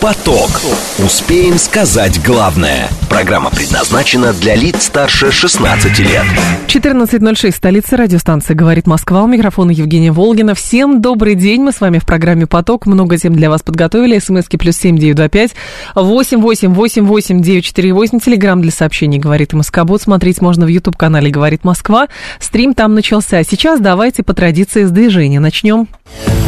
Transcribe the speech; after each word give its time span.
Поток. 0.00 0.50
Успеем 0.98 1.58
сказать 1.58 2.22
главное. 2.22 2.88
Программа 3.08 3.50
предназначена 3.50 4.32
для 4.32 4.54
лиц 4.54 4.84
старше 4.84 5.30
16 5.30 5.98
лет. 6.00 6.24
14.06, 6.66 7.52
столица 7.52 7.96
радиостанции 7.96 8.54
«Говорит 8.54 8.86
Москва». 8.86 9.22
У 9.22 9.26
микрофона 9.26 9.70
Евгения 9.70 10.12
Волгина. 10.12 10.54
Всем 10.54 11.00
добрый 11.00 11.34
день. 11.34 11.62
Мы 11.62 11.72
с 11.72 11.80
вами 11.80 11.98
в 11.98 12.06
программе 12.06 12.46
«Поток». 12.46 12.86
Много 12.86 13.18
тем 13.18 13.34
для 13.34 13.50
вас 13.50 13.62
подготовили. 13.62 14.18
СМСки 14.18 14.56
плюс 14.56 14.76
семь 14.76 14.98
девять 14.98 15.16
два 15.16 15.28
пять 15.28 15.52
восемь 15.94 16.40
восемь 16.40 16.72
восемь 16.72 17.04
восемь 17.04 17.40
девять 17.40 17.64
четыре 17.64 17.92
восемь. 17.92 18.20
Телеграмм 18.20 18.62
для 18.62 18.72
сообщений 18.72 19.18
«Говорит 19.18 19.52
Москобот». 19.52 20.02
Смотреть 20.02 20.40
можно 20.40 20.66
в 20.66 20.68
YouTube-канале 20.68 21.30
«Говорит 21.30 21.64
Москва». 21.64 22.08
Стрим 22.40 22.74
там 22.74 22.94
начался. 22.94 23.42
Сейчас 23.42 23.80
давайте 23.80 24.22
по 24.22 24.34
традиции 24.34 24.84
с 24.84 24.90
движения 24.90 25.40
начнем. 25.40 25.88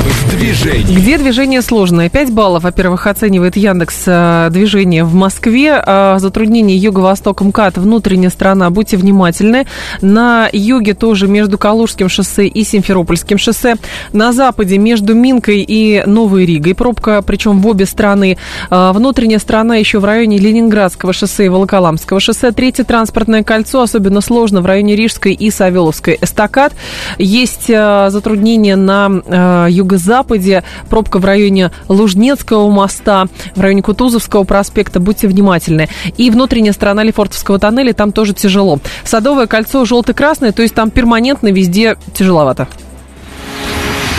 В. 0.09 0.27
Где 0.66 1.19
движение 1.19 1.62
сложное? 1.62 2.09
5 2.09 2.33
баллов, 2.33 2.64
во-первых, 2.64 3.06
оценивает 3.06 3.56
Яндекс 3.56 4.02
э, 4.06 4.48
движение 4.51 5.05
в 5.05 5.14
Москве. 5.14 5.83
Э, 5.84 6.16
Затруднение 6.19 6.77
юго-восток 6.77 7.41
МКАД, 7.41 7.78
внутренняя 7.78 8.30
сторона, 8.30 8.70
будьте 8.70 8.97
внимательны. 8.97 9.66
На 10.02 10.48
юге 10.52 10.95
тоже 10.95 11.28
между 11.28 11.59
Калужским 11.59 12.09
шоссе 12.09 12.47
и 12.47 12.64
Симферопольским 12.64 13.38
шоссе. 13.38 13.77
На 14.12 14.33
западе 14.33 14.78
между 14.78 15.14
Минкой 15.14 15.64
и 15.66 16.02
Новой 16.06 16.47
Ригой 16.47 16.75
пробка, 16.75 17.23
причем 17.23 17.61
в 17.61 17.66
обе 17.66 17.86
стороны. 17.86 18.36
Э, 18.70 18.92
Внутренняя 18.92 19.38
сторона 19.38 19.77
еще 19.77 19.98
в 19.98 20.05
районе 20.05 20.38
Ленинградского 20.38 21.12
шоссе 21.12 21.47
и 21.47 21.48
Волоколамского 21.48 22.20
шоссе. 22.20 22.52
Третье 22.52 22.84
транспортное 22.84 23.42
кольцо 23.42 23.83
особенно 23.83 24.20
сложно 24.20 24.61
в 24.61 24.66
районе 24.66 24.97
Рижской 24.97 25.33
и 25.33 25.50
Савеловской 25.50 26.19
эстакад. 26.20 26.73
Есть 27.19 27.69
затруднения 27.69 28.77
на 28.77 29.11
э, 29.27 29.66
юго-западе, 29.97 30.62
пробка 30.89 31.19
в 31.19 31.25
районе 31.25 31.72
Лужнецкого 31.89 32.70
моста, 32.70 33.27
в 33.55 33.61
районе 33.61 33.83
Кутузовского 33.83 34.44
проспекта, 34.44 35.00
будьте 35.00 35.27
внимательны. 35.27 35.88
И 36.16 36.30
внутренняя 36.30 36.72
сторона 36.72 37.03
Лефортовского 37.03 37.58
тоннеля, 37.58 37.92
там 37.92 38.12
тоже 38.12 38.34
тяжело. 38.34 38.78
Садовое 39.05 39.47
кольцо 39.47 39.84
желто-красное, 39.84 40.53
то 40.53 40.62
есть 40.62 40.75
там 40.75 40.91
перманентно 40.91 41.48
везде 41.48 41.97
тяжеловато. 42.14 42.69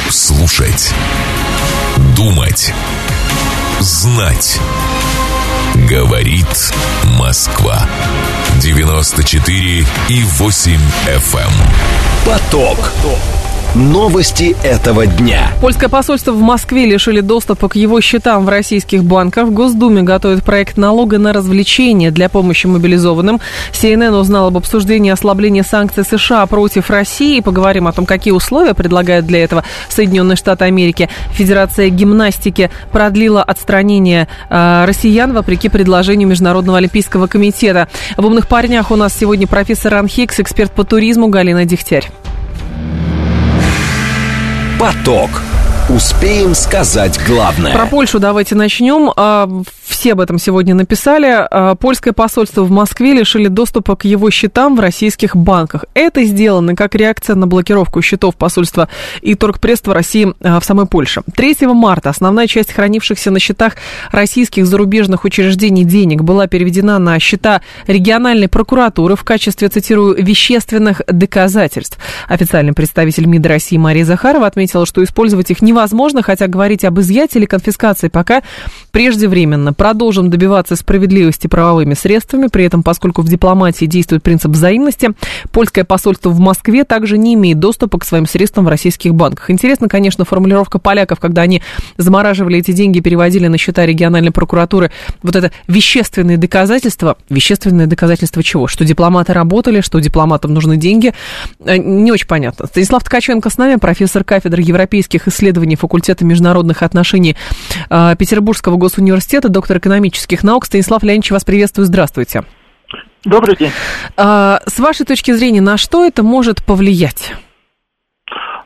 Слушать. 0.09 0.91
Думать. 2.15 2.73
Знать. 3.79 4.59
Говорит 5.89 6.73
Москва. 7.19 7.87
94 8.61 9.85
и 10.09 10.23
8 10.23 10.79
FM. 11.07 11.37
эм. 11.37 11.51
Поток. 12.25 12.91
Новости 13.77 14.55
этого 14.63 15.05
дня. 15.05 15.51
Польское 15.61 15.87
посольство 15.87 16.31
в 16.31 16.41
Москве 16.41 16.87
лишили 16.87 17.19
доступа 17.19 17.69
к 17.69 17.75
его 17.75 18.01
счетам 18.01 18.43
в 18.43 18.49
российских 18.49 19.03
банках. 19.03 19.49
В 19.49 19.51
Госдуме 19.51 20.01
готовят 20.01 20.43
проект 20.43 20.77
налога 20.77 21.19
на 21.19 21.31
развлечения 21.31 22.09
для 22.09 22.27
помощи 22.27 22.65
мобилизованным. 22.65 23.39
CNN 23.73 24.19
узнал 24.19 24.47
об 24.47 24.57
обсуждении 24.57 25.11
ослабления 25.11 25.61
санкций 25.61 26.05
США 26.05 26.47
против 26.47 26.89
России. 26.89 27.39
Поговорим 27.39 27.87
о 27.87 27.91
том, 27.91 28.07
какие 28.07 28.33
условия 28.33 28.73
предлагают 28.73 29.27
для 29.27 29.43
этого 29.43 29.63
Соединенные 29.89 30.37
Штаты 30.37 30.65
Америки. 30.65 31.07
Федерация 31.33 31.89
гимнастики 31.89 32.71
продлила 32.91 33.43
отстранение 33.43 34.27
э, 34.49 34.85
россиян 34.87 35.33
вопреки 35.33 35.69
предложению 35.69 36.27
Международного 36.29 36.79
олимпийского 36.79 37.27
комитета. 37.27 37.87
В 38.17 38.25
«Умных 38.25 38.47
парнях» 38.47 38.89
у 38.89 38.95
нас 38.95 39.13
сегодня 39.15 39.45
профессор 39.45 39.93
Анхикс, 39.93 40.39
эксперт 40.39 40.71
по 40.71 40.83
туризму 40.83 41.27
Галина 41.27 41.65
Дегтярь. 41.65 42.09
Поток. 44.79 45.56
Успеем 45.89 46.53
сказать 46.53 47.17
главное. 47.25 47.73
Про 47.73 47.85
Польшу 47.85 48.19
давайте 48.19 48.55
начнем. 48.55 49.09
А, 49.15 49.49
Все 49.85 50.11
об 50.11 50.19
этом 50.19 50.37
сегодня 50.37 50.75
написали. 50.75 51.27
А, 51.49 51.75
Польское 51.75 52.11
посольство 52.11 52.63
в 52.63 52.71
Москве 52.71 53.13
лишили 53.13 53.47
доступа 53.47 53.95
к 53.95 54.03
его 54.03 54.29
счетам 54.29 54.75
в 54.75 54.81
российских 54.81 55.37
банках. 55.37 55.85
Это 55.93 56.25
сделано 56.25 56.75
как 56.75 56.93
реакция 56.93 57.37
на 57.37 57.47
блокировку 57.47 58.01
счетов 58.01 58.35
посольства 58.35 58.89
и 59.21 59.33
торгпредства 59.35 59.93
России 59.93 60.33
а, 60.41 60.59
в 60.59 60.65
самой 60.65 60.87
Польше. 60.87 61.21
3 61.33 61.55
марта 61.67 62.09
основная 62.09 62.47
часть 62.47 62.73
хранившихся 62.73 63.31
на 63.31 63.39
счетах 63.39 63.77
российских 64.11 64.65
зарубежных 64.65 65.23
учреждений 65.23 65.85
денег 65.85 66.21
была 66.21 66.47
переведена 66.47 66.99
на 66.99 67.17
счета 67.19 67.61
региональной 67.87 68.49
прокуратуры 68.49 69.15
в 69.15 69.23
качестве, 69.23 69.69
цитирую, 69.69 70.21
вещественных 70.21 71.01
доказательств. 71.07 71.97
Официальный 72.27 72.73
представитель 72.73 73.25
МИД 73.25 73.45
России 73.45 73.77
Мария 73.77 74.03
Захарова 74.03 74.47
отметила, 74.47 74.85
что 74.85 75.01
использовать 75.01 75.49
их 75.49 75.61
невозможно, 75.61 75.76
хотя 76.23 76.47
говорить 76.47 76.83
об 76.85 76.99
изъятии 76.99 77.37
или 77.37 77.45
конфискации 77.45 78.07
пока 78.07 78.41
преждевременно. 78.91 79.73
Продолжим 79.73 80.29
добиваться 80.29 80.75
справедливости 80.75 81.47
правовыми 81.47 81.93
средствами. 81.93 82.47
При 82.47 82.65
этом, 82.65 82.83
поскольку 82.83 83.21
в 83.21 83.29
дипломатии 83.29 83.85
действует 83.85 84.23
принцип 84.23 84.51
взаимности, 84.51 85.09
польское 85.51 85.83
посольство 85.83 86.29
в 86.29 86.39
Москве 86.39 86.83
также 86.83 87.17
не 87.17 87.33
имеет 87.35 87.59
доступа 87.59 87.99
к 87.99 88.05
своим 88.05 88.25
средствам 88.25 88.65
в 88.65 88.69
российских 88.69 89.13
банках. 89.13 89.49
Интересно, 89.49 89.87
конечно, 89.87 90.25
формулировка 90.25 90.79
поляков, 90.79 91.19
когда 91.19 91.41
они 91.43 91.61
замораживали 91.97 92.59
эти 92.59 92.71
деньги, 92.71 92.99
переводили 92.99 93.47
на 93.47 93.57
счета 93.57 93.85
региональной 93.85 94.31
прокуратуры. 94.31 94.91
Вот 95.21 95.35
это 95.35 95.51
вещественные 95.67 96.37
доказательства. 96.37 97.17
Вещественные 97.29 97.87
доказательства 97.87 98.41
чего? 98.41 98.67
Что 98.67 98.85
дипломаты 98.85 99.33
работали, 99.33 99.81
что 99.81 99.99
дипломатам 99.99 100.53
нужны 100.53 100.77
деньги. 100.77 101.13
Э, 101.63 101.77
Не 101.77 102.11
очень 102.11 102.27
понятно. 102.27 102.67
Станислав 102.67 103.03
Ткаченко 103.03 103.49
с 103.49 103.57
нами, 103.57 103.75
профессор 103.75 104.23
кафедры 104.23 104.61
европейских 104.61 105.27
исследований 105.27 105.66
факультета 105.75 106.25
международных 106.25 106.83
отношений 106.83 107.35
э, 107.89 108.15
Петербургского 108.17 108.77
госуниверситета, 108.77 109.49
доктор 109.49 109.77
экономических 109.77 110.43
наук. 110.43 110.65
Станислав 110.65 111.03
Леонидович, 111.03 111.31
вас 111.31 111.43
приветствую, 111.43 111.85
здравствуйте. 111.85 112.43
Добрый 113.25 113.55
день. 113.55 113.71
А, 114.15 114.61
С 114.65 114.79
вашей 114.79 115.05
точки 115.05 115.31
зрения, 115.31 115.61
на 115.61 115.77
что 115.77 116.05
это 116.05 116.23
может 116.23 116.63
повлиять? 116.63 117.33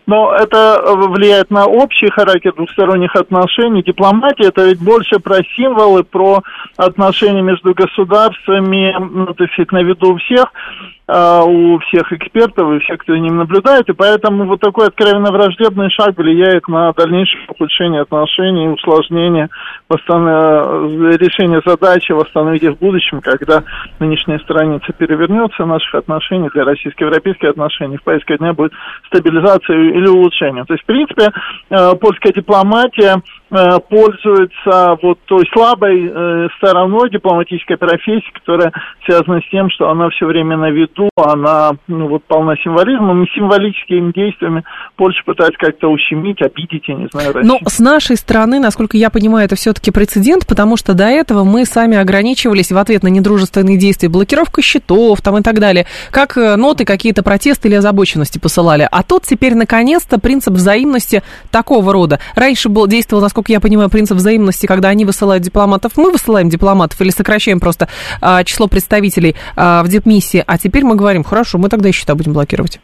Но 0.07 0.33
это 0.33 0.81
влияет 0.83 1.51
на 1.51 1.67
общий 1.67 2.09
характер 2.09 2.53
двухсторонних 2.55 3.15
отношений. 3.15 3.83
Дипломатия 3.83 4.47
это 4.47 4.65
ведь 4.65 4.79
больше 4.79 5.19
про 5.19 5.39
символы, 5.55 6.03
про 6.03 6.41
отношения 6.75 7.41
между 7.41 7.73
государствами, 7.73 8.95
ну, 8.99 9.33
так 9.33 9.49
сказать, 9.53 9.71
на 9.71 9.83
виду 9.83 10.13
у 10.13 10.17
всех, 10.17 10.51
а, 11.00 11.00
у 11.11 11.79
всех 11.79 12.13
экспертов 12.13 12.71
и 12.71 12.79
всех, 12.79 12.99
кто 12.99 13.13
за 13.13 13.19
ним 13.19 13.37
наблюдает. 13.37 13.89
И 13.89 13.93
поэтому 13.93 14.45
вот 14.45 14.61
такой 14.61 14.87
откровенно 14.87 15.31
враждебный 15.31 15.89
шаг 15.89 16.17
влияет 16.17 16.67
на 16.67 16.93
дальнейшее 16.93 17.43
ухудшение 17.49 18.01
отношений, 18.01 18.69
усложнение 18.69 19.49
восстан- 19.89 21.17
решение 21.17 21.61
задачи 21.65 22.11
восстановить 22.11 22.63
их 22.63 22.75
в 22.75 22.79
будущем, 22.79 23.21
когда 23.21 23.63
нынешняя 23.99 24.39
страница 24.39 24.93
перевернется 24.93 25.65
наших 25.65 25.95
отношений 25.95 26.49
для 26.53 26.63
российско-европейских 26.63 27.49
отношений. 27.49 27.97
В 27.97 28.03
повестке 28.03 28.37
дня 28.37 28.53
будет 28.53 28.71
стабилизация 29.07 29.77
или 29.77 30.07
улучшение. 30.07 30.63
То 30.65 30.73
есть, 30.73 30.83
в 30.83 30.87
принципе, 30.87 31.31
э, 31.69 31.95
польская 31.99 32.31
дипломатия 32.33 33.17
э, 33.17 33.40
пользуется 33.89 34.97
вот 35.01 35.19
той 35.25 35.43
слабой 35.53 36.07
э, 36.07 36.47
стороной 36.57 37.09
дипломатической 37.09 37.77
профессии, 37.77 38.31
которая 38.33 38.71
связана 39.05 39.41
с 39.41 39.49
тем, 39.51 39.69
что 39.69 39.89
она 39.89 40.09
все 40.09 40.25
время 40.25 40.55
на 40.55 40.71
виду, 40.71 41.09
она 41.17 41.71
ну, 41.87 42.07
вот 42.07 42.23
полна 42.23 42.55
символизмом, 42.63 43.23
и 43.23 43.29
символическими 43.35 44.11
действиями 44.13 44.63
Польша 44.95 45.21
пытается 45.25 45.57
как-то 45.59 45.89
ущемить, 45.89 46.41
обидеть, 46.41 46.87
я 46.87 46.95
не 46.95 47.07
знаю, 47.11 47.33
Россию. 47.33 47.45
Но 47.45 47.57
Ну, 47.61 47.69
с 47.69 47.79
нашей 47.79 48.15
стороны, 48.15 48.59
насколько 48.59 48.95
я 48.95 49.09
понимаю, 49.09 49.45
это 49.45 49.55
все-таки 49.55 49.91
прецедент, 49.91 50.47
потому 50.47 50.77
что 50.77 50.93
до 50.93 51.05
этого 51.05 51.43
мы 51.43 51.65
сами 51.65 51.97
ограничивались 51.97 52.71
в 52.71 52.77
ответ 52.77 53.03
на 53.03 53.09
недружественные 53.09 53.77
действия, 53.77 54.07
блокировка 54.09 54.61
счетов 54.61 55.21
там 55.21 55.37
и 55.37 55.41
так 55.41 55.59
далее, 55.59 55.85
как 56.11 56.37
э, 56.37 56.55
ноты, 56.55 56.85
какие-то 56.85 57.21
протесты 57.21 57.67
или 57.67 57.75
озабоченности 57.75 58.39
посылали. 58.39 58.87
А 58.89 59.03
тут 59.03 59.23
теперь, 59.23 59.55
наконец-то, 59.55 60.19
принцип 60.19 60.53
взаимности 60.53 61.21
такого 61.51 61.91
рода. 61.91 62.19
Раньше 62.35 62.69
был, 62.69 62.87
действовал, 62.87 63.21
насколько 63.21 63.40
я 63.49 63.59
понимаю, 63.59 63.89
принцип 63.89 64.17
взаимности, 64.17 64.65
когда 64.65 64.89
они 64.89 65.05
высылают 65.05 65.43
дипломатов, 65.43 65.93
мы 65.95 66.11
высылаем 66.11 66.49
дипломатов 66.49 66.99
или 67.01 67.09
сокращаем 67.09 67.59
просто 67.59 67.87
а, 68.21 68.43
число 68.43 68.67
представителей 68.67 69.35
а, 69.55 69.83
в 69.83 69.87
дипмиссии, 69.87 70.43
а 70.45 70.57
теперь 70.57 70.83
мы 70.83 70.95
говорим, 70.95 71.23
хорошо, 71.23 71.57
мы 71.57 71.69
тогда 71.69 71.89
и 71.89 71.91
счета 71.91 72.15
будем 72.15 72.33
блокировать. 72.33 72.79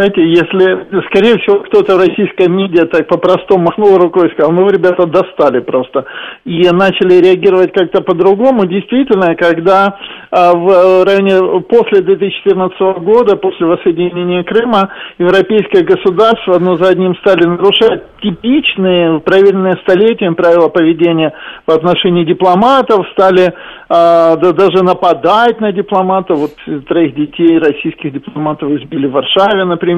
Знаете, 0.00 0.26
если, 0.26 1.04
скорее 1.10 1.36
всего, 1.40 1.60
кто-то 1.60 1.94
в 1.94 1.98
российской 1.98 2.48
медиа 2.48 2.86
так 2.86 3.06
по-простому 3.06 3.64
махнул 3.64 3.98
рукой 3.98 4.28
и 4.28 4.32
сказал, 4.32 4.50
ну, 4.50 4.66
ребята, 4.66 5.04
достали 5.04 5.60
просто. 5.60 6.06
И 6.46 6.62
начали 6.70 7.20
реагировать 7.20 7.74
как-то 7.74 8.00
по-другому. 8.00 8.64
Действительно, 8.64 9.34
когда 9.34 9.98
а, 10.30 10.54
в 10.54 11.04
районе, 11.04 11.62
после 11.68 12.00
2014 12.00 12.80
года, 13.02 13.36
после 13.36 13.66
воссоединения 13.66 14.42
Крыма, 14.42 14.88
европейские 15.18 15.84
государства 15.84 16.54
одно 16.54 16.76
за 16.76 16.88
одним 16.88 17.14
стали 17.16 17.44
нарушать 17.44 18.04
типичные, 18.22 19.20
проверенные 19.20 19.74
столетием 19.82 20.34
правила 20.34 20.68
поведения 20.68 21.34
в 21.66 21.72
отношении 21.72 22.24
дипломатов, 22.24 23.06
стали 23.12 23.52
а, 23.90 24.36
да, 24.36 24.52
даже 24.52 24.82
нападать 24.82 25.60
на 25.60 25.72
дипломатов. 25.72 26.38
Вот 26.38 26.86
троих 26.86 27.14
детей 27.14 27.58
российских 27.58 28.14
дипломатов 28.14 28.70
избили 28.70 29.06
в 29.06 29.12
Варшаве, 29.12 29.64
например, 29.64 29.89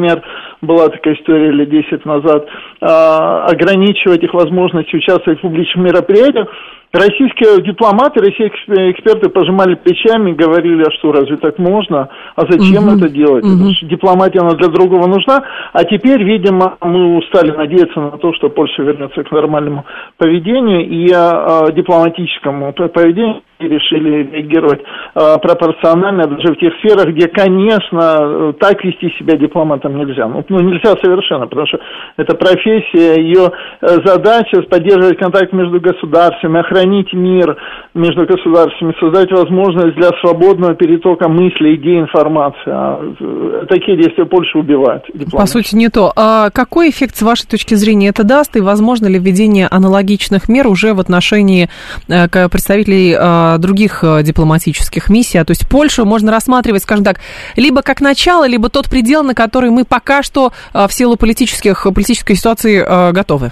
была 0.61 0.89
такая 0.89 1.15
история 1.15 1.51
лет 1.51 1.71
10 1.71 2.05
назад, 2.05 2.47
а, 2.81 3.47
ограничивать 3.47 4.23
их 4.23 4.35
возможность 4.35 4.93
участвовать 4.95 5.39
в 5.39 5.43
публичных 5.43 5.85
мероприятиях. 5.85 6.49
Российские 6.93 7.63
дипломаты, 7.63 8.21
российские 8.21 8.93
эксперты 8.93 9.31
пожимали 9.31 9.77
плечами, 9.77 10.33
говорили, 10.33 10.83
а 10.83 10.91
что, 10.99 11.11
разве 11.11 11.39
так 11.39 11.59
можно? 11.59 12.11
А 12.37 12.43
зачем 12.47 12.87
угу, 12.87 12.97
это 12.99 13.09
делать? 13.09 13.45
Угу. 13.45 13.89
Дипломатия, 13.89 14.41
она 14.41 14.51
для 14.51 14.69
другого 14.69 15.07
нужна. 15.07 15.43
А 15.73 15.85
теперь, 15.85 16.23
видимо, 16.23 16.77
мы 16.83 17.17
устали 17.17 17.51
надеяться 17.51 17.99
на 17.99 18.11
то, 18.19 18.35
что 18.35 18.51
Польша 18.51 18.83
вернется 18.83 19.25
к 19.25 19.31
нормальному 19.31 19.87
поведению 20.19 20.87
и 20.87 21.11
а, 21.15 21.73
дипломатическому 21.73 22.75
поведению 22.75 23.41
решили 23.69 24.29
реагировать 24.33 24.81
э, 24.81 25.39
пропорционально 25.41 26.27
даже 26.27 26.55
в 26.55 26.59
тех 26.59 26.73
сферах, 26.79 27.15
где, 27.15 27.29
конечно, 27.29 28.53
так 28.59 28.83
вести 28.85 29.11
себя 29.19 29.37
дипломатом 29.37 29.97
нельзя. 29.97 30.27
Ну, 30.29 30.45
ну 30.49 30.61
нельзя 30.61 30.95
совершенно, 31.03 31.47
потому 31.47 31.67
что 31.67 31.79
это 32.17 32.37
профессия, 32.37 33.21
ее 33.21 33.53
э, 33.81 33.87
задача 34.05 34.63
поддерживать 34.63 35.19
контакт 35.19 35.53
между 35.53 35.81
государствами, 35.81 36.61
охранить 36.83 37.13
мир 37.13 37.57
между 37.95 38.27
государствами, 38.27 38.95
создать 38.99 39.31
возможность 39.31 39.97
для 39.97 40.11
свободного 40.21 40.75
перетока 40.75 41.29
мыслей, 41.29 41.77
идей, 41.77 42.01
информации. 42.01 42.63
А 42.67 43.01
э, 43.21 43.67
такие 43.69 43.97
действия 43.97 44.25
Польша 44.25 44.59
убивают. 44.59 45.05
По 45.31 45.47
сути, 45.47 45.75
не 45.75 45.89
то. 45.89 46.13
А 46.17 46.51
какой 46.51 46.91
эффект, 46.91 47.17
с 47.17 47.23
вашей 47.23 47.47
точки 47.47 47.75
зрения, 47.75 48.09
это 48.09 48.25
даст, 48.25 48.57
и 48.57 48.61
возможно 48.61 49.07
ли 49.07 49.19
введение 49.19 49.69
аналогичных 49.71 50.49
мер 50.49 50.67
уже 50.67 50.95
в 50.95 51.01
отношении 51.01 51.69
э, 52.09 52.29
представителей 52.49 53.15
э, 53.19 53.59
других 53.59 54.05
дипломатических 54.23 55.09
миссий. 55.09 55.39
А 55.39 55.45
то 55.45 55.51
есть 55.51 55.69
Польшу 55.69 56.05
можно 56.05 56.31
рассматривать, 56.31 56.83
скажем 56.83 57.05
так, 57.05 57.19
либо 57.57 57.83
как 57.83 58.01
начало, 58.01 58.47
либо 58.47 58.69
тот 58.69 58.89
предел, 58.89 59.23
на 59.23 59.35
который 59.35 59.71
мы 59.71 59.85
пока 59.85 60.23
что 60.23 60.53
в 60.73 60.91
силу 60.91 61.17
политических, 61.17 61.87
политической 61.95 62.35
ситуации 62.35 63.13
готовы. 63.13 63.51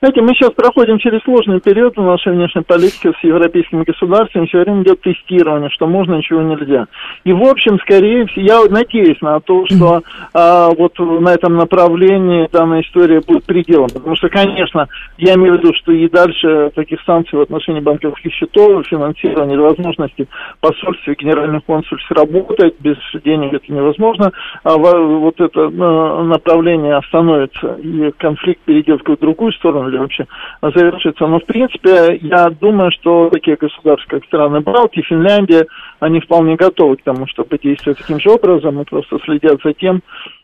Знаете, 0.00 0.22
мы 0.22 0.32
сейчас 0.32 0.52
проходим 0.52 0.98
через 0.98 1.22
сложный 1.24 1.60
период 1.60 1.94
в 1.94 2.02
нашей 2.02 2.32
внешней 2.32 2.62
политике 2.62 3.12
с 3.20 3.22
европейскими 3.22 3.84
государствами. 3.84 4.46
Все 4.46 4.60
время 4.60 4.82
идет 4.82 5.02
тестирование, 5.02 5.68
что 5.68 5.86
можно, 5.86 6.22
чего 6.22 6.40
нельзя. 6.40 6.86
И, 7.24 7.34
в 7.34 7.42
общем, 7.42 7.78
скорее 7.80 8.24
всего, 8.24 8.42
я 8.42 8.64
надеюсь 8.70 9.20
на 9.20 9.40
то, 9.40 9.66
что 9.66 10.02
а, 10.32 10.70
вот 10.70 10.98
на 10.98 11.34
этом 11.34 11.58
направлении 11.58 12.48
данная 12.50 12.80
история 12.80 13.20
будет 13.20 13.44
пределом. 13.44 13.88
Потому 13.92 14.16
что, 14.16 14.30
конечно, 14.30 14.88
я 15.18 15.34
имею 15.34 15.56
в 15.56 15.58
виду, 15.58 15.74
что 15.74 15.92
и 15.92 16.08
дальше 16.08 16.70
таких 16.74 17.02
санкций 17.04 17.38
в 17.38 17.42
отношении 17.42 17.80
банковских 17.80 18.32
счетов, 18.32 18.86
финансирования, 18.86 19.58
возможности 19.58 20.28
посольств 20.60 21.06
и 21.08 21.14
генеральных 21.14 21.62
консульств 21.66 22.10
работать, 22.10 22.74
без 22.80 22.96
денег 23.22 23.52
это 23.52 23.70
невозможно. 23.70 24.32
А 24.64 24.78
вот 24.78 25.38
это 25.38 25.68
направление 25.68 26.96
остановится, 26.96 27.74
и 27.82 28.12
конфликт 28.16 28.62
перейдет 28.62 29.06
в 29.06 29.16
другую 29.18 29.52
сторону 29.52 29.89
ли 29.90 29.98
вообще 29.98 30.26
завершится. 30.62 31.26
Но, 31.26 31.40
в 31.40 31.44
принципе, 31.44 32.18
я 32.22 32.48
думаю, 32.48 32.90
что 32.92 33.28
такие 33.30 33.56
государства, 33.56 34.08
как 34.08 34.24
страны 34.24 34.60
Балтии, 34.60 35.02
Финляндия, 35.02 35.66
они 36.00 36.20
вполне 36.20 36.56
готовы 36.56 36.96
к 36.96 37.02
тому, 37.02 37.26
чтобы 37.26 37.58
действовать 37.58 37.98
таким 37.98 38.20
же 38.20 38.30
образом 38.30 38.80
и 38.80 38.84
просто 38.84 39.18
следят 39.24 39.60
за 39.62 39.72
тем, 39.74 40.00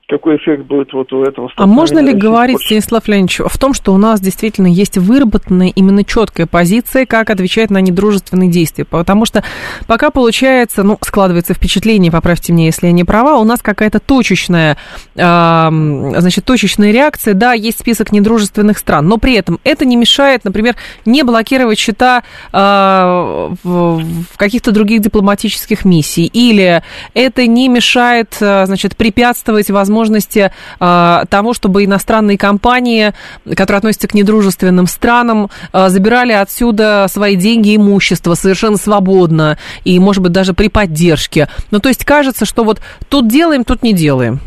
какой 0.09 0.37
эффект 0.37 0.67
будет 0.67 0.93
вот 0.93 1.13
у 1.13 1.25
этого 1.25 1.51
А 1.57 1.67
можно 1.67 1.99
ли 1.99 2.13
говорить, 2.13 2.61
Станислав 2.61 3.09
Леонидович, 3.09 3.41
в 3.41 3.59
том, 3.59 3.75
что 3.75 3.93
у 3.93 3.97
нас 3.97 4.21
действительно 4.21 4.69
есть 4.69 4.99
выработанная 4.99 5.73
именно 5.75 6.05
четкая 6.05 6.47
позиция, 6.47 7.07
как 7.07 7.29
отвечать 7.31 7.71
на 7.71 7.81
недружественные 7.81 8.49
действия? 8.49 8.85
Потому 8.85 9.25
что 9.25 9.43
пока 9.89 10.11
получается, 10.11 10.85
ну, 10.85 10.97
складывается 11.01 11.55
впечатление, 11.55 12.13
поправьте 12.13 12.53
меня, 12.53 12.67
если 12.67 12.87
я 12.87 12.93
не 12.93 13.03
права, 13.03 13.39
у 13.39 13.45
нас 13.45 13.61
какая-то 13.63 13.99
точечная, 13.99 14.77
э, 15.17 15.19
значит, 15.19 16.45
точечная 16.45 16.93
реакция, 16.93 17.35
да, 17.35 17.53
есть 17.55 17.81
список 17.81 18.13
недружественных 18.13 18.79
стран, 18.79 19.09
но 19.09 19.19
при 19.19 19.35
этом 19.35 19.59
это 19.65 19.85
не 19.85 19.97
мешает, 19.97 20.45
например, 20.45 20.77
не 21.05 21.25
блокировать 21.25 21.81
счета 21.81 22.23
э, 22.53 23.55
в, 23.65 24.03
в 24.05 24.37
каких-то 24.37 24.71
других 24.71 25.01
дипломатических 25.01 25.85
миссий, 25.85 26.27
или 26.27 26.85
это 27.13 27.45
не 27.49 27.69
мешает, 27.69 28.37
э, 28.41 28.67
значит, 28.67 28.97
препятствовать 28.97 29.69
возможности 29.69 29.96
возможности 29.97 30.51
э, 30.79 31.23
того, 31.31 31.55
чтобы 31.55 31.85
иностранные 31.85 32.37
компании, 32.37 33.13
которые 33.57 33.79
относятся 33.79 34.09
к 34.09 34.15
недружественным 34.15 34.87
странам, 34.87 35.49
э, 35.73 35.89
забирали 35.89 36.33
отсюда 36.33 37.07
свои 37.09 37.37
деньги 37.37 37.71
и 37.71 37.77
имущество 37.77 38.35
совершенно 38.35 38.77
свободно 38.77 39.57
и, 39.85 39.99
может 39.99 40.23
быть, 40.23 40.33
даже 40.33 40.53
при 40.53 40.69
поддержке. 40.69 41.49
Ну, 41.71 41.81
то 41.81 41.89
есть 41.89 42.05
кажется, 42.05 42.45
что 42.45 42.65
вот 42.65 42.81
тут 43.09 43.29
делаем, 43.29 43.65
тут 43.65 43.83
не 43.83 43.95
делаем. 43.95 44.41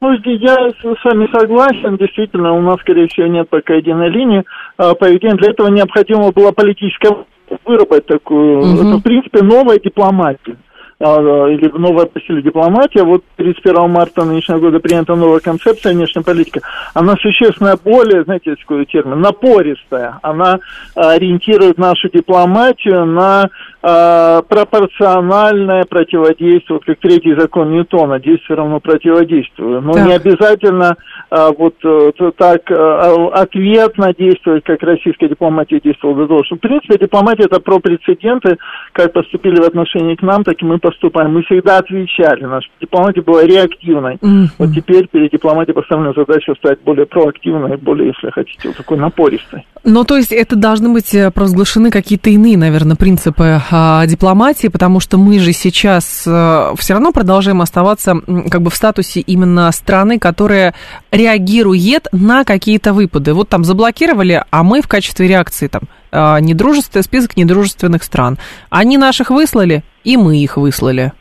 Ну, 0.00 0.12
я 0.12 0.56
с 0.70 1.04
вами 1.04 1.28
согласен. 1.30 1.96
Действительно, 1.98 2.54
у 2.54 2.62
нас, 2.62 2.80
скорее 2.80 3.06
всего, 3.08 3.26
нет 3.26 3.50
пока 3.50 3.74
единой 3.74 4.08
линии 4.08 4.44
а, 4.78 4.94
поведения. 4.94 5.34
Для 5.34 5.50
этого 5.50 5.68
необходимо 5.68 6.32
было 6.32 6.52
политическое 6.52 7.16
выработать 7.66 8.06
такую, 8.06 8.60
угу. 8.60 8.74
это, 8.76 8.96
в 8.96 9.02
принципе, 9.02 9.42
новая 9.42 9.78
дипломатия. 9.78 10.56
А, 11.02 11.46
или 11.48 11.66
новая 11.68 12.04
по 12.04 12.20
силе 12.20 12.42
дипломатия, 12.42 13.02
вот 13.02 13.24
31 13.36 13.90
марта 13.90 14.22
нынешнего 14.22 14.58
года 14.58 14.80
принята 14.80 15.14
новая 15.14 15.40
концепция 15.40 15.94
внешней 15.94 16.22
политики, 16.22 16.60
она 16.92 17.14
существенно 17.16 17.74
более, 17.82 18.24
знаете, 18.24 18.50
есть 18.50 18.60
такой 18.60 18.84
термин, 18.84 19.18
напористая, 19.18 20.18
она 20.20 20.58
ориентирует 20.94 21.78
нашу 21.78 22.10
дипломатию 22.10 23.06
на 23.06 23.48
э, 23.82 24.42
пропорциональное 24.46 25.84
противодействие, 25.84 26.76
вот 26.76 26.84
как 26.84 26.98
третий 26.98 27.34
закон 27.34 27.70
Ньютона, 27.70 28.20
действие 28.20 28.58
равно 28.58 28.78
противодействию, 28.80 29.80
но 29.80 29.92
так. 29.94 30.06
не 30.06 30.12
обязательно 30.12 30.96
э, 31.30 31.50
вот 31.56 31.76
э, 31.82 32.12
так 32.36 32.70
э, 32.70 33.28
ответно 33.32 34.12
действовать, 34.12 34.64
как 34.64 34.82
российская 34.82 35.28
дипломатия 35.28 35.80
действовала 35.80 36.18
до 36.18 36.26
того, 36.26 36.44
что, 36.44 36.56
в 36.56 36.60
принципе, 36.60 36.98
дипломатия 36.98 37.44
это 37.44 37.58
про 37.58 37.78
прецеденты, 37.78 38.58
как 38.92 39.14
поступили 39.14 39.56
в 39.62 39.64
отношении 39.66 40.14
к 40.14 40.22
нам, 40.22 40.44
так 40.44 40.60
и 40.60 40.64
мы 40.66 40.78
поступаем. 40.90 41.32
Мы 41.32 41.42
всегда 41.42 41.78
отвечали. 41.78 42.44
Наша 42.44 42.68
дипломатия 42.80 43.22
была 43.22 43.44
реактивной. 43.44 44.16
Mm-hmm. 44.16 44.46
Вот 44.58 44.74
теперь 44.74 45.06
перед 45.08 45.30
дипломатией 45.30 45.74
поставлена 45.74 46.12
задача 46.14 46.54
стать 46.56 46.80
более 46.82 47.06
проактивной, 47.06 47.76
более, 47.76 48.08
если 48.08 48.30
хотите, 48.30 48.68
вот 48.68 48.76
такой 48.76 48.98
напористой. 48.98 49.66
Ну, 49.84 50.04
то 50.04 50.16
есть 50.16 50.32
это 50.32 50.56
должны 50.56 50.92
быть 50.92 51.14
э, 51.14 51.30
провозглашены 51.30 51.90
какие-то 51.90 52.28
иные, 52.28 52.58
наверное, 52.58 52.96
принципы 52.96 53.60
а, 53.70 54.06
дипломатии, 54.06 54.68
потому 54.68 55.00
что 55.00 55.16
мы 55.16 55.38
же 55.38 55.52
сейчас 55.52 56.24
а, 56.28 56.74
все 56.76 56.94
равно 56.94 57.12
продолжаем 57.12 57.62
оставаться 57.62 58.16
как 58.50 58.60
бы 58.60 58.70
в 58.70 58.74
статусе 58.74 59.20
именно 59.20 59.70
страны, 59.72 60.18
которая 60.18 60.74
реагирует 61.10 62.08
на 62.12 62.44
какие-то 62.44 62.92
выпады. 62.92 63.32
Вот 63.32 63.48
там 63.48 63.64
заблокировали, 63.64 64.44
а 64.50 64.62
мы 64.62 64.82
в 64.82 64.88
качестве 64.88 65.28
реакции 65.28 65.68
там 65.68 65.82
недружественный 66.12 67.02
список 67.02 67.36
недружественных 67.36 68.02
стран. 68.02 68.38
Они 68.70 68.98
наших 68.98 69.30
выслали, 69.30 69.82
и 70.04 70.16
мы 70.16 70.38
их 70.38 70.56
выслали. 70.56 71.12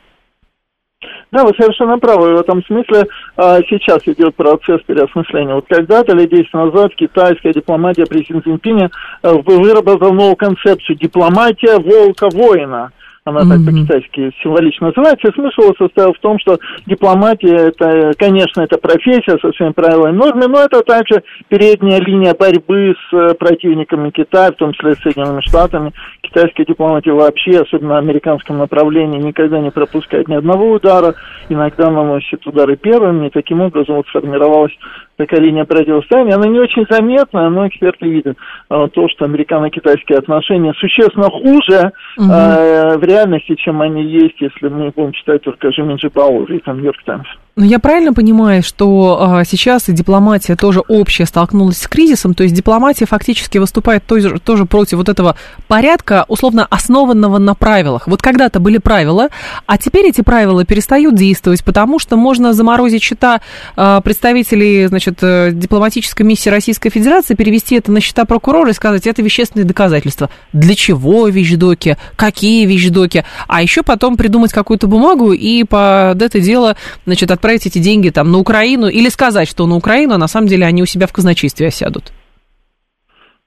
Да, 1.32 1.44
вы 1.44 1.54
совершенно 1.56 2.00
правы. 2.00 2.36
В 2.36 2.40
этом 2.40 2.64
смысле 2.66 3.06
а, 3.38 3.60
сейчас 3.70 4.02
идет 4.06 4.36
процесс 4.36 4.82
переосмысления. 4.88 5.56
Вот 5.56 5.66
когда-то, 5.70 6.16
лет 6.16 6.30
10 6.30 6.54
назад, 6.54 6.96
китайская 6.96 7.54
дипломатия 7.54 8.06
президента 8.06 8.50
Цинпиня 8.50 8.90
а, 9.22 9.34
выработала 9.34 10.12
новую 10.12 10.36
концепцию 10.36 10.98
«дипломатия 10.98 11.78
волка-воина» 11.78 12.92
она 13.30 13.42
mm-hmm. 13.42 13.66
так 13.66 13.66
по-китайски 13.66 14.32
символично 14.44 14.88
называется, 14.88 15.28
и 15.28 15.34
смысл 15.34 15.74
состоял 15.78 16.14
в 16.14 16.20
том, 16.20 16.40
что 16.40 16.58
дипломатия, 16.86 17.56
это, 17.70 18.12
конечно, 18.18 18.62
это 18.62 18.78
профессия 18.78 19.38
со 19.42 19.52
своими 19.54 19.74
правилами 19.74 20.14
и 20.14 20.18
нормами, 20.18 20.46
но 20.46 20.60
это 20.62 20.82
также 20.82 21.24
передняя 21.48 22.00
линия 22.00 22.34
борьбы 22.34 22.96
с 23.10 23.14
э, 23.14 23.34
противниками 23.36 24.10
Китая, 24.12 24.52
в 24.52 24.56
том 24.56 24.74
числе 24.74 24.96
с 24.96 25.00
Соединенными 25.00 25.42
Штатами. 25.42 25.92
Китайская 26.22 26.66
дипломатия 26.66 27.12
вообще, 27.12 27.62
особенно 27.62 27.94
на 27.94 27.98
американском 28.00 28.58
направлении, 28.58 29.20
никогда 29.20 29.60
не 29.60 29.72
пропускает 29.72 30.28
ни 30.28 30.36
одного 30.36 30.72
удара, 30.72 31.16
иногда 31.50 31.90
наносит 31.90 32.46
удары 32.46 32.76
первыми, 32.76 33.28
и 33.28 33.32
таким 33.32 33.62
образом 33.62 33.96
вот 33.96 34.08
сформировалась 34.08 34.74
такая 35.20 35.42
линия 35.42 35.66
противостояния. 35.66 36.36
Она 36.36 36.48
не 36.48 36.60
очень 36.60 36.86
заметная, 36.90 37.50
но 37.50 37.68
эксперты 37.68 38.08
видят 38.08 38.38
а, 38.70 38.88
то, 38.88 39.10
что 39.10 39.26
американо-китайские 39.26 40.18
отношения 40.18 40.74
существенно 40.80 41.30
хуже 41.30 41.92
угу. 42.18 42.32
э, 42.32 42.98
в 42.98 43.04
реальности, 43.04 43.19
чем 43.56 43.82
они 43.82 44.04
есть, 44.04 44.40
если 44.40 44.68
мы 44.68 44.92
будем 44.92 45.14
читать 45.14 45.44
только 45.44 45.72
Жиминджи 45.72 46.10
Бауэр 46.10 46.52
и 46.54 46.60
там 46.60 46.78
Нью-Йорк 46.78 47.04
Таймс. 47.04 47.28
Но 47.60 47.66
я 47.66 47.80
правильно 47.80 48.14
понимаю, 48.14 48.64
что 48.64 49.18
а, 49.20 49.44
сейчас 49.44 49.90
и 49.90 49.92
дипломатия 49.92 50.56
тоже 50.56 50.80
общая 50.80 51.26
столкнулась 51.26 51.78
с 51.80 51.90
кризисом, 51.90 52.34
то 52.34 52.44
есть 52.44 52.56
дипломатия 52.56 53.06
фактически 53.06 53.58
выступает 53.58 54.06
тоже, 54.06 54.40
тоже 54.40 54.64
против 54.64 54.96
вот 54.96 55.10
этого 55.10 55.36
порядка, 55.68 56.24
условно 56.30 56.66
основанного 56.70 57.38
на 57.38 57.56
правилах. 57.56 58.08
Вот 58.08 58.22
когда-то 58.22 58.62
были 58.62 58.78
правила, 58.78 59.28
а 59.66 59.78
теперь 59.78 60.08
эти 60.08 60.22
правила 60.22 60.64
перестают 60.64 61.16
действовать, 61.16 61.66
потому 61.66 62.00
что 62.00 62.16
можно 62.16 62.54
заморозить 62.54 63.04
счета 63.04 63.42
а, 63.76 64.00
представителей, 64.00 64.88
значит, 64.88 65.18
э, 65.22 65.50
дипломатической 65.52 66.24
миссии 66.24 66.48
Российской 66.48 66.90
Федерации, 66.90 67.34
перевести 67.36 67.76
это 67.76 67.92
на 67.92 68.00
счета 68.00 68.24
прокурора 68.24 68.70
и 68.70 68.74
сказать, 68.74 69.06
это 69.06 69.22
вещественные 69.22 69.66
доказательства. 69.66 70.30
Для 70.54 70.76
чего 70.76 71.28
вещдоки, 71.28 71.98
какие 72.16 72.66
вещдоки, 72.66 73.26
а 73.50 73.62
еще 73.62 73.84
потом 73.84 74.16
придумать 74.16 74.54
какую-то 74.54 74.88
бумагу 74.88 75.34
и 75.34 75.66
под 75.66 76.22
это 76.22 76.40
дело, 76.40 76.78
значит, 77.06 77.30
отправить 77.32 77.49
отправить 77.50 77.66
эти 77.66 77.80
деньги 77.80 78.10
там 78.10 78.32
на 78.32 78.38
Украину 78.38 78.88
или 78.88 79.10
сказать, 79.10 79.48
что 79.48 79.66
на 79.66 79.76
Украину, 79.76 80.14
а 80.14 80.18
на 80.20 80.28
самом 80.28 80.48
деле 80.48 80.68
они 80.68 80.84
у 80.84 80.86
себя 80.86 81.08
в 81.08 81.12
казначействе 81.12 81.68
осядут? 81.68 82.12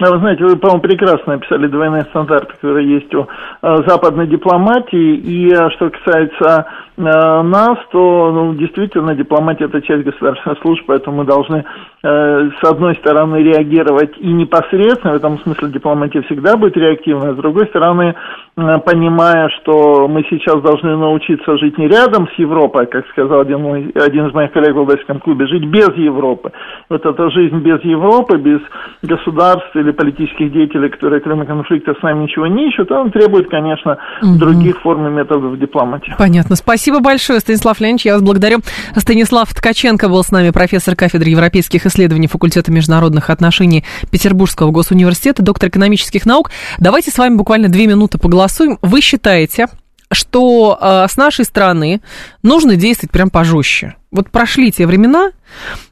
А 0.05 0.11
вы 0.11 0.19
знаете, 0.19 0.45
вы, 0.45 0.57
по-моему, 0.57 0.83
прекрасно 0.83 1.35
описали 1.35 1.69
двойные 1.69 2.03
стандарты, 2.11 2.55
которые 2.55 2.93
есть 2.93 3.15
у 3.15 3.23
э, 3.63 3.77
западной 3.87 4.27
дипломатии. 4.27 5.15
И 5.15 5.49
э, 5.49 5.71
что 5.77 5.91
касается 5.91 6.67
э, 6.97 7.03
нас, 7.03 7.79
то 7.93 8.33
ну, 8.33 8.55
действительно 8.55 9.15
дипломатия 9.15 9.67
это 9.67 9.81
часть 9.81 10.05
государственной 10.05 10.57
службы, 10.57 10.85
поэтому 10.89 11.19
мы 11.19 11.25
должны 11.25 11.65
э, 12.03 12.51
с 12.61 12.69
одной 12.69 12.97
стороны 12.97 13.37
реагировать 13.37 14.13
и 14.19 14.33
непосредственно, 14.33 15.13
в 15.13 15.17
этом 15.17 15.39
смысле 15.41 15.69
дипломатия 15.69 16.23
всегда 16.23 16.57
будет 16.57 16.77
реактивной, 16.77 17.31
а 17.31 17.35
с 17.35 17.37
другой 17.37 17.67
стороны, 17.69 18.15
понимая, 18.57 19.49
что 19.61 20.09
мы 20.09 20.25
сейчас 20.29 20.61
должны 20.63 20.97
научиться 20.97 21.57
жить 21.59 21.79
не 21.79 21.87
рядом 21.87 22.29
с 22.29 22.39
Европой, 22.39 22.87
как 22.87 23.07
сказал 23.09 23.41
один, 23.41 23.61
мой, 23.61 23.93
один 23.95 24.27
из 24.27 24.35
моих 24.35 24.53
коллег 24.53 24.75
в 24.75 24.79
Алдайском 24.81 25.21
клубе, 25.21 25.47
жить 25.47 25.65
без 25.67 25.95
Европы. 25.97 26.53
Вот 26.89 27.07
эта 27.07 27.31
жизнь 27.31 27.59
без 27.59 27.83
Европы, 27.85 28.37
без 28.37 28.61
государств 29.03 29.75
или 29.75 29.92
политических 29.93 30.53
деятелей, 30.53 30.89
которые 30.89 31.21
кроме 31.21 31.45
конфликта 31.47 31.95
с 31.99 32.03
нами 32.03 32.25
ничего 32.25 32.47
не 32.47 32.69
ищут, 32.69 32.91
он 32.91 33.11
требует, 33.11 33.49
конечно, 33.51 33.99
угу. 34.23 34.39
других 34.39 34.81
форм 34.81 35.07
и 35.09 35.11
методов 35.11 35.59
дипломатии. 35.59 36.15
Понятно. 36.19 36.57
Спасибо 36.57 37.01
большое, 37.01 37.41
Станислав 37.41 37.81
Леонидович. 37.81 38.07
Я 38.07 38.15
вас 38.15 38.23
благодарю. 38.23 38.61
Станислав 38.97 39.53
Ткаченко 39.53 40.09
был 40.09 40.23
с 40.23 40.31
нами, 40.31 40.51
профессор 40.51 40.97
кафедры 40.97 41.31
европейских 41.31 41.87
исследований 41.87 42.27
факультета 42.27 42.73
международных 42.73 43.31
отношений 43.31 43.85
Петербургского 44.11 44.71
госуниверситета, 44.71 45.43
доктор 45.43 45.69
экономических 45.69 46.27
наук. 46.27 46.51
Давайте 46.79 47.11
с 47.11 47.19
вами 47.19 47.37
буквально 47.37 47.69
две 47.69 47.87
минуты 47.87 48.19
поголосуем. 48.19 48.79
Вы 48.83 49.01
считаете, 49.01 49.67
что 50.13 50.79
э, 50.81 51.07
с 51.09 51.17
нашей 51.17 51.45
стороны 51.45 52.01
нужно 52.43 52.77
действовать 52.77 53.13
прям 53.13 53.31
пожестче? 53.31 53.97
Вот 54.11 54.31
прошли 54.31 54.71
те 54.71 54.87
времена, 54.87 55.31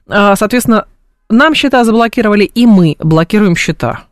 э, 0.09 0.35
соответственно, 0.37 0.87
нам 1.31 1.55
счета 1.55 1.85
заблокировали, 1.85 2.45
и 2.45 2.67
мы 2.67 2.97
блокируем 2.99 3.57
счета. 3.57 4.05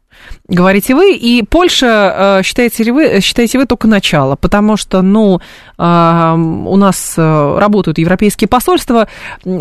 Говорите 0.49 0.95
вы, 0.95 1.15
и 1.15 1.43
Польша, 1.43 2.39
э, 2.39 2.43
считаете 2.43 2.83
ли 2.85 2.91
вы, 2.91 3.21
считаете 3.21 3.59
вы 3.59 3.67
только 3.67 3.87
начало, 3.87 4.35
потому 4.35 4.79
что, 4.79 5.03
ну, 5.03 5.41
э, 5.79 6.35
у 6.37 6.77
нас 6.77 7.15
э, 7.19 7.59
работают 7.59 7.99
европейские 7.99 8.49
посольства, 8.49 9.09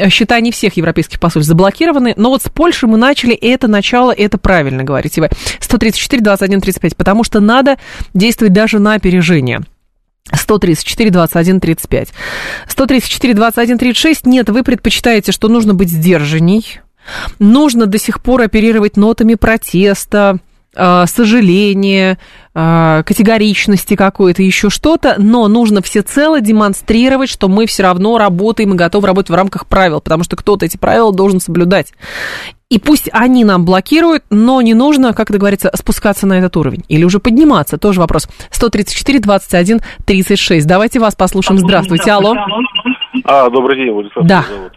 счета 0.09 0.39
не 0.39 0.51
всех 0.51 0.77
европейских 0.77 1.19
посольств 1.19 1.49
заблокированы, 1.49 2.13
но 2.15 2.29
вот 2.29 2.43
с 2.43 2.49
Польшей 2.49 2.87
мы 2.87 2.97
начали, 2.97 3.33
и 3.33 3.47
это 3.47 3.67
начало, 3.67 4.11
и 4.11 4.23
это 4.23 4.37
правильно, 4.37 4.83
говорите 4.83 5.19
вы. 5.21 5.29
134, 5.59 6.21
21, 6.23 6.61
35, 6.61 6.95
потому 6.95 7.25
что 7.25 7.41
надо 7.41 7.77
действовать 8.13 8.53
даже 8.53 8.79
на 8.79 8.93
опережение. 8.93 9.61
134, 10.31 11.09
21, 11.09 11.59
35. 11.59 12.13
134, 12.67 13.33
21, 13.33 13.77
36. 13.77 14.25
Нет, 14.25 14.49
вы 14.49 14.63
предпочитаете, 14.63 15.31
что 15.31 15.47
нужно 15.47 15.73
быть 15.73 15.89
сдержанней, 15.89 16.81
нужно 17.39 17.85
до 17.85 17.97
сих 17.97 18.21
пор 18.21 18.41
оперировать 18.41 18.97
нотами 18.97 19.35
протеста, 19.35 20.39
э, 20.75 21.05
сожаления, 21.07 22.17
э, 22.53 23.03
категоричности 23.05 23.95
какой-то, 23.95 24.43
еще 24.43 24.69
что-то, 24.69 25.15
но 25.17 25.47
нужно 25.47 25.81
всецело 25.81 26.41
демонстрировать, 26.41 27.29
что 27.29 27.47
мы 27.47 27.65
все 27.65 27.83
равно 27.83 28.17
работаем 28.17 28.73
и 28.73 28.77
готовы 28.77 29.07
работать 29.07 29.31
в 29.31 29.35
рамках 29.35 29.67
правил, 29.67 30.01
потому 30.01 30.23
что 30.23 30.35
кто-то 30.35 30.65
эти 30.65 30.77
правила 30.77 31.13
должен 31.13 31.39
соблюдать. 31.39 31.93
И 32.69 32.79
пусть 32.79 33.09
они 33.13 33.45
нам 33.45 33.63
блокируют, 33.63 34.25
но 34.29 34.61
не 34.61 34.73
нужно, 34.73 35.13
как 35.13 35.29
это 35.29 35.39
говорится, 35.39 35.71
спускаться 35.73 36.27
на 36.27 36.33
этот 36.33 36.57
уровень. 36.57 36.83
Или 36.89 37.05
уже 37.05 37.19
подниматься, 37.19 37.77
тоже 37.77 38.01
вопрос. 38.01 38.27
134, 38.51 39.19
21, 39.19 39.79
36. 40.05 40.67
Давайте 40.67 40.99
вас 40.99 41.15
послушаем. 41.15 41.59
Здравствуйте, 41.59 42.11
алло. 42.11 42.35
А, 43.23 43.49
добрый 43.49 43.77
день, 43.77 43.91
Владислав. 43.91 44.25
Да. 44.25 44.45
Зовут. 44.49 44.73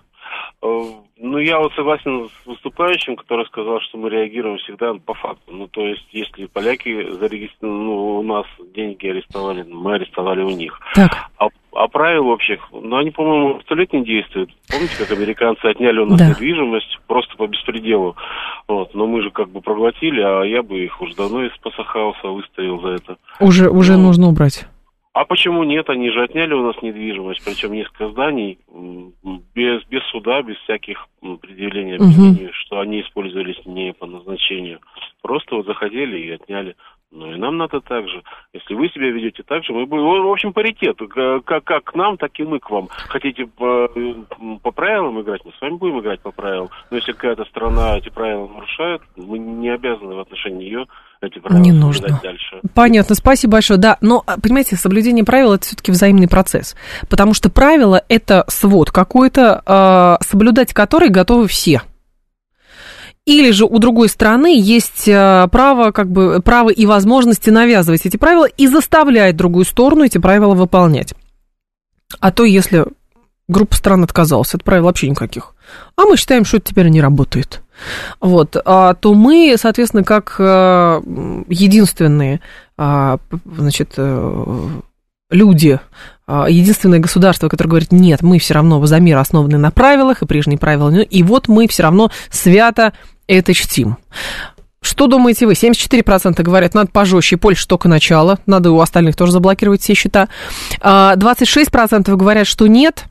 Ну, 1.23 1.37
я 1.37 1.59
вот 1.59 1.73
согласен 1.75 2.29
с 2.31 2.47
выступающим, 2.47 3.15
который 3.15 3.45
сказал, 3.47 3.79
что 3.83 3.99
мы 3.99 4.09
реагируем 4.09 4.57
всегда 4.57 4.95
по 4.95 5.13
факту. 5.13 5.53
Ну, 5.53 5.69
то 5.69 5.87
есть, 5.87 6.07
если 6.13 6.47
поляки 6.47 7.11
зарегистрировали, 7.11 7.85
ну, 7.85 8.19
у 8.21 8.23
нас 8.23 8.47
деньги 8.75 9.07
арестовали, 9.07 9.63
мы 9.71 9.97
арестовали 9.97 10.41
у 10.43 10.49
них. 10.49 10.81
Так. 10.95 11.11
А, 11.37 11.49
а 11.73 11.89
правил 11.89 12.29
общих, 12.29 12.61
ну, 12.73 12.97
они, 12.97 13.11
по-моему, 13.11 13.61
сто 13.65 13.75
лет 13.75 13.93
не 13.93 14.03
действуют. 14.03 14.51
Помните, 14.71 14.95
как 14.99 15.11
американцы 15.11 15.67
отняли 15.67 15.99
у 15.99 16.07
нас 16.07 16.19
Да. 16.19 16.31
недвижимость 16.31 16.99
просто 17.07 17.37
по 17.37 17.47
беспределу? 17.47 18.17
Вот, 18.67 18.95
но 18.95 19.07
мы 19.07 19.21
же 19.23 19.31
как 19.31 19.51
бы 19.51 19.61
проглотили, 19.61 20.23
а 20.23 20.43
я 20.45 20.63
бы 20.63 20.83
их 20.83 21.03
уже 21.03 21.15
давно 21.17 21.45
из 21.45 21.53
Пасахауса 21.59 22.29
выставил 22.29 22.81
за 22.81 22.89
это. 22.93 23.17
Уже, 23.41 23.69
уже 23.69 23.99
Ну, 23.99 24.05
нужно 24.07 24.29
убрать. 24.29 24.67
А 25.13 25.25
почему 25.25 25.65
нет? 25.65 25.91
Они 25.91 26.09
же 26.11 26.23
отняли 26.23 26.55
у 26.55 26.63
нас 26.63 26.81
недвижимость, 26.83 27.45
причем 27.45 27.73
несколько 27.73 28.11
зданий, 28.11 28.59
без, 29.55 29.85
без 29.87 30.05
суда, 30.05 30.41
без 30.43 30.57
всяких 30.59 31.09
предъявлений 31.21 31.97
обвинений, 31.97 32.51
что 32.53 32.79
они 32.79 33.01
использовались 33.01 33.61
не 33.67 33.93
по 33.93 34.07
назначению. 34.07 34.79
Просто 35.21 35.57
вот 35.57 35.67
заходили 35.67 36.19
и 36.19 36.31
отняли. 36.31 36.77
Ну 37.13 37.33
и 37.33 37.37
нам 37.37 37.59
надо 37.59 37.81
так 37.81 38.09
же. 38.09 38.23
Если 38.53 38.75
вы 38.75 38.89
себя 38.89 39.11
ведете 39.11 39.43
так 39.43 39.65
же, 39.65 39.73
мы 39.73 39.87
будем, 39.87 40.05
в 40.25 40.31
общем, 40.31 40.53
паритет. 40.53 40.97
Как, 41.45 41.65
как 41.65 41.85
к 41.85 41.95
нам, 41.95 42.17
так 42.17 42.31
и 42.39 42.45
мы 42.45 42.61
к 42.61 42.71
вам. 42.71 42.89
Хотите 43.09 43.47
по, 43.47 43.91
м, 43.97 44.61
по 44.63 44.71
правилам 44.71 45.21
играть, 45.21 45.41
мы 45.45 45.53
с 45.53 45.61
вами 45.61 45.75
будем 45.75 46.01
играть 46.01 46.21
по 46.21 46.31
правилам. 46.31 46.69
Но 46.91 46.99
если 46.99 47.13
какая-то 47.13 47.45
страна 47.47 47.99
эти 47.99 48.11
правила 48.11 48.47
нарушает, 48.47 49.03
мы 49.17 49.39
не 49.39 49.71
обязаны 49.71 50.15
в 50.15 50.21
отношении 50.21 50.61
нее 50.61 50.87
эти 51.21 51.39
правила 51.39 51.61
Не 51.61 51.73
нужно. 51.73 52.21
дальше. 52.23 52.61
Понятно, 52.75 53.15
спасибо 53.15 53.55
большое. 53.55 53.79
Да, 53.79 53.99
но, 54.01 54.23
а, 54.27 54.41
понимаете, 54.41 54.77
соблюдение 54.77 55.25
правил 55.25 55.53
это 55.53 55.65
все-таки 55.65 55.91
взаимный 55.91 56.29
процесс. 56.29 56.77
Потому 57.09 57.35
что 57.35 57.51
правила 57.51 58.03
это 58.09 58.45
свод 58.49 58.91
какой-то, 58.91 59.63
а, 59.67 60.19
соблюдать 60.21 60.73
который 60.73 61.09
готовы 61.09 61.49
все. 61.49 61.83
Или 63.31 63.53
же 63.53 63.65
у 63.65 63.79
другой 63.79 64.09
стороны 64.09 64.59
есть 64.61 65.09
а, 65.09 65.47
право, 65.47 65.93
как 65.93 66.11
бы, 66.11 66.43
право 66.43 66.71
и 66.71 66.85
возможности 66.85 67.49
навязывать 67.49 68.05
эти 68.05 68.17
правила 68.17 68.47
и 68.47 68.67
заставлять 68.67 69.37
другую 69.37 69.65
сторону 69.65 70.03
эти 70.03 70.19
правила 70.19 70.55
выполнять. 70.55 71.15
А 72.19 72.33
то, 72.33 72.45
если 72.45 72.87
группа 73.47 73.77
стран 73.77 74.03
отказалась 74.03 74.53
от 74.53 74.65
правил 74.65 74.87
вообще 74.87 75.09
никаких, 75.09 75.55
а 75.95 76.07
мы 76.07 76.17
считаем, 76.17 76.45
что 76.45 76.57
это 76.57 76.71
теперь 76.71 76.89
не 76.89 77.01
работает, 77.01 77.63
вот, 78.21 78.57
а, 78.65 78.95
то 78.95 79.15
мы, 79.15 79.55
соответственно, 79.57 80.03
как 80.03 80.35
м, 80.41 81.47
единственные, 81.49 82.41
а, 82.77 83.19
значит, 83.45 83.93
э, 83.97 84.69
люди, 85.31 85.79
а, 86.27 86.49
единственное 86.51 86.99
государство, 86.99 87.49
которое 87.49 87.71
говорит, 87.71 87.93
нет, 87.93 88.23
мы 88.23 88.41
все 88.41 88.55
равно 88.55 88.85
за 88.87 88.99
мир 88.99 89.19
основаны 89.19 89.57
на 89.57 89.71
правилах, 89.71 90.23
и 90.23 90.27
прежние 90.27 90.59
правила, 90.59 90.91
не- 90.91 91.05
и 91.05 91.23
вот 91.23 91.47
мы 91.47 91.69
все 91.69 91.85
равно 91.85 92.11
свято 92.29 92.93
это 93.39 93.55
чтим. 93.55 93.97
Что 94.83 95.07
думаете 95.07 95.47
вы? 95.47 95.53
74% 95.53 96.43
говорят, 96.43 96.75
надо 96.75 96.91
пожестче, 96.91 97.37
Польша 97.37 97.69
только 97.69 97.89
начало, 97.89 98.39
надо 98.47 98.73
у 98.73 98.81
остальных 98.81 99.15
тоже 99.15 99.33
заблокировать 99.33 99.83
все 99.83 99.95
счета. 99.95 100.29
А, 100.81 101.15
26% 101.17 102.17
говорят, 102.17 102.47
что 102.47 102.67
нет, 102.67 103.05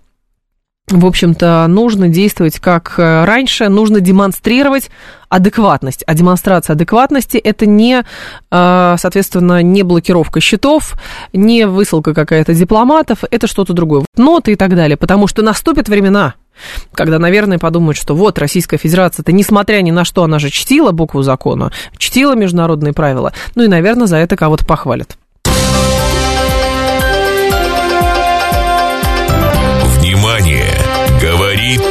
в 0.90 1.06
общем-то, 1.06 1.68
нужно 1.68 2.08
действовать 2.08 2.60
как 2.60 2.96
э, 2.98 3.24
раньше, 3.24 3.70
нужно 3.70 4.00
демонстрировать 4.00 4.90
адекватность. 5.30 6.04
А 6.08 6.16
демонстрация 6.16 6.74
адекватности 6.74 7.38
это 7.38 7.68
не, 7.68 8.02
э, 8.02 8.96
соответственно, 8.98 9.62
не 9.62 9.84
блокировка 9.84 10.42
счетов, 10.42 10.96
не 11.32 11.68
высылка 11.68 12.16
какая-то 12.16 12.56
дипломатов, 12.56 13.20
это 13.30 13.46
что-то 13.46 13.74
другое. 13.74 14.04
Ноты 14.18 14.54
и 14.54 14.56
так 14.56 14.76
далее. 14.76 14.98
Потому 14.98 15.28
что 15.28 15.44
наступят 15.44 15.90
времена, 15.90 16.34
когда, 16.94 17.20
наверное, 17.20 17.60
подумают, 17.60 17.98
что 17.98 18.16
вот 18.16 18.40
Российская 18.40 18.78
Федерация-то, 18.78 19.32
несмотря 19.32 19.82
ни 19.82 19.92
на 19.92 20.06
что, 20.06 20.24
она 20.24 20.40
же 20.40 20.50
чтила 20.50 20.92
букву 20.92 21.22
закона, 21.22 21.72
чтила 21.98 22.36
международные 22.36 22.94
правила. 22.94 23.34
Ну 23.56 23.64
и, 23.64 23.68
наверное, 23.68 24.08
за 24.08 24.18
это 24.18 24.36
кого-то 24.36 24.66
похвалят. 24.66 25.18
Внимание! 29.98 30.74
Говорит 31.22 31.82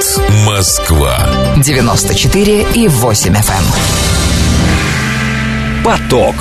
Москва. 0.47 1.19
94 1.57 2.67
и 2.75 2.89
8 2.89 3.35
FM. 3.35 3.65
Поток. 5.85 6.35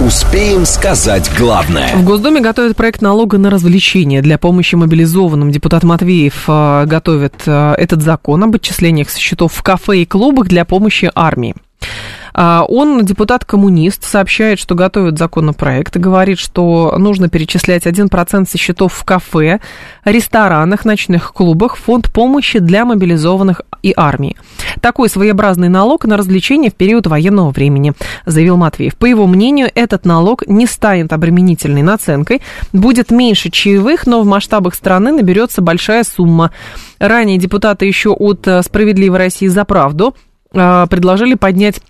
Успеем 0.00 0.66
сказать 0.66 1.30
главное. 1.38 1.94
В 1.94 2.04
Госдуме 2.04 2.40
готовят 2.40 2.76
проект 2.76 3.00
налога 3.00 3.38
на 3.38 3.48
развлечения. 3.48 4.22
Для 4.22 4.38
помощи 4.38 4.74
мобилизованным 4.74 5.52
депутат 5.52 5.84
Матвеев 5.84 6.44
э, 6.48 6.84
готовит 6.86 7.34
э, 7.46 7.74
этот 7.78 8.02
закон 8.02 8.42
об 8.42 8.56
отчислениях 8.56 9.08
со 9.08 9.20
счетов 9.20 9.52
в 9.52 9.62
кафе 9.62 9.98
и 9.98 10.04
клубах 10.04 10.48
для 10.48 10.64
помощи 10.64 11.12
армии. 11.14 11.54
А, 12.32 12.64
он 12.68 13.04
депутат-коммунист, 13.04 14.02
сообщает, 14.02 14.58
что 14.58 14.74
готовит 14.74 15.16
законопроект 15.16 15.94
и 15.94 16.00
говорит, 16.00 16.40
что 16.40 16.96
нужно 16.98 17.28
перечислять 17.28 17.86
1% 17.86 18.48
со 18.48 18.58
счетов 18.58 18.92
в 18.92 19.04
кафе, 19.04 19.60
ресторанах, 20.04 20.84
ночных 20.84 21.32
клубах, 21.32 21.76
фонд 21.76 22.12
помощи 22.12 22.58
для 22.58 22.84
мобилизованных 22.84 23.62
и 23.84 23.92
армии. 23.94 24.36
Такой 24.80 25.10
своеобразный 25.10 25.68
налог 25.68 26.06
на 26.06 26.16
развлечения 26.16 26.70
в 26.70 26.74
период 26.74 27.06
военного 27.06 27.50
времени, 27.50 27.92
заявил 28.24 28.56
Матвеев. 28.56 28.96
По 28.96 29.04
его 29.04 29.26
мнению, 29.26 29.70
этот 29.74 30.06
налог 30.06 30.46
не 30.46 30.66
станет 30.66 31.12
обременительной 31.12 31.82
наценкой, 31.82 32.40
будет 32.72 33.10
меньше 33.10 33.50
чаевых, 33.50 34.06
но 34.06 34.22
в 34.22 34.26
масштабах 34.26 34.74
страны 34.74 35.12
наберется 35.12 35.60
большая 35.60 36.02
сумма. 36.04 36.50
Ранее 36.98 37.36
депутаты 37.36 37.84
еще 37.84 38.10
от 38.10 38.48
«Справедливой 38.62 39.18
России 39.18 39.48
за 39.48 39.66
правду» 39.66 40.14
а, 40.54 40.86
предложили 40.86 41.34
поднять 41.34 41.80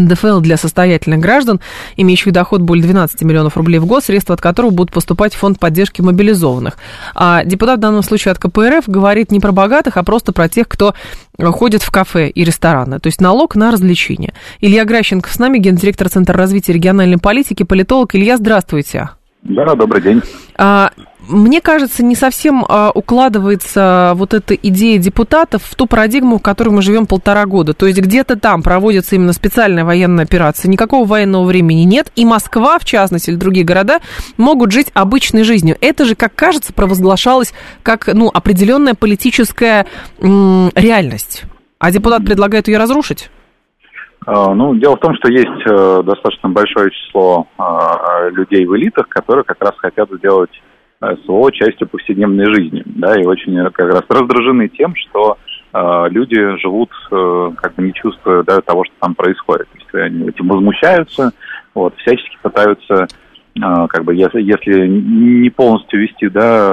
НДФЛ 0.00 0.40
для 0.40 0.56
состоятельных 0.56 1.20
граждан, 1.20 1.60
имеющих 1.96 2.32
доход 2.32 2.60
более 2.60 2.84
12 2.84 3.22
миллионов 3.22 3.56
рублей 3.56 3.78
в 3.78 3.86
год, 3.86 4.04
средства 4.04 4.34
от 4.34 4.40
которого 4.40 4.70
будут 4.70 4.92
поступать 4.92 5.34
в 5.34 5.38
фонд 5.38 5.58
поддержки 5.58 6.00
мобилизованных. 6.02 6.76
А 7.14 7.44
депутат 7.44 7.78
в 7.78 7.82
данном 7.82 8.02
случае 8.02 8.32
от 8.32 8.38
КПРФ 8.38 8.88
говорит 8.88 9.30
не 9.30 9.40
про 9.40 9.52
богатых, 9.52 9.96
а 9.96 10.02
просто 10.02 10.32
про 10.32 10.48
тех, 10.48 10.68
кто 10.68 10.94
ходит 11.38 11.82
в 11.82 11.90
кафе 11.90 12.28
и 12.28 12.44
рестораны, 12.44 12.98
то 13.00 13.08
есть 13.08 13.20
налог 13.20 13.56
на 13.56 13.70
развлечения. 13.70 14.34
Илья 14.60 14.84
Гращенко 14.84 15.30
с 15.30 15.38
нами, 15.38 15.58
гендиректор 15.58 16.08
Центра 16.08 16.36
развития 16.36 16.72
региональной 16.72 17.18
политики, 17.18 17.62
политолог. 17.62 18.14
Илья, 18.14 18.36
здравствуйте. 18.36 19.10
Да, 19.42 19.74
добрый 19.74 20.00
день. 20.00 20.22
А, 20.56 20.90
мне 21.28 21.60
кажется, 21.60 22.04
не 22.04 22.14
совсем 22.14 22.64
а, 22.68 22.90
укладывается 22.94 24.12
вот 24.14 24.34
эта 24.34 24.54
идея 24.54 24.98
депутатов 24.98 25.62
в 25.62 25.74
ту 25.74 25.86
парадигму, 25.86 26.38
в 26.38 26.42
которой 26.42 26.70
мы 26.70 26.82
живем 26.82 27.06
полтора 27.06 27.46
года. 27.46 27.74
То 27.74 27.86
есть 27.86 28.00
где-то 28.00 28.36
там 28.38 28.62
проводится 28.62 29.14
именно 29.14 29.32
специальная 29.32 29.84
военная 29.84 30.24
операция, 30.24 30.68
никакого 30.68 31.06
военного 31.06 31.44
времени 31.44 31.82
нет, 31.82 32.10
и 32.16 32.24
Москва, 32.24 32.78
в 32.78 32.84
частности, 32.84 33.30
или 33.30 33.36
другие 33.36 33.64
города 33.64 34.00
могут 34.36 34.72
жить 34.72 34.90
обычной 34.94 35.44
жизнью. 35.44 35.76
Это 35.80 36.04
же, 36.04 36.14
как 36.14 36.34
кажется, 36.34 36.72
провозглашалось 36.72 37.54
как 37.82 38.08
ну, 38.12 38.30
определенная 38.32 38.94
политическая 38.94 39.86
м- 40.20 40.70
реальность. 40.74 41.44
А 41.78 41.90
депутат 41.90 42.24
предлагает 42.24 42.68
ее 42.68 42.78
разрушить? 42.78 43.30
А, 44.26 44.54
ну, 44.54 44.74
дело 44.74 44.96
в 44.96 45.00
том, 45.00 45.14
что 45.16 45.30
есть 45.30 45.66
э, 45.66 46.02
достаточно 46.04 46.48
большое 46.48 46.90
число 46.90 47.46
а, 47.58 48.28
людей 48.30 48.64
в 48.64 48.74
элитах, 48.76 49.08
которые 49.08 49.44
как 49.44 49.60
раз 49.60 49.74
хотят 49.76 50.08
сделать 50.18 50.50
СВО 51.24 51.52
частью 51.52 51.88
повседневной 51.88 52.46
жизни, 52.46 52.82
да, 52.84 53.20
и 53.20 53.24
очень 53.24 53.62
как 53.72 53.92
раз 53.92 54.02
раздражены 54.08 54.68
тем, 54.68 54.94
что 54.96 55.38
э, 55.72 56.06
люди 56.10 56.56
живут, 56.58 56.90
э, 57.10 57.50
как 57.56 57.74
бы 57.74 57.82
не 57.82 57.92
чувствуя 57.92 58.42
да, 58.42 58.60
того, 58.60 58.84
что 58.84 58.94
там 59.00 59.14
происходит. 59.14 59.68
То 59.70 59.78
есть 59.78 59.94
они 59.94 60.28
этим 60.28 60.48
возмущаются, 60.48 61.32
вот, 61.74 61.94
всячески 61.98 62.38
пытаются, 62.42 63.06
э, 63.56 63.86
как 63.88 64.04
бы, 64.04 64.14
если, 64.14 64.40
если 64.42 64.86
не 64.86 65.50
полностью 65.50 66.00
вести, 66.00 66.28
да, 66.28 66.68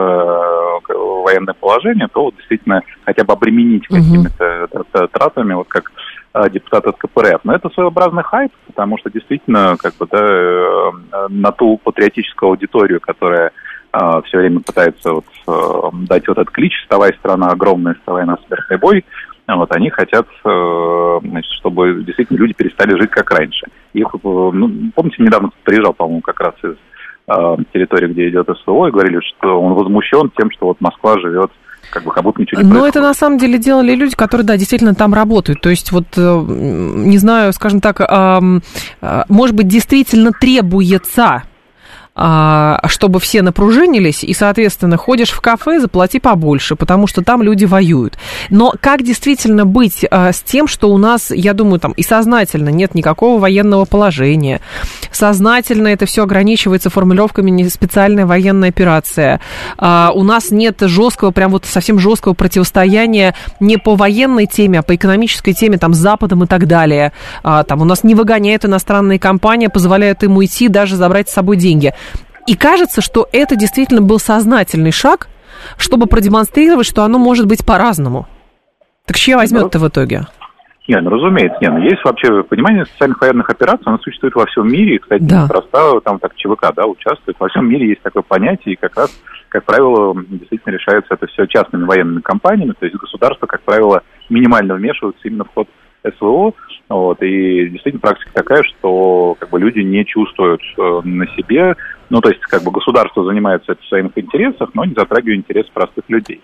э, 0.89 0.93
военное 1.23 1.53
положение, 1.53 2.07
то 2.11 2.23
вот, 2.23 2.35
действительно 2.35 2.81
хотя 3.05 3.23
бы 3.23 3.33
обременить 3.33 3.87
какими-то 3.87 4.67
э, 4.71 5.07
тратами, 5.11 5.53
вот 5.53 5.67
как 5.67 5.91
э, 6.33 6.49
депутат 6.49 6.87
от 6.87 6.97
КПРФ. 6.97 7.41
Но 7.43 7.53
это 7.53 7.69
своеобразный 7.69 8.23
хайп, 8.23 8.51
потому 8.67 8.97
что 8.97 9.09
действительно, 9.09 9.75
как 9.77 9.95
бы, 9.97 10.07
да, 10.09 11.27
на 11.29 11.51
ту 11.51 11.77
патриотическую 11.83 12.49
аудиторию, 12.49 12.99
которая 12.99 13.51
а, 13.91 14.21
все 14.21 14.37
время 14.37 14.61
пытаются 14.61 15.11
вот, 15.11 15.25
э, 15.47 15.89
дать 16.07 16.27
вот 16.27 16.37
этот 16.37 16.53
клич 16.53 16.73
«Вставай, 16.83 17.13
страна 17.19 17.47
огромная, 17.47 17.95
вставай 17.95 18.25
на 18.25 18.37
смертный 18.47 18.77
бой», 18.77 19.05
вот, 19.47 19.69
они 19.75 19.89
хотят, 19.89 20.27
э, 20.45 21.19
значит, 21.23 21.51
чтобы 21.59 22.03
действительно 22.05 22.37
люди 22.37 22.53
перестали 22.53 22.97
жить 22.97 23.11
как 23.11 23.29
раньше. 23.31 23.67
Их, 23.91 24.07
э, 24.07 24.17
ну, 24.23 24.91
помните, 24.95 25.17
недавно 25.19 25.49
приезжал, 25.63 25.93
по-моему, 25.93 26.21
как 26.21 26.39
раз 26.39 26.53
из 26.63 26.75
территории, 27.71 28.11
где 28.11 28.29
идет 28.29 28.49
СВО, 28.63 28.87
и 28.87 28.91
говорили, 28.91 29.19
что 29.21 29.61
он 29.61 29.73
возмущен 29.73 30.31
тем, 30.37 30.51
что 30.51 30.67
вот 30.67 30.81
Москва 30.81 31.17
живет 31.19 31.51
как 31.89 32.03
бы 32.03 32.11
как 32.11 32.23
будто 32.23 32.41
ничего 32.41 32.61
не 32.61 32.67
Но 32.67 32.71
происходит. 32.71 32.95
это 32.95 33.05
на 33.05 33.13
самом 33.13 33.37
деле 33.37 33.57
делали 33.57 33.95
люди, 33.95 34.15
которые, 34.15 34.45
да, 34.45 34.57
действительно 34.57 34.95
там 34.95 35.13
работают. 35.13 35.61
То 35.61 35.69
есть 35.69 35.91
вот, 35.91 36.05
не 36.17 37.17
знаю, 37.17 37.53
скажем 37.53 37.79
так, 37.79 38.01
может 39.29 39.55
быть, 39.55 39.67
действительно 39.67 40.31
требуется 40.31 41.43
чтобы 42.13 43.19
все 43.21 43.41
напружинились, 43.41 44.23
и, 44.23 44.33
соответственно, 44.33 44.97
ходишь 44.97 45.29
в 45.29 45.39
кафе, 45.39 45.79
заплати 45.79 46.19
побольше, 46.19 46.75
потому 46.75 47.07
что 47.07 47.23
там 47.23 47.41
люди 47.41 47.63
воюют. 47.63 48.17
Но 48.49 48.73
как 48.81 49.03
действительно 49.03 49.65
быть 49.65 50.05
а, 50.11 50.33
с 50.33 50.41
тем, 50.41 50.67
что 50.67 50.91
у 50.91 50.97
нас, 50.97 51.31
я 51.31 51.53
думаю, 51.53 51.79
там 51.79 51.93
и 51.93 52.03
сознательно 52.03 52.69
нет 52.69 52.95
никакого 52.95 53.39
военного 53.39 53.85
положения, 53.85 54.59
сознательно 55.11 55.87
это 55.87 56.05
все 56.05 56.23
ограничивается 56.23 56.89
формулировками 56.89 57.49
не 57.49 57.69
специальная 57.69 58.25
военная 58.25 58.69
операция, 58.69 59.39
а, 59.77 60.11
у 60.13 60.23
нас 60.23 60.51
нет 60.51 60.81
жесткого, 60.81 61.31
прям 61.31 61.51
вот 61.51 61.65
совсем 61.65 61.97
жесткого 61.97 62.33
противостояния 62.33 63.35
не 63.61 63.77
по 63.77 63.95
военной 63.95 64.47
теме, 64.47 64.79
а 64.79 64.83
по 64.83 64.95
экономической 64.95 65.53
теме, 65.53 65.77
там, 65.77 65.93
с 65.93 65.97
Западом 65.97 66.43
и 66.43 66.47
так 66.47 66.67
далее. 66.67 67.13
Там 67.43 67.81
у 67.81 67.85
нас 67.85 68.03
не 68.03 68.15
выгоняют 68.15 68.65
иностранные 68.65 69.19
компании, 69.19 69.67
позволяют 69.67 70.23
им 70.23 70.37
уйти, 70.37 70.67
даже 70.67 70.95
забрать 70.95 71.29
с 71.29 71.33
собой 71.33 71.57
деньги. 71.57 71.93
И 72.47 72.55
кажется, 72.55 73.01
что 73.01 73.27
это 73.31 73.55
действительно 73.55 74.01
был 74.01 74.19
сознательный 74.19 74.91
шаг, 74.91 75.27
чтобы 75.77 76.07
продемонстрировать, 76.07 76.87
что 76.87 77.03
оно 77.03 77.19
может 77.19 77.47
быть 77.47 77.65
по-разному. 77.65 78.27
Так 79.05 79.17
чья 79.17 79.37
возьмет-то 79.37 79.79
в 79.79 79.87
итоге? 79.87 80.27
Не, 80.87 80.99
ну 80.99 81.11
разумеется, 81.11 81.57
не, 81.61 81.69
ну 81.69 81.77
есть 81.77 82.03
вообще 82.03 82.43
понимание 82.43 82.85
социальных 82.85 83.21
военных 83.21 83.49
операций, 83.49 83.83
оно 83.85 83.99
существует 83.99 84.33
во 84.35 84.45
всем 84.47 84.67
мире, 84.67 84.95
и, 84.95 84.97
кстати, 84.97 85.21
да. 85.21 85.43
неспроста 85.43 85.99
там 86.01 86.19
так 86.19 86.35
ЧВК, 86.35 86.73
да, 86.75 86.85
участвует. 86.85 87.39
Во 87.39 87.47
всем 87.49 87.69
мире 87.69 87.89
есть 87.89 88.01
такое 88.01 88.23
понятие, 88.23 88.73
и 88.73 88.77
как 88.77 88.97
раз, 88.97 89.11
как 89.49 89.63
правило, 89.63 90.15
действительно 90.27 90.73
решается 90.73 91.13
это 91.13 91.27
все 91.27 91.45
частными 91.45 91.85
военными 91.85 92.21
компаниями, 92.21 92.73
то 92.77 92.85
есть 92.85 92.97
государство, 92.97 93.45
как 93.45 93.61
правило, 93.61 94.01
минимально 94.29 94.73
вмешивается 94.73 95.21
именно 95.23 95.45
в 95.45 95.53
ход 95.53 95.69
СВО, 96.17 96.53
вот, 96.89 97.21
и 97.21 97.69
действительно 97.69 98.01
практика 98.01 98.31
такая, 98.33 98.63
что 98.63 99.35
как 99.39 99.49
бы 99.49 99.59
люди 99.59 99.79
не 99.79 100.03
чувствуют 100.03 100.61
э, 100.77 101.01
на 101.03 101.27
себе, 101.35 101.75
ну, 102.11 102.19
то 102.19 102.29
есть 102.29 102.41
как 102.41 102.61
бы 102.61 102.71
государство 102.71 103.23
занимается 103.23 103.73
в 103.73 103.87
своих 103.87 104.07
интересах, 104.15 104.69
но 104.73 104.83
не 104.83 104.93
затрагивая 104.93 105.37
интерес 105.37 105.65
простых 105.73 106.03
людей. 106.09 106.41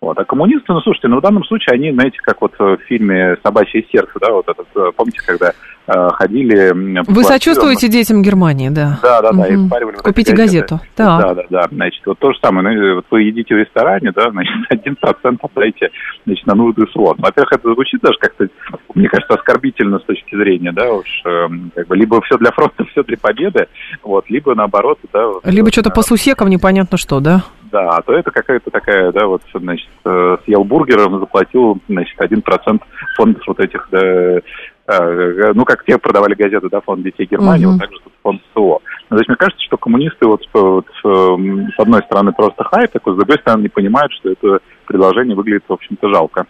Вот. 0.00 0.18
А 0.18 0.24
коммунисты, 0.24 0.72
ну, 0.72 0.80
слушайте, 0.80 1.08
ну, 1.08 1.18
в 1.18 1.20
данном 1.20 1.44
случае 1.44 1.74
они, 1.74 1.92
знаете, 1.92 2.16
как 2.22 2.40
вот 2.40 2.54
в 2.58 2.78
фильме 2.88 3.36
«Собачье 3.42 3.84
сердце», 3.92 4.12
да, 4.18 4.32
вот 4.32 4.48
этот, 4.48 4.66
э, 4.74 4.92
помните, 4.96 5.20
когда 5.26 5.52
э, 5.86 6.08
ходили... 6.14 6.72
Вы 7.06 7.22
сочувствуете 7.22 7.88
детям 7.88 8.22
Германии, 8.22 8.70
да? 8.70 8.98
Да, 9.02 9.20
да, 9.20 9.32
да, 9.32 9.42
угу. 9.42 9.92
и. 9.92 10.02
Купите 10.02 10.34
газету, 10.34 10.80
да. 10.96 11.20
Да, 11.20 11.34
да, 11.34 11.42
да, 11.50 11.68
значит, 11.70 12.00
вот 12.06 12.18
то 12.18 12.32
же 12.32 12.38
самое, 12.40 12.66
ну, 12.66 12.94
вот 12.94 13.04
вы 13.10 13.24
едите 13.24 13.54
в 13.54 13.58
ресторане, 13.58 14.10
да, 14.16 14.30
значит, 14.30 14.54
один 14.70 14.96
процент 14.96 15.38
отдайте, 15.42 15.90
значит, 16.24 16.46
на 16.46 16.54
нужды. 16.54 16.86
Ну, 16.94 17.14
во-первых, 17.18 17.52
это 17.52 17.74
звучит 17.74 18.00
даже 18.00 18.18
как-то, 18.18 18.48
мне 18.94 19.06
кажется, 19.06 19.34
оскорбительно 19.34 19.98
с 19.98 20.04
точки 20.04 20.19
зрения, 20.36 20.72
да, 20.72 20.92
уж, 20.92 21.06
э, 21.24 21.48
как 21.74 21.86
бы, 21.88 21.96
либо 21.96 22.20
все 22.22 22.36
для 22.38 22.50
фронта, 22.50 22.84
все 22.90 23.02
для 23.02 23.16
победы, 23.16 23.68
вот, 24.02 24.28
либо 24.30 24.54
наоборот, 24.54 24.98
да. 25.12 25.26
Вот, 25.26 25.46
либо 25.46 25.66
вот, 25.66 25.72
что-то 25.72 25.90
по 25.90 26.02
сусекам 26.02 26.48
непонятно 26.48 26.96
что, 26.98 27.20
да? 27.20 27.44
Да, 27.70 27.88
а 27.90 28.02
то 28.02 28.12
это 28.12 28.30
какая-то 28.30 28.70
такая, 28.70 29.12
да, 29.12 29.26
вот, 29.26 29.42
значит, 29.54 29.88
э, 30.04 30.36
съел 30.44 30.64
бургером, 30.64 31.20
заплатил, 31.20 31.78
значит, 31.88 32.20
один 32.20 32.42
процент 32.42 32.82
фондов 33.16 33.42
вот 33.46 33.60
этих, 33.60 33.88
да, 33.92 34.00
э, 34.00 34.40
э, 34.88 35.52
ну, 35.54 35.64
как 35.64 35.84
те 35.84 35.96
продавали 35.98 36.34
газеты, 36.34 36.68
да, 36.68 36.80
фонд 36.80 37.04
детей 37.04 37.28
Германии, 37.30 37.66
uh-huh. 37.66 37.72
вот 37.72 37.80
так 37.80 37.92
же 37.92 37.98
тут 38.02 38.12
фонд 38.22 38.42
СО. 38.54 38.80
Ну, 39.10 39.16
то 39.16 39.18
есть 39.18 39.28
мне 39.28 39.36
кажется, 39.36 39.64
что 39.64 39.76
коммунисты 39.76 40.26
вот, 40.26 40.42
вот 40.52 40.86
с 41.02 41.78
одной 41.78 42.02
стороны 42.02 42.32
просто 42.32 42.64
хайп, 42.64 42.90
такой, 42.90 43.14
с 43.14 43.16
другой 43.16 43.38
стороны 43.38 43.62
не 43.62 43.68
понимают, 43.68 44.12
что 44.12 44.30
это 44.30 44.58
предложение 44.86 45.36
выглядит, 45.36 45.64
в 45.68 45.72
общем-то, 45.72 46.08
жалко. 46.08 46.46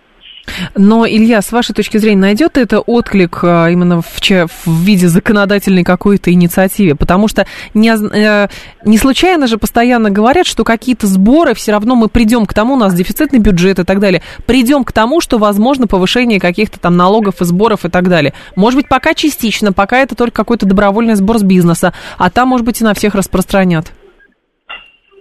Но, 0.74 1.07
Илья, 1.07 1.42
с 1.42 1.53
вашей 1.53 1.74
точки 1.74 1.98
зрения, 1.98 2.20
найдет 2.20 2.57
это 2.57 2.81
отклик 2.81 3.40
а, 3.42 3.68
именно 3.68 4.03
в, 4.03 4.20
в 4.20 4.83
виде 4.83 5.09
законодательной 5.09 5.85
какой-то 5.85 6.33
инициативы? 6.33 6.96
Потому 6.96 7.29
что 7.29 7.46
не, 7.74 7.90
э, 7.90 8.48
не 8.85 8.98
случайно 8.98 9.46
же 9.46 9.59
постоянно 9.59 10.11
говорят, 10.11 10.46
что 10.46 10.64
какие-то 10.64 11.07
сборы, 11.07 11.55
все 11.55 11.72
равно 11.72 11.94
мы 11.94 12.09
придем 12.09 12.46
к 12.46 12.55
тому, 12.55 12.74
у 12.74 12.76
нас 12.76 12.94
дефицитный 12.94 13.38
бюджет 13.38 13.79
и 13.79 13.85
так 13.85 14.00
далее, 14.00 14.22
придем 14.46 14.85
к 14.85 14.92
тому, 14.92 15.20
что 15.20 15.38
возможно 15.38 15.87
повышение 15.87 16.40
каких-то 16.40 16.79
там 16.81 16.96
налогов 16.96 17.40
и 17.40 17.44
сборов 17.44 17.85
и 17.85 17.88
так 17.88 18.09
далее. 18.09 18.35
Может 18.57 18.76
быть, 18.79 18.88
пока 18.88 19.14
частично, 19.14 19.72
пока 19.72 19.98
это 19.98 20.14
только 20.14 20.37
какой-то 20.37 20.66
добровольный 20.66 21.14
сбор 21.14 21.38
с 21.38 21.42
бизнеса, 21.42 21.92
а 22.18 22.31
там, 22.31 22.48
может 22.48 22.66
быть, 22.66 22.81
и 22.81 22.85
на 22.85 22.94
всех 22.94 23.14
распространят. 23.14 23.92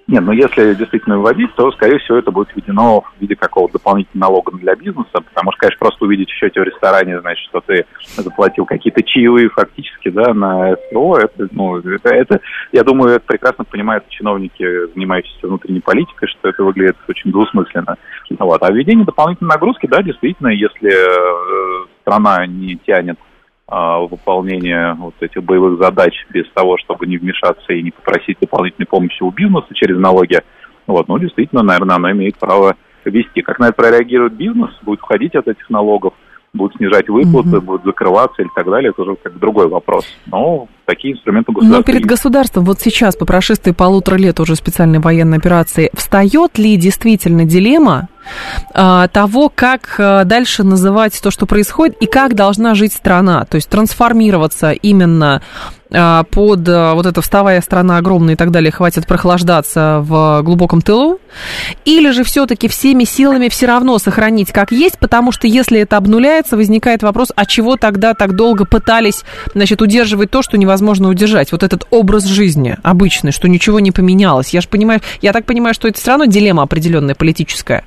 Нет, 0.10 0.24
но 0.24 0.34
если 0.34 0.74
действительно 0.74 1.20
вводить, 1.20 1.54
то, 1.54 1.72
скорее 1.72 2.00
всего, 2.00 2.18
это 2.18 2.32
будет 2.32 2.50
введено 2.56 3.02
в 3.02 3.22
виде 3.22 3.36
какого-то 3.36 3.74
дополнительного 3.74 4.32
налога 4.32 4.58
для 4.58 4.74
бизнеса, 4.74 5.12
потому 5.14 5.52
что, 5.52 5.60
конечно, 5.60 5.78
просто 5.78 6.06
увидеть 6.06 6.32
в 6.32 6.34
счете 6.34 6.60
в 6.60 6.64
ресторане, 6.64 7.22
значит, 7.22 7.48
что 7.48 7.62
ты 7.62 7.86
заплатил 8.18 8.66
какие-то 8.66 9.04
чаевые 9.04 9.50
фактически, 9.50 10.10
да, 10.10 10.34
на 10.34 10.76
СТО, 10.78 11.20
это, 11.20 11.48
ну, 11.52 11.78
это, 11.78 12.10
это, 12.10 12.40
я 12.72 12.84
думаю, 12.84 13.18
это 13.18 13.26
прекрасно 13.28 13.66
понимают 13.66 14.10
чиновники, 14.10 14.92
занимающиеся 14.96 15.46
внутренней 15.46 15.82
политикой, 15.82 16.28
что 16.28 16.50
это 16.50 16.64
выглядит 16.64 16.98
очень 17.08 17.32
двусмысленно. 17.32 17.96
Вот. 18.40 18.64
А 18.64 18.72
введение 18.72 19.06
дополнительной 19.06 19.50
нагрузки, 19.50 19.86
да, 19.86 20.02
действительно, 20.02 20.48
если 20.48 20.90
э, 20.92 21.86
страна 22.02 22.48
не 22.48 22.78
тянет 22.78 23.20
выполнения 23.70 24.96
вот 25.00 25.14
этих 25.20 25.44
боевых 25.44 25.80
задач 25.80 26.14
без 26.32 26.50
того, 26.54 26.78
чтобы 26.78 27.06
не 27.06 27.18
вмешаться 27.18 27.72
и 27.74 27.84
не 27.84 27.92
попросить 27.92 28.38
дополнительной 28.42 28.88
помощи 28.88 29.22
у 29.22 29.30
бизнеса 29.30 29.68
через 29.74 29.98
налоги, 29.98 30.40
вот, 30.88 31.08
ну, 31.08 31.20
действительно, 31.20 31.62
наверное, 31.62 31.98
она 31.98 32.12
имеет 32.12 32.38
право 32.38 32.76
вести. 33.06 33.42
Как 33.42 33.60
на 33.60 33.66
это 33.66 33.76
прореагирует 33.76 34.34
бизнес, 34.34 34.72
будет 34.82 35.02
уходить 35.02 35.36
от 35.36 35.48
этих 35.48 35.70
налогов, 35.70 36.14
будут 36.54 36.76
снижать 36.78 37.10
выплаты, 37.10 37.50
mm-hmm. 37.50 37.62
будут 37.62 37.84
закрываться 37.86 38.42
и 38.42 38.48
так 38.56 38.66
далее, 38.66 38.92
это 38.92 39.02
уже 39.04 39.16
как 39.16 39.38
другой 39.38 39.68
вопрос. 39.68 40.06
Но 40.28 40.68
такие 40.86 41.14
инструменты 41.14 41.52
государства. 41.52 41.78
Но 41.78 41.84
перед 41.84 42.06
государством 42.06 42.66
вот 42.66 42.80
сейчас, 42.80 43.16
по 43.16 43.26
прошествии 43.26 43.72
полутора 43.72 44.16
лет 44.16 44.40
уже 44.40 44.56
специальной 44.56 45.00
военной 45.00 45.38
операции, 45.38 45.92
встает 45.94 46.58
ли 46.58 46.76
действительно 46.78 47.46
дилемма 47.46 48.10
а, 48.74 49.08
того, 49.08 49.52
как 49.54 49.96
а, 50.00 50.24
дальше 50.24 50.64
называть 50.64 51.20
то, 51.22 51.30
что 51.30 51.46
происходит, 51.46 51.98
и 52.02 52.08
как 52.08 52.34
должна 52.34 52.74
жить 52.74 52.94
страна, 52.94 53.46
то 53.46 53.56
есть 53.56 53.70
трансформироваться 53.70 54.72
именно 54.72 55.42
под 55.90 56.68
вот 56.68 57.06
эта 57.06 57.22
вставая 57.22 57.62
страна 57.62 57.98
огромная 57.98 58.36
и 58.36 58.38
так 58.38 58.52
далее, 58.52 58.72
хватит 58.72 59.08
прохлаждаться 59.08 60.00
в 60.02 60.42
глубоком 60.44 60.82
тылу, 60.82 61.20
или 61.86 62.12
же 62.12 62.24
все-таки 62.24 62.68
всеми 62.68 63.06
силами 63.06 63.50
все 63.50 63.66
равно 63.66 63.98
сохранить 63.98 64.52
как 64.52 64.72
есть, 64.72 65.00
потому 65.00 65.32
что 65.32 65.48
если 65.48 65.80
это 65.80 65.98
обнуляется, 65.98 66.58
возникает 66.58 67.02
вопрос, 67.02 67.32
а 67.36 67.46
чего 67.46 67.76
тогда 67.76 68.14
так 68.14 68.36
долго 68.36 68.66
пытались, 68.66 69.24
значит, 69.54 69.82
удерживать 69.82 70.30
то, 70.30 70.42
что 70.44 70.58
невозможно 70.58 71.10
удержать, 71.10 71.52
вот 71.52 71.64
этот 71.64 71.88
образ 71.90 72.26
жизни 72.26 72.78
обычный, 72.84 73.32
что 73.32 73.48
ничего 73.48 73.80
не 73.80 73.92
поменялось. 73.92 74.50
Я 74.54 74.62
же 74.62 74.68
понимаю, 74.68 75.02
я 75.22 75.34
так 75.34 75.46
понимаю, 75.46 75.74
что 75.74 75.88
это 75.88 76.00
все 76.00 76.12
равно 76.12 76.26
дилемма 76.26 76.64
определенная 76.64 77.16
политическая. 77.16 77.84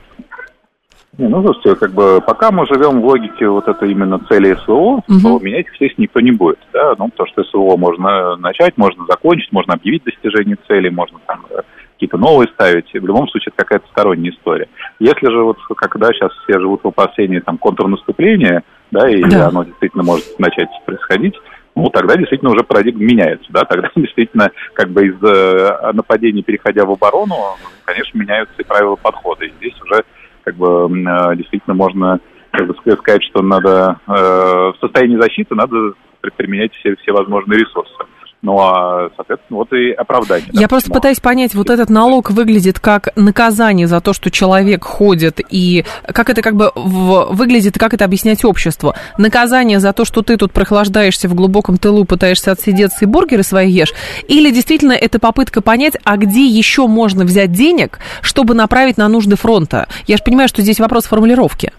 Не, 1.22 1.28
ну, 1.28 1.40
слушайте, 1.40 1.76
как 1.76 1.92
бы 1.92 2.20
пока 2.20 2.50
мы 2.50 2.66
живем 2.66 3.00
в 3.00 3.06
логике 3.06 3.46
вот 3.46 3.68
этой 3.68 3.92
именно 3.92 4.18
цели 4.28 4.56
СВО, 4.64 5.04
угу. 5.06 5.20
то 5.22 5.38
менять 5.38 5.66
здесь 5.76 5.92
никто 5.96 6.18
не 6.18 6.32
будет, 6.32 6.58
да, 6.72 6.96
ну, 6.98 7.10
потому 7.10 7.28
что 7.28 7.44
СВО 7.44 7.76
можно 7.76 8.34
начать, 8.38 8.76
можно 8.76 9.06
закончить, 9.06 9.52
можно 9.52 9.74
объявить 9.74 10.02
достижение 10.02 10.56
цели, 10.66 10.88
можно 10.88 11.20
там 11.28 11.46
э, 11.50 11.60
какие-то 11.92 12.18
новые 12.18 12.48
ставить. 12.48 12.92
В 12.92 13.06
любом 13.06 13.28
случае, 13.28 13.52
это 13.54 13.64
какая-то 13.64 13.86
сторонняя 13.92 14.32
история. 14.32 14.66
Если 14.98 15.30
же 15.30 15.44
вот, 15.44 15.58
когда 15.76 16.08
сейчас 16.08 16.32
все 16.42 16.58
живут 16.58 16.82
в 16.82 16.88
опасении 16.88 17.38
там 17.38 17.56
контрнаступления, 17.56 18.64
да, 18.90 19.08
и 19.08 19.22
да. 19.22 19.46
оно 19.46 19.62
действительно 19.62 20.02
может 20.02 20.40
начать 20.40 20.70
происходить, 20.84 21.36
ну, 21.76 21.88
тогда 21.90 22.16
действительно 22.16 22.50
уже 22.50 22.64
парадигма 22.64 23.04
меняется, 23.04 23.46
да, 23.50 23.62
тогда 23.62 23.90
действительно 23.94 24.50
как 24.74 24.88
бы 24.88 25.06
из 25.06 25.22
э, 25.22 25.92
нападения, 25.92 26.42
переходя 26.42 26.84
в 26.84 26.90
оборону, 26.90 27.36
конечно, 27.84 28.18
меняются 28.18 28.56
и 28.58 28.64
правила 28.64 28.96
подхода. 28.96 29.44
И 29.44 29.52
здесь 29.60 29.80
уже 29.82 30.02
как 30.44 30.56
бы 30.56 30.66
э, 30.66 31.36
действительно 31.36 31.74
можно 31.74 32.20
как 32.50 32.66
бы 32.66 32.74
сказать, 32.74 33.22
что 33.24 33.42
надо 33.42 34.00
э, 34.06 34.12
в 34.12 34.74
состоянии 34.80 35.20
защиты 35.20 35.54
надо 35.54 35.94
применять 36.36 36.72
все, 36.74 36.94
все 36.96 37.12
возможные 37.12 37.60
ресурсы. 37.60 37.94
Ну, 38.42 38.58
а, 38.58 39.08
соответственно, 39.14 39.58
вот 39.58 39.72
и 39.72 39.92
оправдание. 39.92 40.48
Я 40.52 40.62
да, 40.62 40.68
просто 40.68 40.88
почему? 40.88 41.00
пытаюсь 41.00 41.20
понять, 41.20 41.54
вот 41.54 41.70
этот 41.70 41.90
налог 41.90 42.32
выглядит 42.32 42.80
как 42.80 43.10
наказание 43.14 43.86
за 43.86 44.00
то, 44.00 44.12
что 44.12 44.32
человек 44.32 44.82
ходит, 44.82 45.40
и 45.48 45.84
как 46.12 46.28
это 46.28 46.42
как 46.42 46.56
бы 46.56 46.72
в, 46.74 47.28
выглядит, 47.30 47.78
как 47.78 47.94
это 47.94 48.04
объяснять 48.04 48.44
обществу. 48.44 48.94
Наказание 49.16 49.78
за 49.78 49.92
то, 49.92 50.04
что 50.04 50.22
ты 50.22 50.36
тут 50.36 50.52
прохлаждаешься 50.52 51.28
в 51.28 51.34
глубоком 51.34 51.76
тылу, 51.76 52.04
пытаешься 52.04 52.50
отсидеться 52.50 53.04
и 53.04 53.06
бургеры 53.06 53.44
свои 53.44 53.70
ешь, 53.70 53.92
или 54.26 54.50
действительно 54.50 54.92
это 54.92 55.20
попытка 55.20 55.62
понять, 55.62 55.96
а 56.02 56.16
где 56.16 56.44
еще 56.44 56.88
можно 56.88 57.24
взять 57.24 57.52
денег, 57.52 58.00
чтобы 58.22 58.54
направить 58.54 58.96
на 58.96 59.06
нужды 59.06 59.36
фронта? 59.36 59.86
Я 60.08 60.16
же 60.16 60.24
понимаю, 60.24 60.48
что 60.48 60.62
здесь 60.62 60.80
вопрос 60.80 61.04
формулировки. 61.04 61.72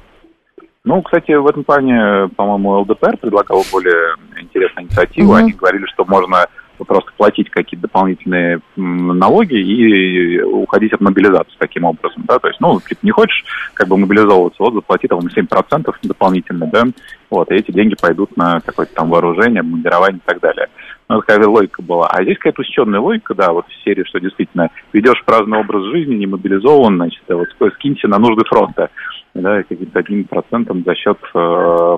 Ну, 0.86 1.02
кстати, 1.02 1.32
в 1.32 1.48
этом 1.48 1.64
плане, 1.64 2.30
по-моему, 2.36 2.82
ЛДПР 2.82 3.18
предлагал 3.18 3.64
более 3.72 4.16
интересную 4.54 4.86
инициативу. 4.86 5.30
Угу. 5.30 5.36
Они 5.36 5.52
говорили, 5.52 5.86
что 5.88 6.06
можно 6.06 6.48
просто 6.86 7.12
платить 7.18 7.50
какие-то 7.50 7.88
дополнительные 7.88 8.60
налоги 8.76 9.56
и 9.56 10.42
уходить 10.42 10.92
от 10.92 11.02
мобилизации 11.02 11.54
таким 11.58 11.86
образом, 11.86 12.24
да, 12.28 12.40
то 12.40 12.48
есть, 12.48 12.60
ну, 12.60 12.80
типа, 12.82 13.00
не 13.04 13.12
хочешь 13.12 13.46
как 13.74 13.88
бы 13.88 13.98
мобилизовываться, 13.98 14.62
вот 14.62 14.74
заплати 14.74 15.08
там 15.08 15.20
7% 15.20 15.94
дополнительно, 16.04 16.68
да, 16.68 16.84
вот, 17.30 17.52
и 17.52 17.56
эти 17.56 17.72
деньги 17.72 17.96
пойдут 18.00 18.36
на 18.36 18.60
какое-то 18.60 18.94
там 18.96 19.10
вооружение, 19.10 19.62
обмундирование 19.62 20.18
и 20.18 20.26
так 20.26 20.40
далее. 20.42 20.68
Ну, 21.10 21.20
такая 21.20 21.46
логика 21.46 21.82
была. 21.82 22.08
А 22.08 22.24
здесь 22.24 22.38
какая-то 22.38 22.62
усеченная 22.62 23.00
логика, 23.00 23.36
да, 23.36 23.52
вот 23.52 23.66
в 23.68 23.84
серии, 23.84 24.04
что 24.06 24.20
действительно 24.20 24.70
ведешь 24.94 25.24
праздный 25.26 25.60
образ 25.60 25.84
жизни, 25.92 26.16
не 26.16 26.28
мобилизован, 26.28 26.96
значит, 26.96 27.24
вот 27.28 27.48
скинься 27.76 28.08
на 28.08 28.20
нужды 28.20 28.44
фронта 28.46 28.90
да, 29.34 29.64
каким-то 29.64 30.00
одним 30.00 30.26
процентом 30.26 30.84
за 30.86 30.96
счет 30.96 31.18
э, 31.34 31.98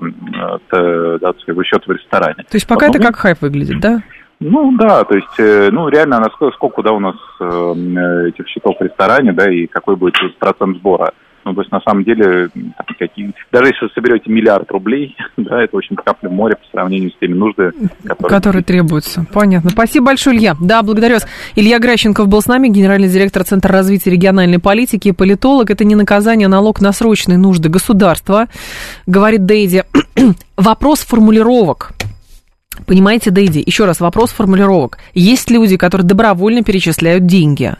э, 0.71 1.17
да, 1.21 1.33
своего 1.43 1.63
счета 1.63 1.83
в 1.85 1.91
ресторане. 1.91 2.35
То 2.35 2.55
есть 2.55 2.67
пока 2.67 2.87
вот, 2.87 2.95
это 2.95 3.05
как 3.05 3.17
хайп 3.17 3.41
выглядит, 3.41 3.79
да? 3.79 4.01
Ну 4.39 4.75
да, 4.77 5.03
то 5.03 5.15
есть, 5.15 5.39
э, 5.39 5.69
ну 5.71 5.87
реально, 5.89 6.19
насколько 6.19 6.55
сколько 6.55 6.81
да, 6.83 6.91
у 6.91 6.99
нас 6.99 7.15
э, 7.39 8.27
этих 8.29 8.47
счетов 8.47 8.77
в 8.79 8.83
ресторане, 8.83 9.33
да, 9.33 9.51
и 9.51 9.67
какой 9.67 9.95
будет 9.95 10.15
процент 10.39 10.77
сбора. 10.77 11.11
Ну, 11.45 11.53
то 11.53 11.61
есть, 11.61 11.71
на 11.71 11.79
самом 11.81 12.03
деле, 12.03 12.49
какие, 12.97 13.31
даже 13.51 13.67
если 13.67 13.85
вы 13.85 13.91
соберете 13.93 14.31
миллиард 14.31 14.71
рублей, 14.71 15.15
да, 15.37 15.63
это 15.63 15.77
очень 15.77 15.95
капля 15.95 16.27
в 16.27 16.31
море 16.31 16.55
по 16.55 16.65
сравнению 16.71 17.11
с 17.11 17.15
теми 17.19 17.33
нуждами, 17.33 17.71
которые... 18.03 18.29
Которые 18.29 18.63
требуются. 18.63 19.27
Понятно. 19.31 19.69
Спасибо 19.69 20.07
большое, 20.07 20.37
Илья. 20.37 20.55
Да, 20.59 20.81
благодарю 20.81 21.15
вас. 21.15 21.27
Илья 21.55 21.77
Гращенков 21.77 22.27
был 22.27 22.41
с 22.41 22.47
нами, 22.47 22.69
генеральный 22.69 23.09
директор 23.09 23.43
Центра 23.43 23.71
развития 23.71 24.09
региональной 24.09 24.59
политики, 24.59 25.11
политолог. 25.11 25.69
Это 25.69 25.85
не 25.85 25.93
наказание, 25.93 26.47
а 26.47 26.49
налог 26.49 26.81
на 26.81 26.91
срочные 26.91 27.37
нужды 27.37 27.69
государства, 27.69 28.47
говорит 29.05 29.45
Дейди. 29.45 29.83
Вопрос 30.57 31.01
формулировок. 31.01 31.91
Понимаете, 32.85 33.31
Дэйди, 33.31 33.63
еще 33.65 33.85
раз 33.85 33.99
вопрос 33.99 34.31
формулировок. 34.31 34.99
Есть 35.13 35.49
люди, 35.49 35.77
которые 35.77 36.07
добровольно 36.07 36.63
перечисляют 36.63 37.25
деньги 37.25 37.75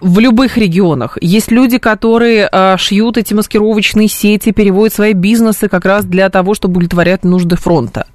в 0.00 0.18
любых 0.18 0.56
регионах. 0.56 1.18
Есть 1.20 1.50
люди, 1.50 1.78
которые 1.78 2.48
э, 2.50 2.76
шьют 2.78 3.16
эти 3.16 3.34
маскировочные 3.34 4.08
сети, 4.08 4.52
переводят 4.52 4.94
свои 4.94 5.12
бизнесы 5.12 5.68
как 5.68 5.84
раз 5.84 6.04
для 6.04 6.28
того, 6.30 6.54
чтобы 6.54 6.74
удовлетворять 6.74 7.24
нужды 7.24 7.56
фронта. 7.56 8.06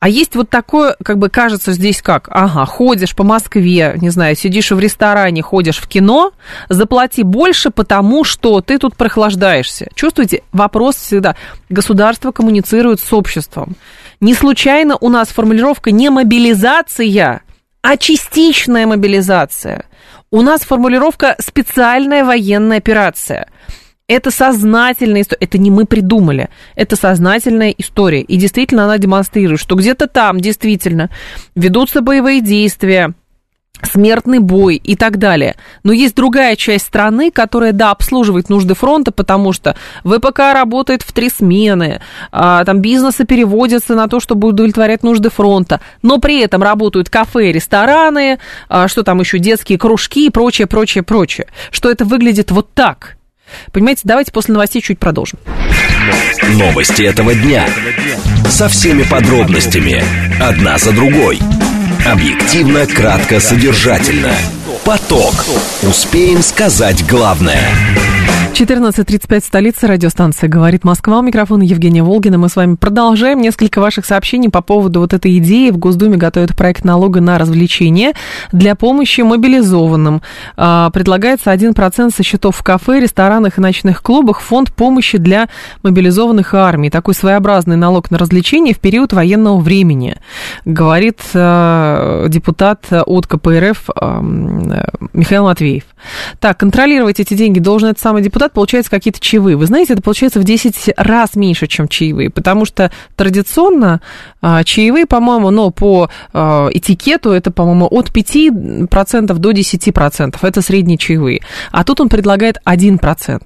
А 0.00 0.08
есть 0.08 0.36
вот 0.36 0.50
такое, 0.50 0.96
как 1.02 1.18
бы 1.18 1.28
кажется 1.28 1.72
здесь 1.72 2.02
как, 2.02 2.28
ага, 2.30 2.64
ходишь 2.66 3.14
по 3.14 3.24
Москве, 3.24 3.96
не 4.00 4.10
знаю, 4.10 4.36
сидишь 4.36 4.70
в 4.70 4.78
ресторане, 4.78 5.42
ходишь 5.42 5.78
в 5.78 5.88
кино, 5.88 6.32
заплати 6.68 7.22
больше, 7.22 7.70
потому 7.70 8.24
что 8.24 8.60
ты 8.60 8.78
тут 8.78 8.96
прохлаждаешься. 8.96 9.88
Чувствуете, 9.94 10.42
вопрос 10.52 10.96
всегда, 10.96 11.36
государство 11.70 12.32
коммуницирует 12.32 13.00
с 13.00 13.12
обществом. 13.12 13.76
Не 14.20 14.34
случайно 14.34 14.96
у 15.00 15.08
нас 15.08 15.28
формулировка 15.28 15.90
не 15.90 16.10
мобилизация, 16.10 17.42
а 17.82 17.96
частичная 17.96 18.86
мобилизация. 18.86 19.84
У 20.30 20.42
нас 20.42 20.62
формулировка 20.62 21.36
специальная 21.38 22.24
военная 22.24 22.78
операция. 22.78 23.48
Это 24.08 24.30
сознательная 24.30 25.22
история. 25.22 25.38
Это 25.40 25.58
не 25.58 25.70
мы 25.70 25.84
придумали. 25.84 26.48
Это 26.76 26.96
сознательная 26.96 27.70
история. 27.70 28.22
И 28.22 28.36
действительно 28.36 28.84
она 28.84 28.98
демонстрирует, 28.98 29.60
что 29.60 29.74
где-то 29.74 30.06
там 30.06 30.40
действительно 30.40 31.10
ведутся 31.54 32.00
боевые 32.00 32.40
действия, 32.40 33.14
смертный 33.82 34.38
бой 34.38 34.76
и 34.76 34.96
так 34.96 35.18
далее. 35.18 35.56
Но 35.82 35.92
есть 35.92 36.14
другая 36.14 36.56
часть 36.56 36.86
страны, 36.86 37.30
которая, 37.30 37.72
да, 37.72 37.90
обслуживает 37.90 38.48
нужды 38.48 38.74
фронта, 38.74 39.12
потому 39.12 39.52
что 39.52 39.76
ВПК 40.04 40.38
работает 40.54 41.02
в 41.02 41.12
три 41.12 41.28
смены, 41.28 42.00
а, 42.32 42.64
там 42.64 42.80
бизнесы 42.80 43.24
переводятся 43.24 43.94
на 43.94 44.08
то, 44.08 44.20
чтобы 44.20 44.48
удовлетворять 44.48 45.02
нужды 45.02 45.30
фронта, 45.30 45.80
но 46.02 46.18
при 46.18 46.40
этом 46.40 46.62
работают 46.62 47.10
кафе, 47.10 47.52
рестораны, 47.52 48.38
а, 48.68 48.88
что 48.88 49.02
там 49.02 49.20
еще, 49.20 49.38
детские 49.38 49.78
кружки 49.78 50.26
и 50.26 50.30
прочее, 50.30 50.66
прочее, 50.66 51.02
прочее. 51.02 51.46
Что 51.70 51.90
это 51.90 52.04
выглядит 52.04 52.50
вот 52.50 52.72
так. 52.74 53.16
Понимаете, 53.72 54.02
давайте 54.04 54.32
после 54.32 54.54
новостей 54.54 54.82
чуть 54.82 54.98
продолжим. 54.98 55.38
Новости 56.54 57.02
этого 57.02 57.34
дня. 57.34 57.66
Со 58.48 58.68
всеми 58.68 59.02
подробностями. 59.02 60.02
Одна 60.40 60.78
за 60.78 60.92
другой. 60.92 61.38
Объективно, 62.12 62.86
кратко, 62.86 63.40
содержательно. 63.40 64.32
Поток. 64.84 65.44
Успеем 65.82 66.40
сказать 66.40 67.04
главное. 67.04 67.68
14.35, 68.58 69.44
столица, 69.44 69.86
радиостанция 69.86 70.48
«Говорит 70.48 70.82
Москва». 70.82 71.18
У 71.18 71.22
микрофона 71.22 71.62
Евгения 71.62 72.02
Волгина. 72.02 72.38
Мы 72.38 72.48
с 72.48 72.56
вами 72.56 72.76
продолжаем. 72.76 73.42
Несколько 73.42 73.82
ваших 73.82 74.06
сообщений 74.06 74.48
по 74.48 74.62
поводу 74.62 75.00
вот 75.00 75.12
этой 75.12 75.36
идеи. 75.36 75.68
В 75.68 75.76
Госдуме 75.76 76.16
готовят 76.16 76.56
проект 76.56 76.82
налога 76.82 77.20
на 77.20 77.36
развлечения 77.36 78.14
для 78.52 78.74
помощи 78.74 79.20
мобилизованным. 79.20 80.22
А, 80.56 80.88
предлагается 80.88 81.52
1% 81.52 82.16
со 82.16 82.22
счетов 82.22 82.56
в 82.56 82.62
кафе, 82.62 82.98
ресторанах 82.98 83.58
и 83.58 83.60
ночных 83.60 84.02
клубах 84.02 84.40
фонд 84.40 84.72
помощи 84.72 85.18
для 85.18 85.50
мобилизованных 85.82 86.54
армий. 86.54 86.88
Такой 86.88 87.12
своеобразный 87.12 87.76
налог 87.76 88.10
на 88.10 88.16
развлечения 88.16 88.72
в 88.72 88.78
период 88.78 89.12
военного 89.12 89.58
времени, 89.58 90.16
говорит 90.64 91.20
а, 91.34 92.26
депутат 92.28 92.86
от 92.90 93.26
КПРФ 93.26 93.90
а, 93.94 94.22
Михаил 95.12 95.44
Матвеев. 95.44 95.84
Так, 96.40 96.58
контролировать 96.58 97.20
эти 97.20 97.34
деньги 97.34 97.58
должен 97.58 97.90
этот 97.90 98.00
самый 98.00 98.22
депутат, 98.22 98.45
получается 98.52 98.90
какие-то 98.90 99.20
чаевые. 99.20 99.56
Вы 99.56 99.66
знаете, 99.66 99.94
это 99.94 100.02
получается 100.02 100.40
в 100.40 100.44
10 100.44 100.94
раз 100.96 101.34
меньше, 101.34 101.66
чем 101.66 101.88
чаевые, 101.88 102.30
потому 102.30 102.64
что 102.64 102.90
традиционно 103.16 104.00
а, 104.40 104.64
чаевые, 104.64 105.06
по-моему, 105.06 105.50
но 105.50 105.70
по 105.70 106.10
а, 106.32 106.68
этикету 106.72 107.30
это, 107.30 107.50
по-моему, 107.50 107.86
от 107.90 108.10
5% 108.10 109.34
до 109.34 109.50
10%. 109.50 110.36
Это 110.42 110.62
средние 110.62 110.98
чаевые. 110.98 111.42
А 111.72 111.84
тут 111.84 112.00
он 112.00 112.08
предлагает 112.08 112.58
1%. 112.64 113.42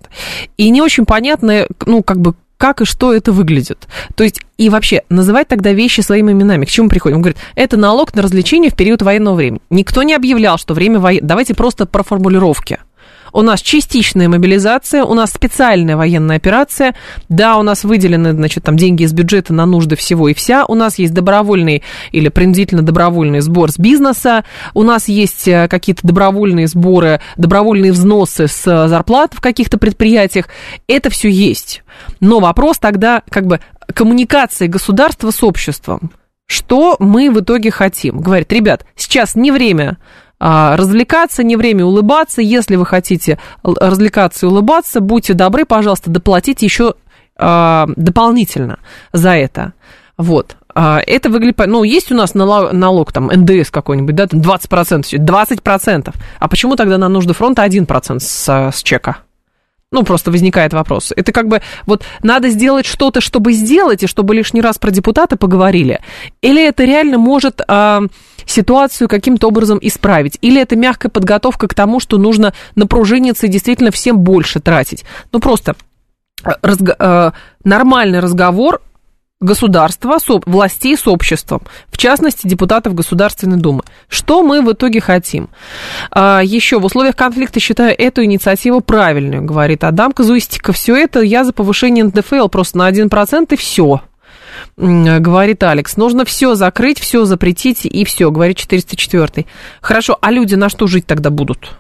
И 0.57 0.71
не 0.71 0.83
очень 0.83 1.07
понятно, 1.07 1.67
ну, 1.87 2.03
как 2.03 2.21
бы, 2.21 2.35
как 2.61 2.83
и 2.83 2.85
что 2.85 3.15
это 3.15 3.33
выглядит. 3.33 3.89
То 4.15 4.23
есть, 4.23 4.43
и 4.59 4.69
вообще, 4.69 5.03
называть 5.09 5.49
тогда 5.49 5.73
вещи 5.73 6.03
своими 6.03 6.33
именами. 6.33 6.67
К 6.67 6.69
чему 6.69 6.91
приходим? 6.91 7.17
Он 7.17 7.23
говорит, 7.23 7.39
это 7.55 7.79
налог 7.79 8.15
на 8.15 8.21
развлечение 8.21 8.71
в 8.71 8.77
период 8.77 9.01
военного 9.01 9.37
времени. 9.37 9.63
Никто 9.71 10.03
не 10.03 10.13
объявлял, 10.13 10.59
что 10.59 10.75
время 10.75 11.01
военного... 11.01 11.27
Давайте 11.27 11.55
просто 11.55 11.87
про 11.87 12.03
формулировки 12.03 12.79
у 13.33 13.43
нас 13.43 13.61
частичная 13.61 14.29
мобилизация, 14.29 15.05
у 15.05 15.15
нас 15.15 15.31
специальная 15.31 15.97
военная 15.97 16.37
операция, 16.37 16.95
да, 17.29 17.57
у 17.59 17.63
нас 17.63 17.85
выделены, 17.85 18.33
значит, 18.33 18.65
там 18.65 18.77
деньги 18.77 19.05
из 19.05 19.13
бюджета 19.13 19.53
на 19.53 19.67
нужды 19.67 19.97
всего 19.97 20.29
и 20.29 20.35
вся, 20.35 20.65
у 20.67 20.75
нас 20.75 20.99
есть 20.99 21.15
добровольный 21.15 21.83
или 22.13 22.29
принудительно 22.29 22.83
добровольный 22.83 23.41
сбор 23.41 23.71
с 23.71 23.79
бизнеса, 23.79 24.45
у 24.75 24.83
нас 24.83 25.09
есть 25.09 25.49
э, 25.49 25.69
какие-то 25.69 26.07
добровольные 26.07 26.67
сборы, 26.67 27.21
добровольные 27.37 27.93
взносы 27.93 28.47
с 28.47 28.67
э, 28.67 28.89
зарплат 28.89 29.35
в 29.35 29.41
каких-то 29.41 29.79
предприятиях, 29.79 30.49
это 30.87 31.11
все 31.11 31.29
есть. 31.29 31.83
Но 32.21 32.41
вопрос 32.41 32.79
тогда, 32.79 33.23
как 33.29 33.47
бы, 33.47 33.61
коммуникации 33.95 34.67
государства 34.67 35.31
с 35.31 35.43
обществом. 35.43 36.13
Что 36.47 36.97
мы 36.99 37.31
в 37.31 37.41
итоге 37.41 37.71
хотим? 37.71 38.21
Говорит, 38.21 38.53
ребят, 38.53 38.85
сейчас 38.97 39.37
не 39.37 39.53
время 39.53 39.99
развлекаться, 40.41 41.43
не 41.43 41.57
время 41.57 41.85
улыбаться. 41.85 42.41
Если 42.41 42.77
вы 42.77 42.87
хотите 42.87 43.39
развлекаться 43.63 44.47
и 44.47 44.49
улыбаться, 44.49 45.01
будьте 45.01 45.35
добры, 45.35 45.65
пожалуйста, 45.65 46.11
доплатите 46.11 46.67
еще 46.67 46.95
а, 47.37 47.89
дополнительно 47.97 48.79
за 49.13 49.37
это. 49.37 49.73
Вот. 50.17 50.57
А, 50.75 51.01
это 51.07 51.31
выглядит... 51.31 51.59
Ну, 51.67 51.83
есть 51.83 52.13
у 52.13 52.15
нас 52.15 52.35
налог, 52.35 52.73
налог 52.73 53.13
там, 53.13 53.29
НДС 53.29 53.71
какой-нибудь, 53.71 54.15
да, 54.15 54.25
20%, 54.25 55.03
20%. 55.19 56.15
А 56.39 56.49
почему 56.49 56.77
тогда 56.77 56.99
на 56.99 57.09
нужды 57.09 57.33
фронта 57.33 57.65
1% 57.65 58.21
с, 58.21 58.71
с 58.73 58.83
чека? 58.83 59.19
Ну, 59.93 60.05
просто 60.05 60.31
возникает 60.31 60.73
вопрос. 60.73 61.13
Это 61.17 61.33
как 61.33 61.49
бы, 61.49 61.63
вот, 61.85 62.05
надо 62.23 62.49
сделать 62.51 62.87
что-то, 62.87 63.21
чтобы 63.21 63.53
сделать, 63.53 64.05
и 64.05 64.07
чтобы 64.07 64.37
лишний 64.37 64.61
раз 64.61 64.79
про 64.79 64.93
депутаты 64.93 65.35
поговорили? 65.35 66.01
Или 66.43 66.65
это 66.65 66.85
реально 66.85 67.19
может 67.19 67.61
э, 67.67 68.01
ситуацию 68.47 69.09
каким-то 69.09 69.49
образом 69.49 69.81
исправить? 69.83 70.39
Или 70.43 70.61
это 70.63 70.77
мягкая 70.77 71.11
подготовка 71.11 71.67
к 71.67 71.75
тому, 71.75 71.99
что 71.99 72.19
нужно 72.19 72.55
напружиниться 72.77 73.47
и 73.47 73.51
действительно 73.51 73.91
всем 73.91 74.19
больше 74.21 74.61
тратить? 74.61 75.05
Ну, 75.33 75.41
просто 75.41 75.75
разго- 76.63 76.95
э, 76.97 77.33
нормальный 77.65 78.21
разговор 78.21 78.83
государства, 79.41 80.19
властей 80.45 80.97
с 80.97 81.09
обществом, 81.09 81.63
в 81.89 81.97
частности, 81.97 82.47
депутатов 82.47 82.95
Государственной 82.95 83.57
Думы. 83.57 83.83
Что 84.09 84.43
мы 84.43 84.61
в 84.61 84.73
итоге 84.73 85.01
хотим? 85.01 85.49
А, 86.11 86.43
еще 86.45 86.79
в 86.79 86.85
условиях 86.85 87.17
конфликта 87.17 87.59
считаю 87.59 87.95
эту 87.99 88.23
инициативу 88.25 88.83
правильной, 88.83 89.41
говорит 89.41 89.83
Адам 89.85 90.13
Казуистика. 90.13 90.73
Все 90.73 90.95
это 90.95 91.21
я 91.21 91.45
за 91.45 91.53
повышение 91.55 92.05
НДФЛ 92.05 92.49
просто 92.49 92.79
на 92.79 92.91
1% 92.91 93.55
и 93.55 93.57
все 93.57 94.03
говорит 94.77 95.63
Алекс. 95.63 95.97
Нужно 95.97 96.25
все 96.25 96.55
закрыть, 96.55 96.99
все 96.99 97.25
запретить 97.25 97.87
и 97.87 98.05
все, 98.05 98.31
говорит 98.31 98.59
404. 98.59 99.47
Хорошо, 99.81 100.19
а 100.21 100.31
люди 100.31 100.55
на 100.55 100.69
что 100.69 100.87
жить 100.87 101.07
тогда 101.07 101.31
будут? 101.31 101.79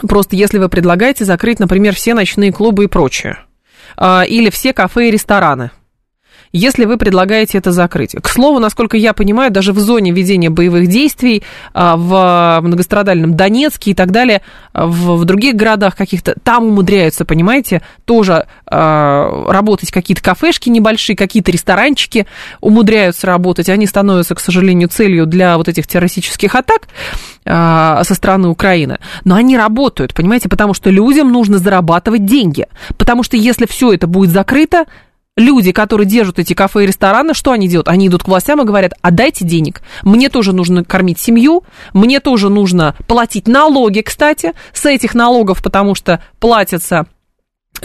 Просто 0.00 0.36
если 0.36 0.58
вы 0.58 0.68
предлагаете 0.68 1.24
закрыть, 1.24 1.60
например, 1.60 1.94
все 1.94 2.14
ночные 2.14 2.52
клубы 2.52 2.84
и 2.84 2.88
прочее, 2.88 3.38
а, 3.96 4.24
или 4.26 4.50
все 4.50 4.72
кафе 4.72 5.08
и 5.08 5.10
рестораны– 5.10 5.70
если 6.52 6.84
вы 6.84 6.96
предлагаете 6.96 7.58
это 7.58 7.72
закрыть. 7.72 8.14
К 8.20 8.28
слову, 8.28 8.58
насколько 8.58 8.96
я 8.96 9.12
понимаю, 9.12 9.50
даже 9.50 9.72
в 9.72 9.78
зоне 9.78 10.12
ведения 10.12 10.50
боевых 10.50 10.88
действий 10.88 11.42
а, 11.74 11.96
в 11.96 12.60
многострадальном 12.62 13.34
Донецке 13.34 13.92
и 13.92 13.94
так 13.94 14.10
далее, 14.10 14.42
в, 14.72 15.16
в 15.16 15.24
других 15.24 15.54
городах 15.54 15.96
каких-то, 15.96 16.34
там 16.42 16.64
умудряются, 16.64 17.24
понимаете, 17.24 17.82
тоже 18.04 18.46
э, 18.70 19.44
работать 19.48 19.90
какие-то 19.90 20.22
кафешки 20.22 20.68
небольшие, 20.68 21.16
какие-то 21.16 21.50
ресторанчики 21.50 22.26
умудряются 22.60 23.26
работать. 23.26 23.68
Они 23.68 23.86
становятся, 23.86 24.34
к 24.34 24.40
сожалению, 24.40 24.88
целью 24.88 25.26
для 25.26 25.56
вот 25.56 25.68
этих 25.68 25.86
террористических 25.86 26.54
атак 26.54 26.88
со 27.44 28.04
стороны 28.10 28.48
Украины. 28.48 28.98
Но 29.24 29.36
они 29.36 29.56
работают, 29.56 30.14
понимаете, 30.14 30.48
потому 30.48 30.74
что 30.74 30.90
людям 30.90 31.30
нужно 31.30 31.58
зарабатывать 31.58 32.24
деньги. 32.24 32.66
Потому 32.98 33.22
что 33.22 33.36
если 33.36 33.66
все 33.66 33.92
это 33.92 34.06
будет 34.06 34.30
закрыто, 34.30 34.86
люди, 35.36 35.72
которые 35.72 36.06
держат 36.06 36.38
эти 36.38 36.54
кафе 36.54 36.84
и 36.84 36.86
рестораны, 36.86 37.34
что 37.34 37.52
они 37.52 37.68
делают? 37.68 37.88
Они 37.88 38.08
идут 38.08 38.24
к 38.24 38.28
властям 38.28 38.60
и 38.60 38.64
говорят, 38.64 38.94
отдайте 39.02 39.44
денег. 39.44 39.82
Мне 40.02 40.28
тоже 40.28 40.52
нужно 40.52 40.84
кормить 40.84 41.18
семью, 41.18 41.64
мне 41.92 42.20
тоже 42.20 42.48
нужно 42.48 42.96
платить 43.06 43.46
налоги, 43.46 44.00
кстати, 44.00 44.52
с 44.72 44.86
этих 44.86 45.14
налогов, 45.14 45.62
потому 45.62 45.94
что 45.94 46.22
платятся 46.40 47.06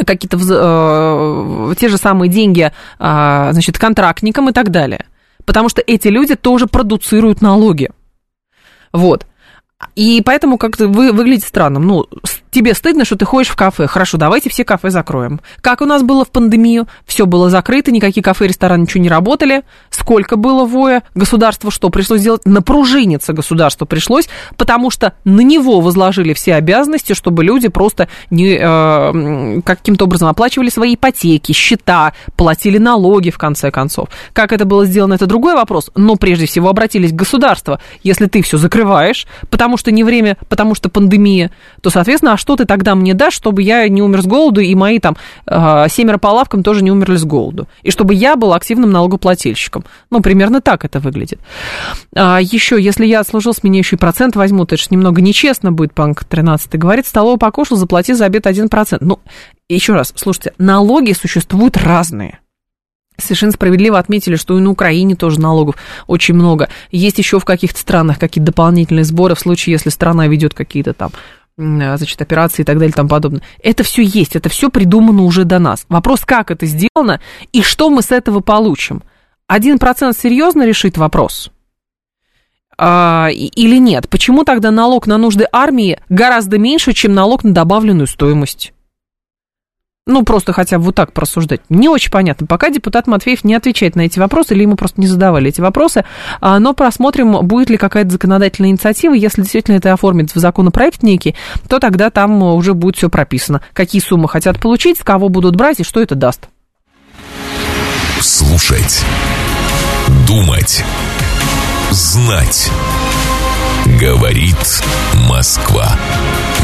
какие-то 0.05 0.37
э, 0.37 1.75
те 1.77 1.89
же 1.89 1.97
самые 1.97 2.29
деньги, 2.29 2.71
э, 2.99 3.49
значит, 3.51 3.77
контрактникам 3.77 4.49
и 4.49 4.53
так 4.53 4.71
далее. 4.71 5.05
Потому 5.45 5.69
что 5.69 5.81
эти 5.85 6.07
люди 6.07 6.35
тоже 6.35 6.67
продуцируют 6.67 7.41
налоги. 7.41 7.89
Вот. 8.93 9.25
И 9.95 10.21
поэтому 10.23 10.58
как-то 10.58 10.88
вы 10.88 11.12
выглядите 11.12 11.47
странным. 11.47 11.86
Ну, 11.86 12.08
тебе 12.51 12.73
стыдно, 12.73 13.06
что 13.06 13.15
ты 13.15 13.25
ходишь 13.25 13.49
в 13.49 13.56
кафе. 13.56 13.88
Хорошо, 13.88 14.17
давайте 14.17 14.49
все 14.49 14.63
кафе 14.63 14.89
закроем. 14.89 15.39
Как 15.62 15.82
у 15.82 15.86
нас 15.86 16.04
было 16.04 16.25
в 16.25 16.30
пандемию? 16.30 16.88
Все 17.06 17.25
было 17.25 17.49
закрыто, 17.49 17.91
никакие 17.91 18.21
кафе, 18.23 18.47
рестораны 18.47 18.84
ничего 18.84 19.01
не 19.01 19.10
работали. 19.10 19.63
Сколько 19.89 20.36
было 20.36 20.65
воя? 20.65 21.04
Государство 21.15 21.71
что 21.71 21.89
пришлось 21.89 22.19
сделать? 22.19 22.45
Напружиниться 22.45 23.34
государство 23.34 23.86
пришлось, 23.86 24.27
потому 24.58 24.91
что 24.91 25.13
на 25.23 25.41
него 25.41 25.80
возложили 25.80 26.34
все 26.34 26.56
обязанности, 26.56 27.13
чтобы 27.13 27.43
люди 27.43 27.69
просто 27.69 28.10
не, 28.30 28.58
э, 28.60 29.62
каким-то 29.62 30.06
образом 30.06 30.27
оплачивали 30.27 30.69
свои 30.69 30.95
ипотеки, 30.95 31.54
счета, 31.54 32.13
платили 32.36 32.77
налоги 32.77 33.30
в 33.30 33.38
конце 33.38 33.71
концов. 33.71 34.10
Как 34.34 34.51
это 34.51 34.65
было 34.65 34.86
сделано, 34.86 35.13
это 35.13 35.25
другой 35.25 35.56
вопрос. 35.56 35.89
Но 35.95 36.17
прежде 36.17 36.45
всего 36.45 36.69
обратились 36.69 37.12
к 37.12 37.15
государству. 37.15 37.80
Если 38.04 38.25
ты 38.25 38.41
все 38.41 38.58
закрываешь, 38.58 39.25
потому 39.49 39.77
что 39.77 39.81
не 39.89 40.04
время, 40.04 40.38
потому 40.50 40.76
что 40.76 40.89
пандемия, 40.89 41.50
то, 41.82 41.89
соответственно, 41.89 42.38
что 42.38 42.56
ты 42.56 42.65
тогда 42.65 42.94
мне 42.94 43.15
дашь, 43.15 43.34
чтобы 43.34 43.63
я 43.63 43.88
не 43.88 44.04
умер 44.04 44.22
с 44.22 44.26
голоду, 44.28 44.62
и 44.62 44.76
мои 44.76 45.00
там 45.00 45.17
э, 45.48 45.88
семеро 45.89 46.20
по 46.20 46.28
лавкам 46.28 46.62
тоже 46.62 46.84
не 46.84 46.91
умерли 46.91 47.15
с 47.15 47.24
голоду? 47.24 47.67
И 47.82 47.89
чтобы 47.89 48.13
я 48.13 48.36
был 48.36 48.54
активным 48.54 48.91
налогоплательщиком. 48.91 49.86
Ну, 50.10 50.22
примерно 50.22 50.62
так 50.62 50.86
это 50.86 51.00
выглядит. 51.00 51.39
А, 52.15 52.39
еще, 52.41 52.80
если 52.80 53.06
я 53.06 53.22
отслужил 53.22 53.54
с 53.54 53.63
меня 53.63 53.80
еще 53.80 53.96
и 53.96 54.00
процент 54.00 54.36
возьму, 54.36 54.65
то 54.65 54.76
это 54.76 54.84
же 54.84 54.89
немного 54.91 55.22
нечестно 55.22 55.72
будет, 55.72 55.94
банк 55.96 56.24
13 56.26 56.78
говорит, 56.78 57.08
столовую 57.08 57.38
покушал, 57.38 57.78
заплати 57.78 58.13
за 58.13 58.26
обед 58.26 58.46
1%. 58.46 58.98
Ну, 59.00 59.20
еще 59.70 59.94
раз, 59.94 60.13
слушайте, 60.15 60.54
налоги 60.58 61.13
существуют 61.13 61.78
разные. 61.78 62.40
Совершенно 63.21 63.51
справедливо 63.51 63.97
отметили, 63.99 64.36
что 64.36 64.57
и 64.57 64.62
на 64.62 64.69
Украине 64.71 65.15
тоже 65.15 65.39
налогов 65.39 65.75
очень 66.07 66.36
много. 66.36 66.69
Есть 66.91 67.17
еще 67.17 67.39
в 67.39 67.45
каких-то 67.45 67.79
странах 67.79 68.19
какие-то 68.19 68.51
дополнительные 68.51 69.03
сборы 69.03 69.36
в 69.36 69.39
случае, 69.39 69.73
если 69.73 69.89
страна 69.89 70.27
ведет 70.27 70.53
какие-то 70.53 70.93
там 70.93 71.12
а, 71.57 71.97
значит, 71.97 72.21
операции 72.21 72.63
и 72.63 72.65
так 72.65 72.77
далее 72.77 72.91
и 72.91 72.95
тому 72.95 73.10
подобное. 73.10 73.41
Это 73.62 73.84
все 73.84 74.03
есть, 74.03 74.36
это 74.36 74.49
все 74.49 74.69
придумано 74.69 75.23
уже 75.23 75.43
до 75.43 75.60
нас. 75.60 75.86
Вопрос, 75.89 76.21
как 76.25 76.51
это 76.51 76.65
сделано 76.65 77.21
и 77.51 77.62
что 77.62 77.89
мы 77.89 78.01
с 78.01 78.12
этого 78.12 78.39
получим. 78.39 79.03
Один 79.47 79.79
процент 79.79 80.17
серьезно 80.17 80.65
решит 80.65 80.97
вопрос? 80.97 81.51
А, 82.77 83.27
или 83.31 83.77
нет? 83.77 84.10
Почему 84.10 84.43
тогда 84.43 84.71
налог 84.71 85.07
на 85.07 85.17
нужды 85.17 85.45
армии 85.51 85.99
гораздо 86.10 86.57
меньше, 86.57 86.93
чем 86.93 87.13
налог 87.13 87.43
на 87.43 87.53
добавленную 87.53 88.07
стоимость? 88.07 88.73
Ну, 90.07 90.23
просто 90.23 90.51
хотя 90.51 90.79
бы 90.79 90.85
вот 90.85 90.95
так 90.95 91.13
просуждать. 91.13 91.61
Не 91.69 91.87
очень 91.87 92.09
понятно. 92.09 92.47
Пока 92.47 92.69
депутат 92.69 93.05
Матвеев 93.05 93.43
не 93.43 93.53
отвечает 93.53 93.95
на 93.95 94.01
эти 94.01 94.17
вопросы, 94.17 94.55
или 94.55 94.63
ему 94.63 94.75
просто 94.75 94.99
не 94.99 95.05
задавали 95.05 95.49
эти 95.49 95.61
вопросы. 95.61 96.05
А, 96.39 96.57
но 96.57 96.73
просмотрим, 96.73 97.45
будет 97.45 97.69
ли 97.69 97.77
какая-то 97.77 98.09
законодательная 98.09 98.71
инициатива. 98.71 99.13
Если 99.13 99.43
действительно 99.43 99.75
это 99.75 99.93
оформит 99.93 100.33
в 100.33 100.39
законопроект 100.39 101.03
некий, 101.03 101.35
то 101.69 101.79
тогда 101.79 102.09
там 102.09 102.41
уже 102.41 102.73
будет 102.73 102.95
все 102.95 103.09
прописано. 103.09 103.61
Какие 103.73 104.01
суммы 104.01 104.27
хотят 104.27 104.59
получить, 104.59 104.97
кого 104.99 105.29
будут 105.29 105.55
брать 105.55 105.79
и 105.79 105.83
что 105.83 106.01
это 106.01 106.15
даст. 106.15 106.49
Слушать. 108.19 109.05
Думать. 110.27 110.83
Знать. 111.91 112.71
Говорит 113.99 114.83
Москва. 115.29 115.95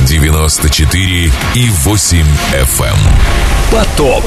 94 0.08 1.32
и 1.56 1.70
8 1.70 2.18
FM. 2.54 2.86
Эм. 2.86 2.96
Поток. 3.74 4.24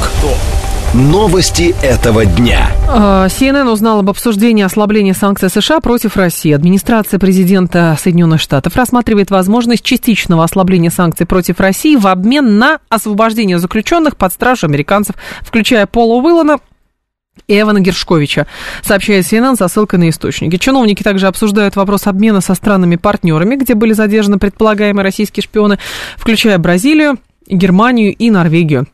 Новости 0.93 1.75
этого 1.83 2.27
дня. 2.27 2.71
CNN 2.87 3.67
а, 3.67 3.73
узнал 3.73 4.01
об 4.01 4.11
обсуждении 4.11 4.63
ослабления 4.63 5.15
санкций 5.15 5.49
США 5.49 5.81
против 5.81 6.19
России. 6.19 6.53
Администрация 6.53 7.19
президента 7.19 7.97
Соединенных 7.99 8.43
Штатов 8.43 8.77
рассматривает 8.77 9.31
возможность 9.31 9.83
частичного 9.83 10.45
ослабления 10.45 10.91
санкций 10.91 11.25
против 11.25 11.61
России 11.61 11.97
в 11.97 12.07
обмен 12.09 12.59
на 12.59 12.81
освобождение 12.91 13.59
заключенных 13.59 14.19
под 14.19 14.35
стражу 14.35 14.67
американцев, 14.67 15.15
включая 15.41 15.87
Пола 15.87 16.21
Уиллана, 16.21 16.59
Эвана 17.49 17.81
Гершковича, 17.81 18.47
сообщает 18.83 19.25
CNN 19.25 19.57
со 19.57 19.69
ссылкой 19.69 19.99
на 19.99 20.09
источники. 20.09 20.57
Чиновники 20.57 21.03
также 21.03 21.27
обсуждают 21.27 21.77
вопрос 21.77 22.07
обмена 22.07 22.41
со 22.41 22.55
странами-партнерами, 22.55 23.57
где 23.57 23.75
были 23.75 23.93
задержаны 23.93 24.39
предполагаемые 24.39 25.05
российские 25.05 25.43
шпионы, 25.43 25.79
включая 26.17 26.59
Бразилию, 26.59 27.19
Германию 27.47 28.15
и 28.15 28.31
Норвегию. 28.31 28.87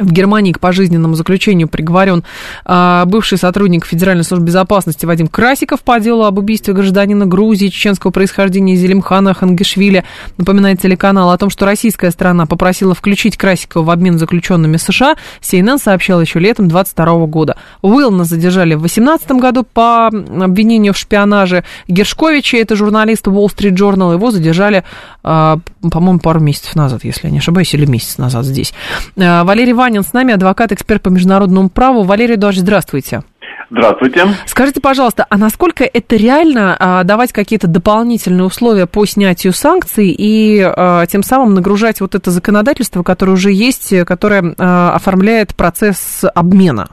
В 0.00 0.12
Германии 0.12 0.52
к 0.52 0.60
пожизненному 0.60 1.14
заключению 1.14 1.68
приговорен 1.68 2.24
а, 2.64 3.04
бывший 3.04 3.36
сотрудник 3.36 3.84
Федеральной 3.84 4.24
службы 4.24 4.46
безопасности 4.46 5.04
Вадим 5.04 5.28
Красиков 5.28 5.82
по 5.82 6.00
делу 6.00 6.24
об 6.24 6.38
убийстве 6.38 6.72
гражданина 6.72 7.26
Грузии 7.26 7.68
чеченского 7.68 8.10
происхождения 8.10 8.76
Зелимхана 8.76 9.34
Хангишвили. 9.34 10.04
Напоминает 10.38 10.80
телеканал 10.80 11.30
о 11.30 11.36
том, 11.36 11.50
что 11.50 11.66
российская 11.66 12.10
сторона 12.10 12.46
попросила 12.46 12.94
включить 12.94 13.36
Красикова 13.36 13.84
в 13.84 13.90
обмен 13.90 14.18
заключенными 14.18 14.78
США. 14.78 15.16
CNN 15.42 15.78
сообщал 15.78 16.22
еще 16.22 16.38
летом 16.38 16.68
22 16.68 17.26
года. 17.26 17.56
Уилна 17.82 18.24
задержали 18.24 18.74
в 18.74 18.80
2018 18.80 19.30
году 19.32 19.64
по 19.64 20.06
обвинению 20.06 20.94
в 20.94 20.96
шпионаже. 20.96 21.62
Гершковича, 21.88 22.56
это 22.56 22.74
журналист 22.74 23.26
Wall 23.26 23.48
Street 23.48 23.74
Journal, 23.74 24.14
его 24.14 24.30
задержали, 24.30 24.84
а, 25.22 25.58
по-моему, 25.82 26.20
пару 26.20 26.40
месяцев 26.40 26.74
назад, 26.74 27.04
если 27.04 27.26
я 27.26 27.30
не 27.30 27.38
ошибаюсь, 27.38 27.74
или 27.74 27.84
месяц 27.84 28.16
назад 28.16 28.46
здесь. 28.46 28.72
А, 29.18 29.44
Валерий 29.44 29.74
Ваня 29.74 29.89
Ванин 29.90 30.04
с 30.04 30.12
нами, 30.12 30.34
адвокат, 30.34 30.70
эксперт 30.70 31.02
по 31.02 31.08
международному 31.08 31.68
праву. 31.68 32.04
Валерий 32.04 32.36
Эдуардович, 32.36 32.62
здравствуйте. 32.62 33.22
Здравствуйте. 33.70 34.24
Скажите, 34.46 34.80
пожалуйста, 34.80 35.26
а 35.28 35.36
насколько 35.36 35.82
это 35.82 36.14
реально 36.14 36.76
а, 36.78 37.02
давать 37.02 37.32
какие-то 37.32 37.66
дополнительные 37.66 38.44
условия 38.44 38.86
по 38.86 39.04
снятию 39.04 39.52
санкций 39.52 40.14
и 40.16 40.60
а, 40.64 41.06
тем 41.06 41.24
самым 41.24 41.54
нагружать 41.54 42.00
вот 42.00 42.14
это 42.14 42.30
законодательство, 42.30 43.02
которое 43.02 43.32
уже 43.32 43.50
есть, 43.50 43.92
которое 44.06 44.54
а, 44.58 44.94
оформляет 44.94 45.56
процесс 45.56 46.22
обмена? 46.36 46.90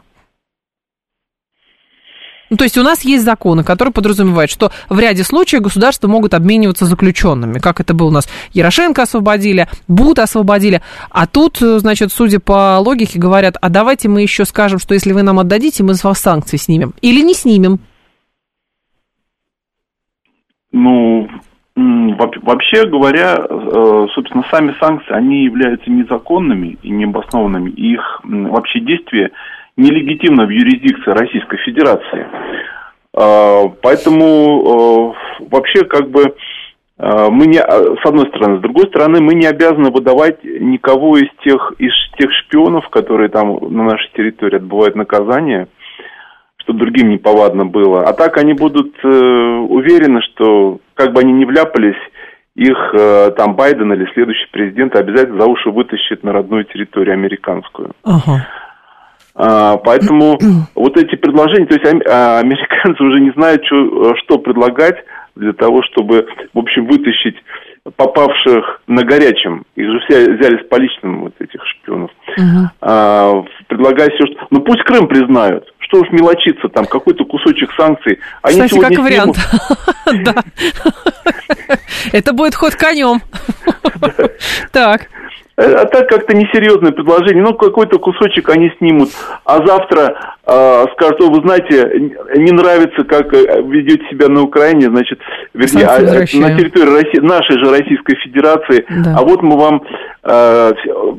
Ну, 2.50 2.58
то 2.58 2.64
есть 2.64 2.78
у 2.78 2.84
нас 2.84 3.04
есть 3.04 3.24
законы, 3.24 3.64
которые 3.64 3.94
подразумевают, 3.94 4.50
что 4.50 4.72
в 4.90 5.00
ряде 5.00 5.24
случаев 5.24 5.62
государства 5.62 6.08
могут 6.08 6.34
обмениваться 6.34 6.86
заключенными, 6.86 7.60
как 7.60 7.80
это 7.80 7.94
было 7.94 8.08
у 8.08 8.12
нас. 8.12 8.30
Ярошенко 8.54 9.04
освободили, 9.04 9.68
Бут 9.88 10.20
освободили, 10.20 10.82
а 11.10 11.28
тут, 11.28 11.58
значит, 11.58 12.12
судя 12.12 12.40
по 12.40 12.78
логике, 12.80 13.20
говорят, 13.20 13.58
а 13.62 13.70
давайте 13.70 14.08
мы 14.08 14.22
еще 14.22 14.46
скажем, 14.46 14.80
что 14.80 14.94
если 14.94 15.12
вы 15.12 15.24
нам 15.24 15.40
отдадите, 15.40 15.84
мы 15.84 15.96
с 15.96 16.04
вас 16.04 16.20
санкции 16.20 16.58
снимем. 16.58 16.94
Или 17.02 17.22
не 17.22 17.34
снимем. 17.34 17.80
Ну, 20.72 21.28
вообще 21.76 22.88
говоря, 22.88 23.38
э, 23.38 24.08
собственно, 24.14 24.44
сами 24.52 24.76
санкции, 24.80 25.14
они 25.14 25.44
являются 25.44 25.90
незаконными 25.90 26.78
и 26.82 26.90
необоснованными. 26.90 27.70
Их 27.72 28.22
вообще 28.24 28.80
действие 28.80 29.32
нелегитимно 29.78 30.46
в 30.46 30.50
юрисдикции 30.50 31.12
Российской 31.12 31.58
Федерации. 31.58 32.28
А, 33.16 33.68
поэтому 33.82 35.14
а, 35.14 35.46
вообще 35.50 35.86
как 35.86 36.10
бы 36.10 36.36
а, 37.00 37.30
мы 37.30 37.46
не, 37.46 37.60
с 37.60 38.06
одной 38.06 38.28
стороны, 38.28 38.58
с 38.58 38.62
другой 38.62 38.88
стороны, 38.88 39.22
мы 39.22 39.36
не 39.36 39.46
обязаны 39.46 39.92
выдавать 39.92 40.44
никого 40.44 41.18
из 41.18 41.30
тех, 41.44 41.74
из 41.78 41.94
тех 42.18 42.32
шпионов, 42.34 42.90
которые 42.90 43.30
там 43.30 43.58
на 43.74 43.84
нашей 43.84 44.12
территории 44.14 44.58
отбывают 44.58 44.96
наказание, 44.96 45.68
чтобы 46.58 46.80
другим 46.80 47.10
неповадно 47.10 47.66
было. 47.66 48.04
А 48.04 48.14
так 48.14 48.38
они 48.38 48.54
будут 48.54 48.96
э, 49.04 49.08
уверены, 49.08 50.22
что 50.22 50.80
как 50.96 51.14
бы 51.14 51.22
они 51.22 51.34
ни 51.34 51.46
вляпались, 51.46 51.96
их 52.56 52.78
э, 52.94 53.32
там 53.38 53.56
Байден 53.56 53.94
или 53.94 54.12
следующий 54.14 54.48
президент 54.52 54.96
обязательно 54.96 55.42
за 55.42 55.48
уши 55.48 55.70
вытащит 55.70 56.24
на 56.24 56.34
родную 56.34 56.66
территорию 56.66 57.14
американскую. 57.14 57.92
А, 58.04 58.18
поэтому 59.38 60.38
вот 60.76 60.98
эти 60.98 61.16
предложения, 61.16 61.68
то 61.68 61.76
есть 61.76 62.08
а, 62.08 62.40
американцы 62.40 63.04
уже 63.04 63.20
не 63.20 63.32
знают, 63.32 63.64
что, 63.66 64.16
что 64.24 64.40
предлагать 64.40 64.98
для 65.36 65.54
того, 65.54 65.82
чтобы, 65.84 66.28
в 66.54 66.60
общем, 66.60 66.88
вытащить 66.88 67.36
попавших 67.96 68.82
на 68.88 69.04
горячем. 69.04 69.64
Их 69.76 69.86
же 69.86 70.00
все 70.02 70.34
взяли 70.34 70.62
с 70.64 70.68
поличным, 70.68 71.22
вот 71.22 71.34
этих 71.40 71.62
шпионов. 71.66 72.12
Uh-huh. 72.38 72.68
А, 72.82 73.44
предлагая 73.68 74.10
все, 74.10 74.26
что... 74.26 74.48
Ну, 74.50 74.62
пусть 74.62 74.84
Крым 74.84 75.08
признают. 75.08 75.72
Что 75.80 76.02
уж 76.02 76.10
мелочиться 76.12 76.68
там, 76.68 76.86
какой-то 76.86 77.24
кусочек 77.24 77.72
санкций. 77.78 78.20
Они 78.42 78.62
Кстати, 78.62 78.80
как 78.80 78.98
вариант. 79.00 79.38
Да. 80.24 80.36
Это 82.14 82.34
будет 82.34 82.56
ход 82.56 82.76
конем. 82.76 83.22
Так. 84.72 85.10
А 85.60 85.86
так 85.86 86.08
как-то 86.08 86.36
несерьезное 86.36 86.92
предложение. 86.92 87.44
Ну, 87.44 87.56
какой-то 87.56 87.98
кусочек 87.98 88.48
они 88.50 88.72
снимут. 88.78 89.10
А 89.44 89.66
завтра 89.66 90.36
э, 90.46 90.86
скажут, 90.94 91.20
вы 91.20 91.42
знаете, 91.42 92.14
не 92.36 92.52
нравится, 92.52 93.04
как 93.04 93.34
э, 93.34 93.64
ведете 93.64 94.04
себя 94.12 94.28
на 94.28 94.44
Украине, 94.44 94.90
значит, 94.90 95.20
вернее, 95.56 95.88
а, 95.88 96.00
на 96.00 96.58
территории 96.58 97.02
России, 97.02 97.20
нашей 97.22 97.58
же 97.58 97.72
Российской 97.72 98.16
Федерации. 98.18 98.86
Да. 99.04 99.16
А 99.18 99.24
вот 99.24 99.42
мы 99.42 99.58
вам 99.58 99.82
э, 100.26 100.74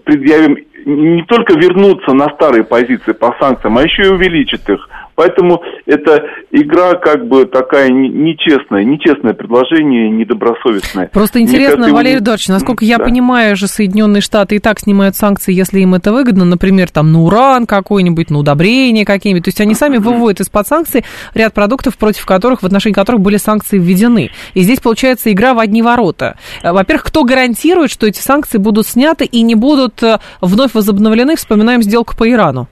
предъявим 0.05 0.57
не 0.85 1.23
только 1.25 1.55
вернуться 1.55 2.15
на 2.15 2.29
старые 2.31 2.63
позиции 2.63 3.13
по 3.13 3.35
санкциям, 3.41 3.77
а 3.77 3.83
еще 3.83 4.05
и 4.05 4.09
увеличить 4.09 4.69
их. 4.69 4.89
Поэтому 5.19 5.61
это 5.85 6.27
игра 6.53 6.95
как 6.95 7.27
бы 7.27 7.45
такая 7.45 7.91
нечестная, 7.91 8.85
нечестное 8.85 9.35
предложение, 9.35 10.11
недобросовестное. 10.11 11.11
Просто 11.13 11.41
интересно, 11.41 11.87
Мне, 11.87 11.93
Валерий 11.93 12.19
Эдуардович, 12.19 12.47
насколько 12.47 12.85
я 12.85 12.99
да. 12.99 13.05
понимаю 13.05 13.57
же, 13.57 13.67
Соединенные 13.67 14.21
Штаты 14.21 14.55
и 14.55 14.59
так 14.61 14.79
снимают 14.79 15.17
санкции, 15.17 15.53
если 15.53 15.81
им 15.81 15.97
это 15.97 16.13
выгодно, 16.13 16.45
например, 16.45 16.89
там 16.91 17.11
на 17.11 17.23
уран 17.23 17.67
какой-нибудь, 17.67 18.31
на 18.31 18.39
удобрения 18.39 19.05
какие-нибудь. 19.05 19.47
То 19.47 19.49
есть 19.49 19.61
они 19.61 19.75
сами 19.75 19.97
выводят 19.97 20.39
из-под 20.39 20.69
санкций 20.69 21.05
ряд 21.35 21.53
продуктов, 21.53 21.99
против 21.99 22.25
которых, 22.25 22.63
в 22.63 22.67
отношении 22.67 22.95
которых 22.95 23.21
были 23.21 23.39
санкции 23.39 23.77
введены. 23.77 24.31
И 24.55 24.61
здесь 24.61 24.79
получается 24.79 25.33
игра 25.33 25.53
в 25.53 25.59
одни 25.59 25.83
ворота. 25.83 26.39
Во-первых, 26.63 27.03
кто 27.03 27.25
гарантирует, 27.25 27.91
что 27.91 28.07
эти 28.07 28.21
санкции 28.21 28.59
будут 28.59 28.87
сняты 28.87 29.25
и 29.25 29.43
не 29.43 29.57
будут 29.57 30.01
э, 30.01 30.19
вновь 30.41 30.75
возобновлены? 30.75 31.35
Вспоминаем 31.35 31.83
сделку 31.83 32.17
по 32.17 32.31
Ирану. 32.31 32.69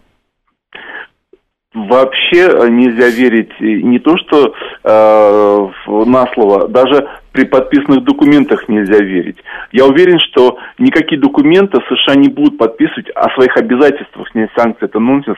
Вообще 1.76 2.48
э, 2.48 2.68
нельзя 2.70 3.08
верить 3.08 3.50
не 3.60 3.98
то, 3.98 4.16
что 4.16 4.54
э, 4.82 5.68
на 6.06 6.26
слово, 6.32 6.68
даже 6.68 7.06
при 7.32 7.44
подписанных 7.44 8.02
документах 8.02 8.66
нельзя 8.66 8.96
верить. 8.96 9.36
Я 9.72 9.84
уверен, 9.84 10.18
что 10.18 10.56
никакие 10.78 11.20
документы 11.20 11.78
США 11.86 12.14
не 12.14 12.28
будут 12.28 12.56
подписывать 12.56 13.10
о 13.14 13.28
своих 13.34 13.54
обязательствах 13.58 14.26
снять 14.30 14.48
санкции. 14.56 14.86
Это 14.86 14.98
нонсенс. 15.00 15.36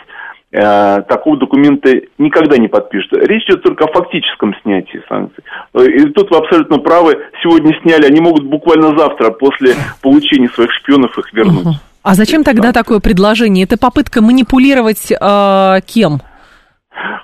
Э, 0.52 1.02
такого 1.08 1.36
документа 1.38 1.90
никогда 2.18 2.56
не 2.56 2.68
подпишут. 2.68 3.14
Речь 3.14 3.42
идет 3.46 3.64
только 3.64 3.86
о 3.86 3.92
фактическом 3.92 4.54
снятии 4.62 5.02
санкций. 5.08 5.42
И 5.74 6.04
тут 6.10 6.30
вы 6.30 6.36
абсолютно 6.36 6.78
правы. 6.78 7.18
Сегодня 7.42 7.76
сняли, 7.82 8.06
они 8.06 8.20
могут 8.20 8.44
буквально 8.44 8.96
завтра 8.96 9.30
после 9.30 9.74
получения 10.02 10.48
своих 10.50 10.70
шпионов 10.70 11.18
их 11.18 11.32
вернуть. 11.32 11.78
А 12.04 12.14
зачем 12.14 12.44
тогда 12.44 12.72
такое 12.72 13.00
предложение? 13.00 13.64
Это 13.64 13.76
попытка 13.76 14.22
манипулировать 14.22 15.10
э, 15.10 15.80
кем? 15.84 16.20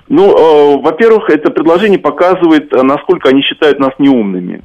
Ну, 0.09 0.31
э, 0.31 0.81
во-первых, 0.81 1.29
это 1.29 1.51
предложение 1.51 1.99
показывает, 1.99 2.73
э, 2.73 2.81
насколько 2.83 3.29
они 3.29 3.41
считают 3.41 3.79
нас 3.79 3.91
неумными. 3.99 4.61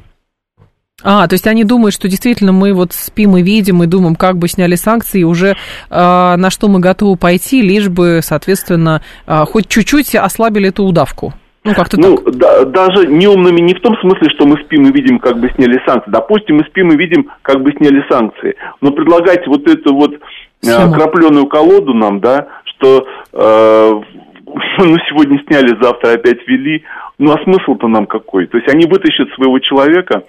А, 1.03 1.27
то 1.29 1.35
есть 1.35 1.46
они 1.46 1.64
думают, 1.64 1.94
что 1.94 2.09
действительно 2.09 2.53
мы 2.53 2.75
вот 2.75 2.92
спим 2.92 3.37
и 3.37 3.42
видим, 3.42 3.83
и 3.83 3.87
думаем, 3.87 4.16
как 4.16 4.37
бы 4.37 4.49
сняли 4.49 4.75
санкции, 4.75 5.23
уже 5.23 5.51
э, 5.51 5.55
на 5.90 6.51
что 6.51 6.68
мы 6.68 6.81
готовы 6.81 7.16
пойти, 7.16 7.62
лишь 7.62 7.88
бы, 7.88 8.20
соответственно, 8.23 9.03
э, 9.27 9.44
хоть 9.46 9.68
чуть-чуть 9.68 10.14
ослабили 10.14 10.68
эту 10.68 10.85
удавку. 10.85 11.33
Ну, 11.62 11.75
как-то 11.75 12.01
ну, 12.01 12.16
так. 12.16 12.37
Да, 12.37 12.64
даже 12.64 13.07
неумными 13.07 13.61
не 13.61 13.75
в 13.75 13.81
том 13.81 13.94
смысле, 13.99 14.31
что 14.35 14.46
мы 14.46 14.57
спим 14.64 14.87
и 14.87 14.92
видим, 14.92 15.18
как 15.18 15.38
бы 15.38 15.51
сняли 15.51 15.79
санкции. 15.87 16.11
Допустим, 16.11 16.57
мы 16.57 16.64
спим 16.64 16.90
и 16.90 16.96
видим, 16.96 17.31
как 17.42 17.62
бы 17.62 17.73
сняли 17.73 18.03
санкции. 18.11 18.57
Но 18.81 18.92
предлагать 18.92 19.46
вот 19.46 19.68
это 19.68 19.92
вот 19.92 20.14
э, 20.14 20.92
крапленую 20.92 21.46
колоду 21.49 21.92
нам, 21.92 22.20
да, 22.20 22.49
что 22.64 23.07
э, 23.33 24.01
ну, 24.78 24.96
сегодня 25.08 25.42
сняли, 25.46 25.76
завтра 25.80 26.12
опять 26.12 26.46
ввели. 26.46 26.84
Ну, 27.18 27.32
а 27.32 27.42
смысл-то 27.44 27.88
нам 27.88 28.06
какой? 28.06 28.46
То 28.46 28.58
есть 28.58 28.68
они 28.72 28.86
вытащат 28.86 29.28
своего 29.34 29.58
человека, 29.58 30.24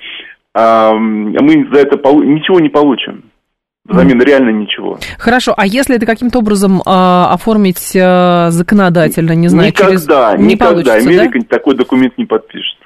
а 0.53 0.93
мы 0.93 1.67
за 1.71 1.81
это 1.81 1.97
ничего 1.97 2.59
не 2.59 2.69
получим. 2.69 3.23
Взамен 3.85 4.21
реально 4.21 4.51
ничего. 4.51 4.99
Хорошо, 5.17 5.53
а 5.57 5.65
если 5.65 5.95
это 5.95 6.05
каким-то 6.05 6.39
образом 6.39 6.81
э, 6.81 6.81
оформить 6.85 7.95
э, 7.95 8.51
законодательно, 8.51 9.33
не 9.33 9.47
знаю, 9.47 9.69
никогда, 9.69 10.33
через... 10.33 10.39
Не 10.39 10.53
никогда. 10.53 10.93
Америка 10.93 11.39
да? 11.39 11.45
такой 11.49 11.75
документ 11.75 12.15
не 12.17 12.25
подпишет. 12.25 12.77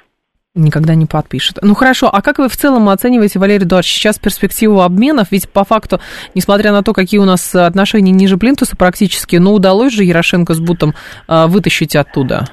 Никогда 0.56 0.94
не 0.94 1.04
подпишет. 1.04 1.58
Ну 1.60 1.74
хорошо, 1.74 2.08
а 2.10 2.22
как 2.22 2.38
вы 2.38 2.48
в 2.48 2.56
целом 2.56 2.88
оцениваете, 2.88 3.38
Валерий 3.38 3.66
Эдуардович, 3.66 3.92
сейчас 3.92 4.18
перспективу 4.18 4.80
обменов? 4.80 5.30
Ведь 5.30 5.50
по 5.52 5.64
факту, 5.64 6.00
несмотря 6.34 6.72
на 6.72 6.82
то, 6.82 6.94
какие 6.94 7.20
у 7.20 7.26
нас 7.26 7.54
отношения 7.54 8.10
ниже 8.10 8.38
плинтуса 8.38 8.74
практически, 8.74 9.36
но 9.36 9.52
удалось 9.52 9.92
же 9.92 10.02
Ярошенко 10.02 10.54
с 10.54 10.60
Бутом 10.60 10.94
э, 11.28 11.46
вытащить 11.46 11.94
оттуда? 11.94 12.46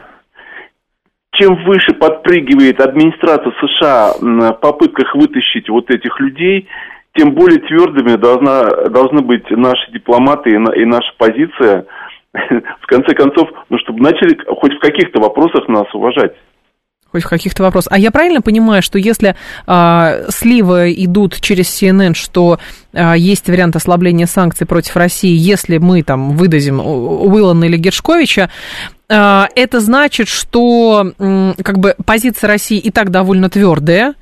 Чем 1.36 1.64
выше 1.64 1.94
подпрыгивает 1.94 2.82
администрация 2.82 3.54
США 3.62 4.14
в 4.20 4.52
попытках 4.60 5.16
вытащить 5.16 5.70
вот 5.70 5.90
этих 5.90 6.20
людей, 6.20 6.68
тем 7.16 7.34
более 7.34 7.60
твердыми 7.60 8.18
должна, 8.18 8.66
должны 8.90 9.22
быть 9.22 9.50
наши 9.50 9.92
дипломаты 9.94 10.50
и, 10.50 10.82
и 10.82 10.86
наша 10.86 11.14
позиция. 11.18 11.86
В 12.34 12.88
конце 12.88 13.16
концов, 13.16 13.48
ну, 13.70 13.78
чтобы 13.80 14.02
начали 14.02 14.38
хоть 14.46 14.74
в 14.74 14.80
каких-то 14.80 15.22
вопросах 15.22 15.70
нас 15.70 15.86
уважать 15.94 16.34
хоть 17.14 17.24
в 17.24 17.30
каких-то 17.30 17.62
вопросах. 17.62 17.94
А 17.94 18.00
я 18.00 18.10
правильно 18.10 18.42
понимаю, 18.42 18.82
что 18.82 18.98
если 18.98 19.36
а, 19.68 20.24
сливы 20.30 20.94
идут 20.98 21.40
через 21.40 21.68
CNN, 21.68 22.16
что 22.16 22.60
а, 22.92 23.14
есть 23.14 23.48
вариант 23.48 23.76
ослабления 23.76 24.26
санкций 24.26 24.66
против 24.66 24.96
России, 24.96 25.36
если 25.36 25.78
мы 25.78 26.02
там 26.02 26.36
выдадим 26.36 26.80
Уиллана 26.80 27.66
или 27.66 27.78
Гершковича, 27.78 28.50
а, 29.10 29.48
это 29.54 29.80
значит, 29.80 30.28
что 30.28 31.14
как 31.64 31.78
бы 31.78 31.96
позиция 32.04 32.48
России 32.48 32.80
и 32.80 32.90
так 32.90 33.12
довольно 33.12 33.48
твердая, 33.48 34.16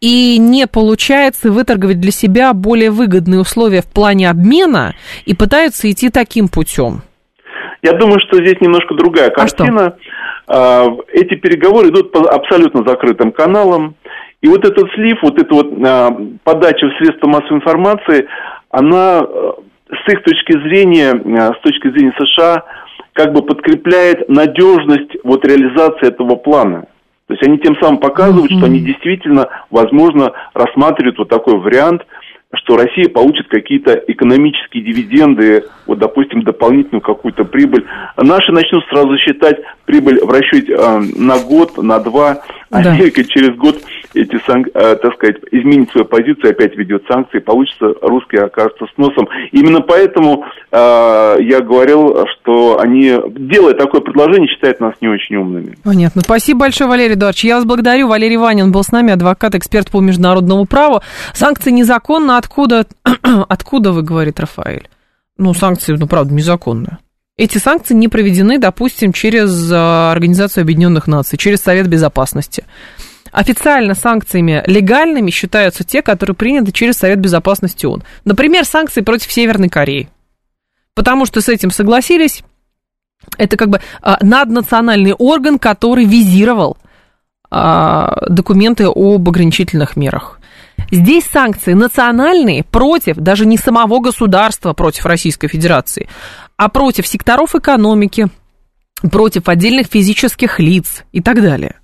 и 0.00 0.38
не 0.38 0.68
получается 0.68 1.50
выторговать 1.50 2.00
для 2.00 2.12
себя 2.12 2.52
более 2.54 2.92
выгодные 2.92 3.40
условия 3.40 3.82
в 3.82 3.86
плане 3.86 4.30
обмена, 4.30 4.94
и 5.26 5.34
пытаются 5.34 5.90
идти 5.90 6.08
таким 6.08 6.48
путем. 6.48 7.02
Я 7.82 7.92
думаю, 7.92 8.18
что 8.20 8.38
здесь 8.38 8.60
немножко 8.60 8.94
другая 8.94 9.30
картина. 9.30 9.86
А 9.86 9.90
что? 9.90 9.98
А, 10.48 10.86
эти 11.12 11.34
переговоры 11.34 11.88
идут 11.88 12.12
по 12.12 12.20
абсолютно 12.28 12.82
закрытым 12.86 13.32
каналам. 13.32 13.94
И 14.40 14.48
вот 14.48 14.64
этот 14.64 14.90
слив, 14.92 15.18
вот 15.22 15.40
эта 15.40 15.54
вот 15.54 15.72
а, 15.84 16.16
подача 16.44 16.86
в 16.86 16.96
средства 16.98 17.28
массовой 17.28 17.56
информации, 17.56 18.26
она 18.70 19.26
э, 19.26 19.52
с 19.90 20.12
их 20.12 20.22
точки 20.22 20.52
зрения, 20.68 21.10
а, 21.10 21.54
с 21.54 21.60
точки 21.60 21.88
зрения 21.90 22.14
США, 22.18 22.64
как 23.12 23.32
бы 23.32 23.42
подкрепляет 23.42 24.28
надежность 24.28 25.16
вот 25.24 25.44
реализации 25.44 26.08
этого 26.08 26.36
плана. 26.36 26.86
То 27.26 27.34
есть 27.34 27.46
они 27.46 27.58
тем 27.58 27.76
самым 27.80 27.98
показывают, 27.98 28.50
mm-hmm. 28.50 28.58
что 28.58 28.66
они 28.66 28.80
действительно, 28.80 29.48
возможно, 29.70 30.32
рассматривают 30.54 31.18
вот 31.18 31.28
такой 31.28 31.58
вариант– 31.58 32.02
что 32.54 32.76
Россия 32.76 33.08
получит 33.08 33.48
какие-то 33.48 33.92
экономические 34.06 34.82
дивиденды, 34.82 35.64
вот, 35.86 35.98
допустим, 35.98 36.42
дополнительную 36.42 37.02
какую-то 37.02 37.44
прибыль. 37.44 37.84
Наши 38.16 38.52
начнут 38.52 38.84
сразу 38.86 39.16
считать 39.18 39.58
прибыль 39.88 40.20
в 40.22 40.28
расчете 40.28 40.74
э, 40.74 40.98
на 41.16 41.38
год, 41.38 41.78
на 41.78 41.98
два. 41.98 42.42
Да. 42.70 42.78
Америка 42.78 43.24
через 43.24 43.56
год 43.56 43.76
эти 44.12 44.38
сан... 44.46 44.66
э, 44.74 44.96
так 44.96 45.14
сказать, 45.14 45.36
изменит 45.50 45.90
свою 45.90 46.04
позицию, 46.06 46.50
опять 46.50 46.76
ведет 46.76 47.04
санкции, 47.10 47.38
получится 47.38 47.94
русские 48.02 48.42
окажутся 48.42 48.84
с 48.84 48.98
носом. 48.98 49.26
Именно 49.50 49.80
поэтому 49.80 50.44
э, 50.70 50.76
я 51.40 51.60
говорил, 51.62 52.26
что 52.34 52.78
они, 52.78 53.18
делая 53.30 53.72
такое 53.72 54.02
предложение, 54.02 54.48
считают 54.48 54.80
нас 54.80 54.94
не 55.00 55.08
очень 55.08 55.36
умными. 55.36 55.76
Понятно. 55.82 56.20
Спасибо 56.20 56.60
большое, 56.60 56.90
Валерий 56.90 57.14
Эдуардович. 57.14 57.44
Я 57.44 57.56
вас 57.56 57.64
благодарю. 57.64 58.08
Валерий 58.08 58.36
Ванин 58.36 58.70
был 58.70 58.84
с 58.84 58.92
нами, 58.92 59.14
адвокат, 59.14 59.54
эксперт 59.54 59.90
по 59.90 60.00
международному 60.00 60.66
праву. 60.66 61.00
Санкции 61.32 61.70
незаконно 61.70 62.36
откуда, 62.36 62.86
откуда 63.48 63.92
вы, 63.92 64.02
говорит 64.02 64.38
Рафаэль? 64.38 64.86
Ну, 65.38 65.54
санкции, 65.54 65.96
ну, 65.98 66.06
правда, 66.06 66.34
незаконные. 66.34 66.98
Эти 67.38 67.58
санкции 67.58 67.94
не 67.94 68.08
проведены, 68.08 68.58
допустим, 68.58 69.12
через 69.12 69.70
а, 69.72 70.10
Организацию 70.10 70.62
Объединенных 70.62 71.06
Наций, 71.06 71.38
через 71.38 71.60
Совет 71.60 71.86
Безопасности. 71.86 72.64
Официально 73.30 73.94
санкциями 73.94 74.64
легальными 74.66 75.30
считаются 75.30 75.84
те, 75.84 76.02
которые 76.02 76.34
приняты 76.34 76.72
через 76.72 76.96
Совет 76.96 77.20
Безопасности 77.20 77.86
ООН. 77.86 78.02
Например, 78.24 78.64
санкции 78.64 79.02
против 79.02 79.30
Северной 79.30 79.68
Кореи. 79.68 80.08
Потому 80.94 81.26
что 81.26 81.40
с 81.40 81.48
этим 81.48 81.70
согласились. 81.70 82.42
Это 83.36 83.56
как 83.56 83.68
бы 83.68 83.80
а, 84.02 84.18
наднациональный 84.20 85.12
орган, 85.12 85.60
который 85.60 86.06
визировал 86.06 86.76
а, 87.52 88.26
документы 88.28 88.86
об 88.86 89.28
ограничительных 89.28 89.96
мерах. 89.96 90.37
Здесь 90.90 91.24
санкции 91.24 91.74
национальные 91.74 92.64
против 92.64 93.16
даже 93.16 93.46
не 93.46 93.58
самого 93.58 94.00
государства, 94.00 94.72
против 94.72 95.06
Российской 95.06 95.48
Федерации, 95.48 96.08
а 96.56 96.68
против 96.68 97.06
секторов 97.06 97.54
экономики, 97.54 98.28
против 99.10 99.48
отдельных 99.48 99.88
физических 99.88 100.58
лиц 100.58 101.04
и 101.12 101.20
так 101.20 101.42
далее. 101.42 101.76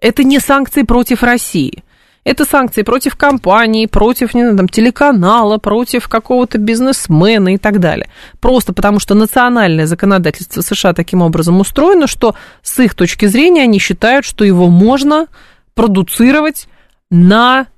Это 0.00 0.24
не 0.24 0.38
санкции 0.40 0.82
против 0.82 1.22
России. 1.22 1.84
Это 2.24 2.44
санкции 2.44 2.82
против 2.82 3.16
компании, 3.16 3.86
против 3.86 4.34
не 4.34 4.42
знаю, 4.42 4.56
там, 4.58 4.68
телеканала, 4.68 5.56
против 5.56 6.08
какого-то 6.08 6.58
бизнесмена 6.58 7.54
и 7.54 7.58
так 7.58 7.80
далее. 7.80 8.08
Просто 8.38 8.74
потому, 8.74 8.98
что 8.98 9.14
национальное 9.14 9.86
законодательство 9.86 10.60
США 10.60 10.92
таким 10.92 11.22
образом 11.22 11.58
устроено, 11.58 12.06
что 12.06 12.34
с 12.62 12.78
их 12.80 12.94
точки 12.94 13.26
зрения 13.26 13.62
они 13.62 13.78
считают, 13.78 14.26
что 14.26 14.44
его 14.44 14.68
можно 14.68 15.28
продуцировать 15.74 16.68
на 17.08 17.68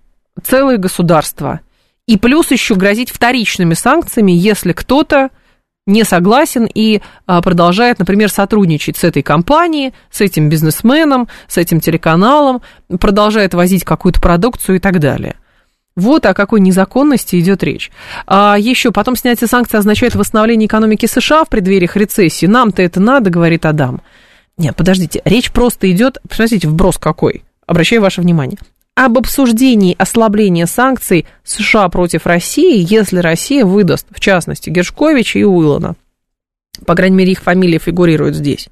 целое 0.40 0.76
государство. 0.76 1.60
И 2.06 2.16
плюс 2.16 2.50
еще 2.50 2.74
грозить 2.74 3.10
вторичными 3.10 3.74
санкциями, 3.74 4.32
если 4.32 4.72
кто-то 4.72 5.30
не 5.86 6.04
согласен 6.04 6.68
и 6.72 7.00
а, 7.26 7.42
продолжает, 7.42 7.98
например, 7.98 8.30
сотрудничать 8.30 8.96
с 8.96 9.04
этой 9.04 9.22
компанией, 9.22 9.92
с 10.10 10.20
этим 10.20 10.48
бизнесменом, 10.48 11.28
с 11.48 11.56
этим 11.56 11.80
телеканалом, 11.80 12.62
продолжает 13.00 13.54
возить 13.54 13.84
какую-то 13.84 14.20
продукцию 14.20 14.76
и 14.76 14.78
так 14.78 14.98
далее. 14.98 15.36
Вот 15.96 16.24
о 16.26 16.34
какой 16.34 16.60
незаконности 16.60 17.38
идет 17.38 17.62
речь. 17.62 17.90
А 18.26 18.56
еще 18.58 18.92
потом 18.92 19.16
снятие 19.16 19.48
санкций 19.48 19.78
означает 19.78 20.14
восстановление 20.14 20.66
экономики 20.66 21.06
США 21.06 21.44
в 21.44 21.48
преддвериях 21.48 21.96
рецессии. 21.96 22.46
Нам-то 22.46 22.82
это 22.82 23.00
надо, 23.00 23.30
говорит 23.30 23.66
Адам. 23.66 24.00
Нет, 24.56 24.76
подождите, 24.76 25.20
речь 25.24 25.50
просто 25.50 25.90
идет, 25.90 26.18
посмотрите, 26.28 26.68
вброс 26.68 26.98
какой. 26.98 27.44
Обращаю 27.66 28.02
ваше 28.02 28.20
внимание 28.20 28.58
об 29.00 29.16
обсуждении 29.16 29.96
ослабления 29.96 30.66
санкций 30.66 31.26
США 31.42 31.88
против 31.88 32.26
России, 32.26 32.84
если 32.86 33.16
Россия 33.16 33.64
выдаст, 33.64 34.06
в 34.10 34.20
частности, 34.20 34.68
Гершковича 34.68 35.38
и 35.38 35.44
Уиллана. 35.44 35.96
По 36.84 36.94
крайней 36.94 37.16
мере, 37.16 37.32
их 37.32 37.40
фамилии 37.40 37.78
фигурируют 37.78 38.36
здесь. 38.36 38.68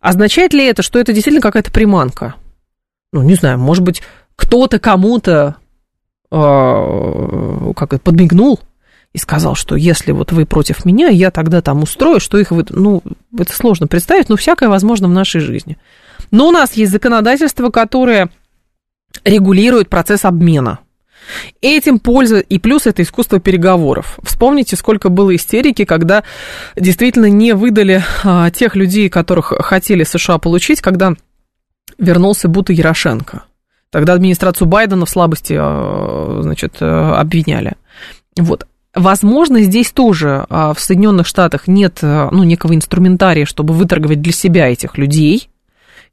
Означает 0.00 0.54
ли 0.54 0.64
это, 0.64 0.82
что 0.82 0.98
это 0.98 1.12
действительно 1.12 1.40
какая-то 1.40 1.70
приманка? 1.70 2.34
Ну, 3.12 3.22
не 3.22 3.36
знаю, 3.36 3.60
может 3.60 3.84
быть, 3.84 4.02
кто-то 4.34 4.80
кому-то 4.80 5.54
э, 6.32 7.72
как 7.76 8.02
подмигнул 8.02 8.58
и 9.12 9.18
сказал, 9.18 9.54
что 9.54 9.76
если 9.76 10.10
вот 10.10 10.32
вы 10.32 10.46
против 10.46 10.84
меня, 10.84 11.10
я 11.10 11.30
тогда 11.30 11.62
там 11.62 11.84
устрою, 11.84 12.18
что 12.18 12.38
их 12.38 12.50
вы... 12.50 12.66
Ну, 12.70 13.04
это 13.38 13.52
сложно 13.52 13.86
представить, 13.86 14.28
но 14.28 14.34
всякое 14.34 14.68
возможно 14.68 15.06
в 15.06 15.12
нашей 15.12 15.40
жизни. 15.40 15.78
Но 16.32 16.48
у 16.48 16.50
нас 16.50 16.72
есть 16.72 16.90
законодательство, 16.90 17.70
которое 17.70 18.30
регулирует 19.24 19.88
процесс 19.88 20.24
обмена. 20.24 20.80
Этим 21.60 21.98
пользуется, 21.98 22.46
и 22.48 22.58
плюс 22.58 22.86
это 22.86 23.02
искусство 23.02 23.40
переговоров. 23.40 24.18
Вспомните, 24.22 24.76
сколько 24.76 25.08
было 25.08 25.34
истерики, 25.34 25.84
когда 25.84 26.22
действительно 26.76 27.30
не 27.30 27.54
выдали 27.54 28.02
а, 28.22 28.50
тех 28.50 28.76
людей, 28.76 29.08
которых 29.08 29.52
хотели 29.60 30.04
США 30.04 30.38
получить, 30.38 30.80
когда 30.80 31.14
вернулся 31.98 32.48
Бута 32.48 32.72
Ярошенко. 32.72 33.44
Тогда 33.90 34.14
администрацию 34.14 34.68
Байдена 34.68 35.06
в 35.06 35.10
слабости, 35.10 35.56
а, 35.58 36.40
значит, 36.42 36.76
а, 36.80 37.18
обвиняли. 37.18 37.74
Вот. 38.36 38.66
Возможно, 38.94 39.62
здесь 39.62 39.92
тоже 39.92 40.44
а, 40.50 40.74
в 40.74 40.80
Соединенных 40.80 41.26
Штатах 41.26 41.66
нет 41.68 41.98
ну, 42.02 42.42
некого 42.42 42.74
инструментария, 42.74 43.46
чтобы 43.46 43.72
выторговать 43.74 44.20
для 44.20 44.32
себя 44.32 44.68
этих 44.68 44.98
людей– 44.98 45.48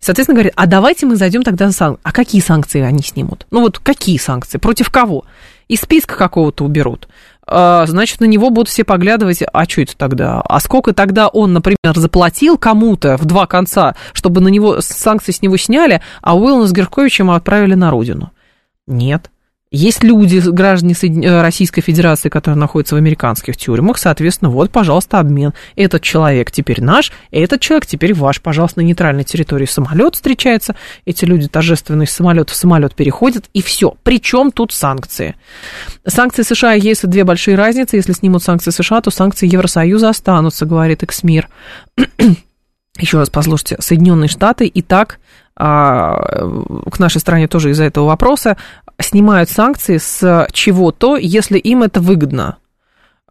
Соответственно, 0.02 0.36
говорит, 0.36 0.54
а 0.56 0.66
давайте 0.66 1.06
мы 1.06 1.16
зайдем 1.16 1.44
тогда 1.44 1.68
за 1.68 1.74
санкции. 1.74 2.02
А 2.04 2.12
какие 2.12 2.42
санкции 2.42 2.82
они 2.82 3.04
снимут? 3.04 3.46
Ну 3.52 3.62
вот 3.62 3.78
какие 3.78 4.18
санкции? 4.18 4.58
Против 4.58 4.90
кого? 4.90 5.26
Из 5.68 5.80
списка 5.80 6.18
какого-то 6.18 6.66
уберут. 6.66 7.08
А, 7.46 7.86
значит, 7.86 8.20
на 8.20 8.26
него 8.26 8.50
будут 8.50 8.68
все 8.68 8.84
поглядывать, 8.84 9.44
а 9.54 9.66
что 9.66 9.82
это 9.82 9.96
тогда? 9.96 10.42
А 10.42 10.60
сколько 10.60 10.94
тогда 10.94 11.28
он, 11.28 11.54
например, 11.54 11.78
заплатил 11.96 12.58
кому-то 12.58 13.16
в 13.18 13.26
два 13.26 13.46
конца, 13.46 13.96
чтобы 14.14 14.42
на 14.42 14.48
него 14.48 14.82
санкции 14.82 15.32
с 15.32 15.44
него 15.44 15.56
сняли, 15.58 16.02
а 16.22 16.36
Уиллана 16.36 16.66
с 16.66 16.74
Герковичем 16.74 17.30
отправили 17.30 17.76
на 17.76 17.92
родину? 17.92 18.32
Нет. 18.88 19.30
Есть 19.74 20.04
люди, 20.04 20.38
граждане 20.40 20.94
э, 21.02 21.42
Российской 21.42 21.80
Федерации, 21.80 22.28
которые 22.28 22.60
находятся 22.60 22.96
в 22.96 22.98
американских 22.98 23.56
тюрьмах, 23.56 23.98
соответственно, 24.00 24.52
вот, 24.52 24.70
пожалуйста, 24.70 25.20
обмен. 25.20 25.54
Этот 25.78 26.02
человек 26.02 26.52
теперь 26.52 26.84
наш, 26.84 27.14
этот 27.32 27.62
человек 27.62 27.86
теперь 27.86 28.14
ваш. 28.14 28.42
Пожалуйста, 28.42 28.82
на 28.82 28.84
нейтральной 28.84 29.24
территории 29.24 29.66
самолет 29.66 30.16
встречается, 30.16 30.76
эти 31.06 31.24
люди 31.24 31.48
торжественно 31.48 32.04
из 32.04 32.12
самолета 32.12 32.52
в 32.52 32.56
самолет 32.56 32.96
переходят, 32.96 33.46
и 33.54 33.62
все. 33.62 33.96
Причем 34.04 34.52
тут 34.52 34.74
санкции? 34.74 35.36
Санкции 36.06 36.44
США 36.44 36.74
есть 36.74 37.08
две 37.08 37.24
большие 37.24 37.56
разницы. 37.56 37.96
Если 37.96 38.12
снимут 38.12 38.44
санкции 38.44 38.72
США, 38.72 39.00
то 39.00 39.10
санкции 39.10 39.48
Евросоюза 39.48 40.10
останутся, 40.10 40.66
говорит 40.66 41.02
Эксмир. 41.04 41.48
Еще 43.00 43.18
раз 43.18 43.30
послушайте, 43.30 43.78
Соединенные 43.80 44.28
Штаты 44.28 44.68
и 44.68 44.82
так 44.82 45.20
а, 45.56 46.18
к 46.90 46.98
нашей 46.98 47.20
стране 47.20 47.48
тоже 47.48 47.72
из-за 47.72 47.84
этого 47.84 48.08
вопроса 48.08 48.58
снимают 49.02 49.50
санкции 49.50 49.98
с 49.98 50.48
чего-то, 50.52 51.18
если 51.18 51.58
им 51.58 51.84
это 51.84 52.00
выгодно. 52.02 52.58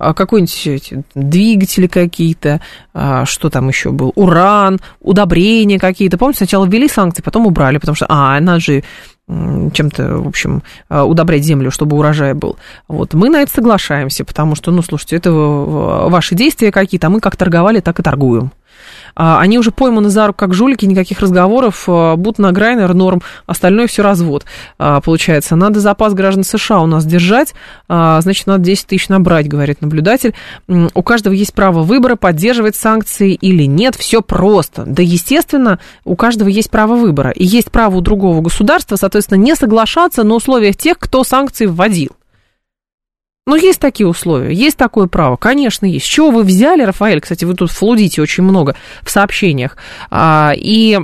А 0.01 0.15
какой-нибудь 0.15 1.05
двигатели 1.15 1.87
какие-то, 1.87 2.63
а, 2.95 3.27
что 3.27 3.51
там 3.51 3.69
еще 3.69 3.91
был, 3.91 4.13
уран, 4.15 4.79
удобрения 5.01 5.79
какие-то. 5.79 6.17
Помните, 6.17 6.39
сначала 6.39 6.65
ввели 6.65 6.89
санкции, 6.89 7.21
потом 7.21 7.47
убрали, 7.47 7.77
потому 7.77 7.97
что, 7.97 8.07
а, 8.09 8.41
надо 8.41 8.61
же 8.61 8.83
чем-то, 9.29 10.17
в 10.17 10.27
общем, 10.27 10.63
а, 10.89 11.05
удобрять 11.05 11.45
землю, 11.45 11.71
чтобы 11.71 11.99
урожай 11.99 12.33
был. 12.33 12.57
Вот, 12.89 13.13
мы 13.13 13.29
на 13.29 13.43
это 13.43 13.53
соглашаемся, 13.53 14.25
потому 14.25 14.55
что, 14.55 14.71
ну, 14.73 14.81
слушайте, 14.81 15.17
это 15.17 15.31
ваши 15.31 16.35
действия 16.35 16.73
какие-то, 16.73 17.09
а 17.09 17.11
мы 17.11 17.21
как 17.21 17.37
торговали, 17.37 17.81
так 17.81 18.01
и 18.01 18.03
торгуем. 18.03 18.53
А, 19.15 19.41
они 19.41 19.59
уже 19.59 19.71
пойманы 19.71 20.09
за 20.09 20.27
руку 20.27 20.39
как 20.39 20.55
жулики, 20.55 20.87
никаких 20.87 21.21
разговоров, 21.21 21.85
а, 21.87 22.17
будут 22.17 22.39
на 22.39 22.53
Грайнер, 22.53 22.95
норм, 22.95 23.23
остальное 23.47 23.87
все 23.87 24.03
развод, 24.03 24.45
а, 24.79 25.01
получается. 25.01 25.57
Надо 25.57 25.81
запас 25.81 26.15
граждан 26.15 26.45
США 26.45 26.81
у 26.81 26.87
нас 26.87 27.05
держать, 27.05 27.55
значит, 27.89 28.47
надо 28.47 28.65
10 28.65 28.87
тысяч 28.87 29.09
набрать, 29.09 29.49
говорит 29.49 29.81
наблюдатель. 29.81 30.35
У 30.69 31.03
каждого 31.03 31.35
есть 31.35 31.55
право 31.55 31.83
выбора, 31.83 32.17
поддерживать 32.17 32.77
санкции 32.77 33.35
или 33.35 33.65
нет, 33.65 33.95
все 33.97 34.23
просто. 34.23 34.85
Да, 34.87 35.03
естественно, 35.03 35.79
у 36.05 36.17
каждого 36.17 36.49
есть 36.49 36.71
право 36.71 36.95
выбора, 36.95 37.31
и 37.31 37.45
есть 37.45 37.71
право 37.71 37.97
у 37.97 38.01
другого 38.01 38.41
государства, 38.41 38.97
соответственно, 38.97 39.39
не 39.39 39.55
соглашаться 39.55 40.25
на 40.25 40.35
условиях 40.35 40.77
тех, 40.77 40.99
кто 40.99 41.25
санкции 41.25 41.67
вводил. 41.67 42.11
Ну, 43.47 43.57
есть 43.57 43.81
такие 43.81 44.07
условия, 44.07 44.55
есть 44.55 44.77
такое 44.77 45.07
право, 45.07 45.37
конечно, 45.37 45.87
есть. 45.87 46.07
С 46.07 46.09
чего 46.09 46.31
вы 46.31 46.43
взяли, 46.43 46.83
Рафаэль, 46.83 47.21
кстати, 47.21 47.45
вы 47.45 47.55
тут 47.55 47.71
флудите 47.71 48.23
очень 48.23 48.45
много 48.45 48.77
в 49.03 49.11
сообщениях, 49.11 49.77
а, 50.11 50.53
и 50.55 50.99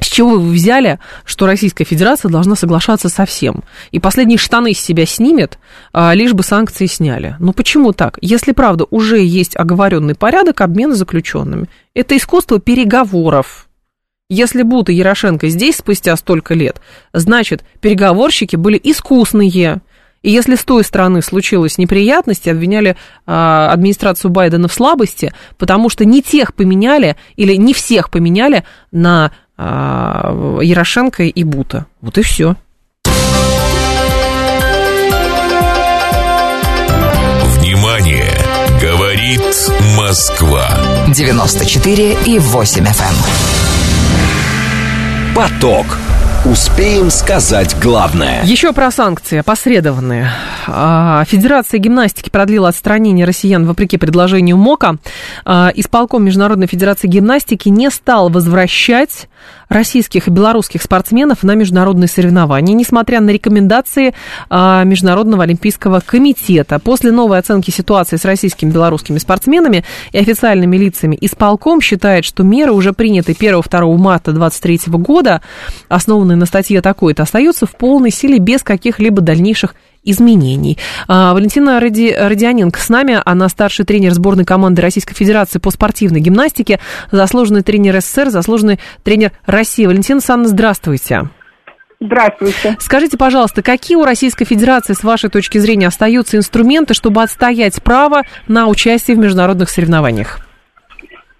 с 0.00 0.06
чего 0.06 0.30
вы 0.30 0.52
взяли, 0.52 0.98
что 1.24 1.46
Российская 1.46 1.84
Федерация 1.84 2.30
должна 2.30 2.56
соглашаться 2.56 3.08
со 3.08 3.26
всем? 3.26 3.62
И 3.90 4.00
последние 4.00 4.38
штаны 4.38 4.72
с 4.72 4.80
себя 4.80 5.04
снимет, 5.04 5.58
а, 5.92 6.14
лишь 6.14 6.32
бы 6.32 6.42
санкции 6.42 6.86
сняли. 6.86 7.36
Ну 7.38 7.52
почему 7.52 7.92
так? 7.92 8.18
Если, 8.22 8.52
правда, 8.52 8.86
уже 8.90 9.22
есть 9.22 9.56
оговоренный 9.56 10.14
порядок 10.14 10.62
обмена 10.62 10.94
заключенными. 10.94 11.68
Это 11.94 12.16
искусство 12.16 12.58
переговоров. 12.58 13.68
Если 14.30 14.62
Бута 14.62 14.92
и 14.92 14.94
Ярошенко 14.94 15.48
здесь 15.48 15.76
спустя 15.76 16.16
столько 16.16 16.54
лет, 16.54 16.80
значит, 17.12 17.64
переговорщики 17.80 18.56
были 18.56 18.80
искусные. 18.82 19.82
И 20.22 20.30
если 20.30 20.54
с 20.54 20.64
той 20.64 20.84
стороны 20.84 21.22
случилась 21.22 21.78
неприятность, 21.78 22.46
обвиняли 22.46 22.96
а, 23.26 23.70
администрацию 23.72 24.30
Байдена 24.30 24.68
в 24.68 24.72
слабости, 24.72 25.32
потому 25.56 25.88
что 25.88 26.04
не 26.04 26.22
тех 26.22 26.54
поменяли 26.54 27.16
или 27.36 27.54
не 27.54 27.72
всех 27.72 28.10
поменяли 28.10 28.64
на 28.92 29.32
а, 29.56 30.58
Ярошенко 30.60 31.24
и 31.24 31.44
Бута. 31.44 31.86
Вот 32.00 32.18
и 32.18 32.22
все. 32.22 32.56
Внимание! 37.58 38.34
Говорит 38.80 39.42
Москва. 39.96 40.68
94 41.14 42.16
и 42.26 42.38
8 42.38 42.84
FM. 42.84 42.88
Эм. 42.88 42.94
Поток. 45.34 45.86
Успеем 46.46 47.10
сказать 47.10 47.76
главное. 47.82 48.42
Еще 48.44 48.72
про 48.72 48.90
санкции 48.90 49.40
опосредованные. 49.40 50.30
А, 50.66 51.22
Федерация 51.26 51.76
гимнастики 51.76 52.30
продлила 52.30 52.70
отстранение 52.70 53.26
россиян 53.26 53.66
вопреки 53.66 53.98
предложению 53.98 54.56
МОКа. 54.56 54.96
А, 55.44 55.70
исполком 55.74 56.24
Международной 56.24 56.66
Федерации 56.66 57.08
гимнастики 57.08 57.68
не 57.68 57.90
стал 57.90 58.30
возвращать 58.30 59.28
российских 59.68 60.28
и 60.28 60.30
белорусских 60.30 60.82
спортсменов 60.82 61.42
на 61.42 61.54
международные 61.54 62.08
соревнования, 62.08 62.74
несмотря 62.74 63.20
на 63.20 63.30
рекомендации 63.30 64.14
а, 64.48 64.82
Международного 64.84 65.44
олимпийского 65.44 66.00
комитета. 66.00 66.78
После 66.78 67.12
новой 67.12 67.38
оценки 67.38 67.70
ситуации 67.70 68.16
с 68.16 68.24
российскими 68.24 68.70
и 68.70 68.72
белорусскими 68.72 69.18
спортсменами 69.18 69.84
и 70.12 70.18
официальными 70.18 70.76
лицами 70.76 71.16
исполком 71.20 71.80
считает, 71.80 72.24
что 72.24 72.42
меры, 72.42 72.72
уже 72.72 72.92
приняты 72.92 73.32
1-2 73.32 73.96
марта 73.96 74.32
2023 74.32 74.92
года, 74.98 75.40
основанные 76.30 76.36
на 76.36 76.46
статье 76.46 76.80
такой-то, 76.80 77.24
остаются 77.24 77.66
в 77.66 77.72
полной 77.72 78.10
силе 78.10 78.38
без 78.38 78.62
каких-либо 78.62 79.20
дальнейших 79.20 79.74
изменений. 80.02 80.78
А, 81.08 81.34
Валентина 81.34 81.78
Ради, 81.80 82.14
Родионенко 82.18 82.80
с 82.80 82.88
нами, 82.88 83.20
она 83.24 83.48
старший 83.48 83.84
тренер 83.84 84.12
сборной 84.12 84.44
команды 84.44 84.80
Российской 84.80 85.14
Федерации 85.14 85.58
по 85.58 85.70
спортивной 85.70 86.20
гимнастике, 86.20 86.80
заслуженный 87.10 87.62
тренер 87.62 88.00
СССР, 88.00 88.30
заслуженный 88.30 88.78
тренер 89.02 89.32
России. 89.44 89.86
Валентина 89.86 90.18
Александровна, 90.18 90.48
здравствуйте. 90.48 91.28
Здравствуйте. 92.00 92.76
Скажите, 92.80 93.18
пожалуйста, 93.18 93.62
какие 93.62 93.96
у 93.96 94.04
Российской 94.04 94.46
Федерации, 94.46 94.94
с 94.94 95.04
вашей 95.04 95.28
точки 95.28 95.58
зрения, 95.58 95.86
остаются 95.86 96.38
инструменты, 96.38 96.94
чтобы 96.94 97.22
отстоять 97.22 97.82
право 97.82 98.22
на 98.48 98.68
участие 98.68 99.18
в 99.18 99.20
международных 99.20 99.68
соревнованиях? 99.68 100.40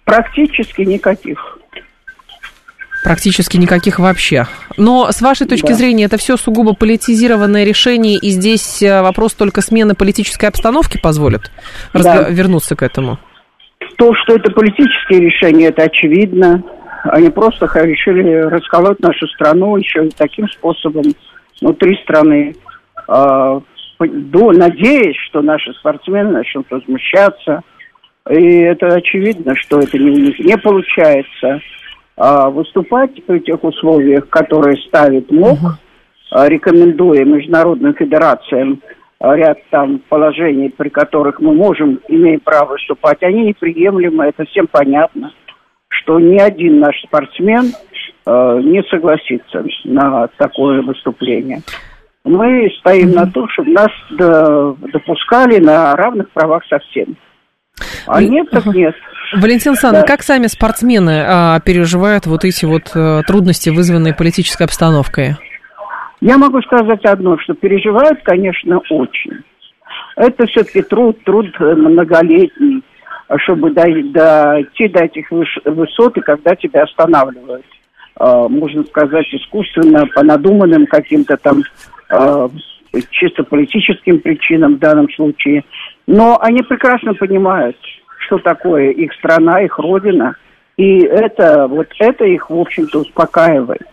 Практически 0.03 0.81
никаких. 0.81 1.60
Практически 3.03 3.57
никаких 3.57 3.99
вообще. 3.99 4.45
Но 4.77 5.11
с 5.11 5.21
вашей 5.21 5.47
точки 5.47 5.69
да. 5.69 5.73
зрения 5.73 6.05
это 6.05 6.17
все 6.17 6.37
сугубо 6.37 6.75
политизированное 6.75 7.63
решение, 7.63 8.17
и 8.17 8.29
здесь 8.29 8.83
э, 8.83 9.01
вопрос 9.01 9.33
только 9.33 9.61
смены 9.61 9.95
политической 9.95 10.45
обстановки 10.45 10.99
позволит 11.01 11.51
да. 11.93 12.29
вернуться 12.29 12.75
к 12.75 12.83
этому? 12.83 13.17
То, 13.97 14.13
что 14.15 14.35
это 14.35 14.51
политические 14.51 15.21
решения, 15.21 15.67
это 15.67 15.83
очевидно. 15.83 16.63
Они 17.05 17.29
просто 17.29 17.65
решили 17.83 18.33
расколоть 18.33 18.99
нашу 18.99 19.27
страну 19.27 19.77
еще 19.77 20.05
и 20.05 20.11
таким 20.15 20.47
способом 20.49 21.05
внутри 21.59 21.97
страны. 22.03 22.55
А, 23.07 23.61
надеясь, 23.99 25.17
что 25.27 25.41
наши 25.41 25.73
спортсмены 25.73 26.31
начнут 26.31 26.65
возмущаться. 26.69 27.61
И 28.29 28.59
это 28.59 28.87
очевидно, 28.87 29.55
что 29.55 29.79
это 29.79 29.97
не, 29.97 30.33
не 30.39 30.57
получается. 30.57 31.59
А, 32.23 32.51
выступать 32.51 33.11
при 33.25 33.39
тех 33.39 33.63
условиях, 33.63 34.29
которые 34.29 34.77
ставит 34.87 35.31
МОК, 35.31 35.57
uh-huh. 35.57 36.49
рекомендуя 36.49 37.25
международным 37.25 37.95
федерациям 37.95 38.79
ряд 39.19 39.57
там 39.71 39.97
положений, 40.07 40.71
при 40.77 40.89
которых 40.89 41.39
мы 41.39 41.55
можем, 41.55 41.99
имеем 42.07 42.39
право 42.41 42.73
выступать, 42.73 43.23
они 43.23 43.45
неприемлемы, 43.47 44.25
это 44.25 44.45
всем 44.45 44.67
понятно, 44.67 45.33
что 45.87 46.19
ни 46.19 46.37
один 46.37 46.79
наш 46.79 46.95
спортсмен 47.01 47.71
э, 48.27 48.59
не 48.65 48.83
согласится 48.83 49.65
на 49.85 50.27
такое 50.37 50.83
выступление. 50.83 51.63
Мы 52.23 52.69
стоим 52.81 53.09
mm-hmm. 53.09 53.15
на 53.15 53.31
том, 53.31 53.49
чтобы 53.49 53.71
нас 53.71 53.91
допускали 54.93 55.57
на 55.57 55.95
равных 55.95 56.29
правах 56.29 56.63
со 56.69 56.77
всеми. 56.77 57.15
А 58.05 58.21
нет, 58.21 58.47
так 58.51 58.67
нет. 58.67 58.93
Валентин 59.33 59.71
Александровна, 59.71 60.05
да. 60.05 60.13
как 60.13 60.23
сами 60.23 60.47
спортсмены 60.47 61.23
а, 61.25 61.59
переживают 61.61 62.25
вот 62.25 62.43
эти 62.43 62.65
вот 62.65 62.91
а, 62.95 63.21
трудности, 63.23 63.69
вызванные 63.69 64.13
политической 64.13 64.63
обстановкой? 64.63 65.35
Я 66.19 66.37
могу 66.37 66.61
сказать 66.61 67.03
одно, 67.05 67.37
что 67.39 67.53
переживают, 67.53 68.19
конечно, 68.23 68.79
очень. 68.89 69.43
Это 70.15 70.45
все-таки 70.47 70.81
труд, 70.81 71.23
труд 71.23 71.47
многолетний, 71.59 72.83
чтобы 73.37 73.71
дойти 73.71 74.87
до 74.89 75.03
этих 75.03 75.31
высот, 75.31 76.17
и 76.17 76.21
когда 76.21 76.55
тебя 76.55 76.83
останавливают. 76.83 77.65
А, 78.15 78.47
можно 78.47 78.83
сказать, 78.83 79.25
искусственно, 79.31 80.05
по 80.13 80.23
надуманным 80.23 80.85
каким-то 80.85 81.37
там 81.37 81.63
а, 82.09 82.49
чисто 83.09 83.43
политическим 83.43 84.19
причинам 84.19 84.75
в 84.75 84.79
данном 84.79 85.09
случае. 85.11 85.63
Но 86.07 86.37
они 86.41 86.61
прекрасно 86.61 87.13
понимают, 87.13 87.77
что 88.31 88.39
такое 88.39 88.91
их 88.91 89.11
страна, 89.13 89.61
их 89.61 89.77
родина. 89.77 90.35
И 90.77 90.99
это, 90.99 91.67
вот 91.67 91.87
это 91.99 92.23
их, 92.23 92.49
в 92.49 92.57
общем-то, 92.57 92.99
успокаивает. 92.99 93.85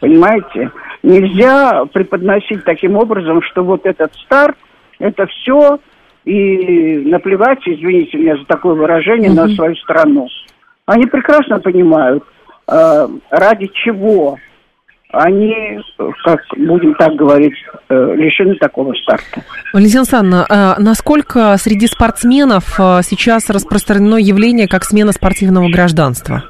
Понимаете? 0.00 0.70
Нельзя 1.02 1.84
преподносить 1.92 2.64
таким 2.64 2.96
образом, 2.96 3.42
что 3.42 3.62
вот 3.62 3.84
этот 3.84 4.14
старт, 4.14 4.56
это 4.98 5.26
все, 5.26 5.78
и 6.24 7.02
наплевать, 7.04 7.58
извините 7.66 8.16
меня 8.16 8.36
за 8.36 8.44
такое 8.46 8.74
выражение, 8.74 9.30
mm-hmm. 9.30 9.48
на 9.48 9.48
свою 9.48 9.76
страну. 9.76 10.28
Они 10.86 11.04
прекрасно 11.04 11.60
понимают, 11.60 12.24
э, 12.68 13.08
ради 13.30 13.66
чего 13.84 14.38
они, 15.10 15.80
как 16.24 16.40
будем 16.56 16.94
так 16.94 17.14
говорить, 17.14 17.54
э, 17.88 18.14
лишены 18.16 18.56
такого 18.56 18.92
старта. 18.94 19.42
Валентина 19.72 20.00
Александровна, 20.00 20.46
а 20.48 20.76
насколько 20.78 21.56
среди 21.56 21.86
спортсменов 21.86 22.78
а, 22.78 23.02
сейчас 23.02 23.48
распространено 23.48 24.16
явление 24.16 24.68
как 24.68 24.84
смена 24.84 25.12
спортивного 25.12 25.70
гражданства? 25.70 26.44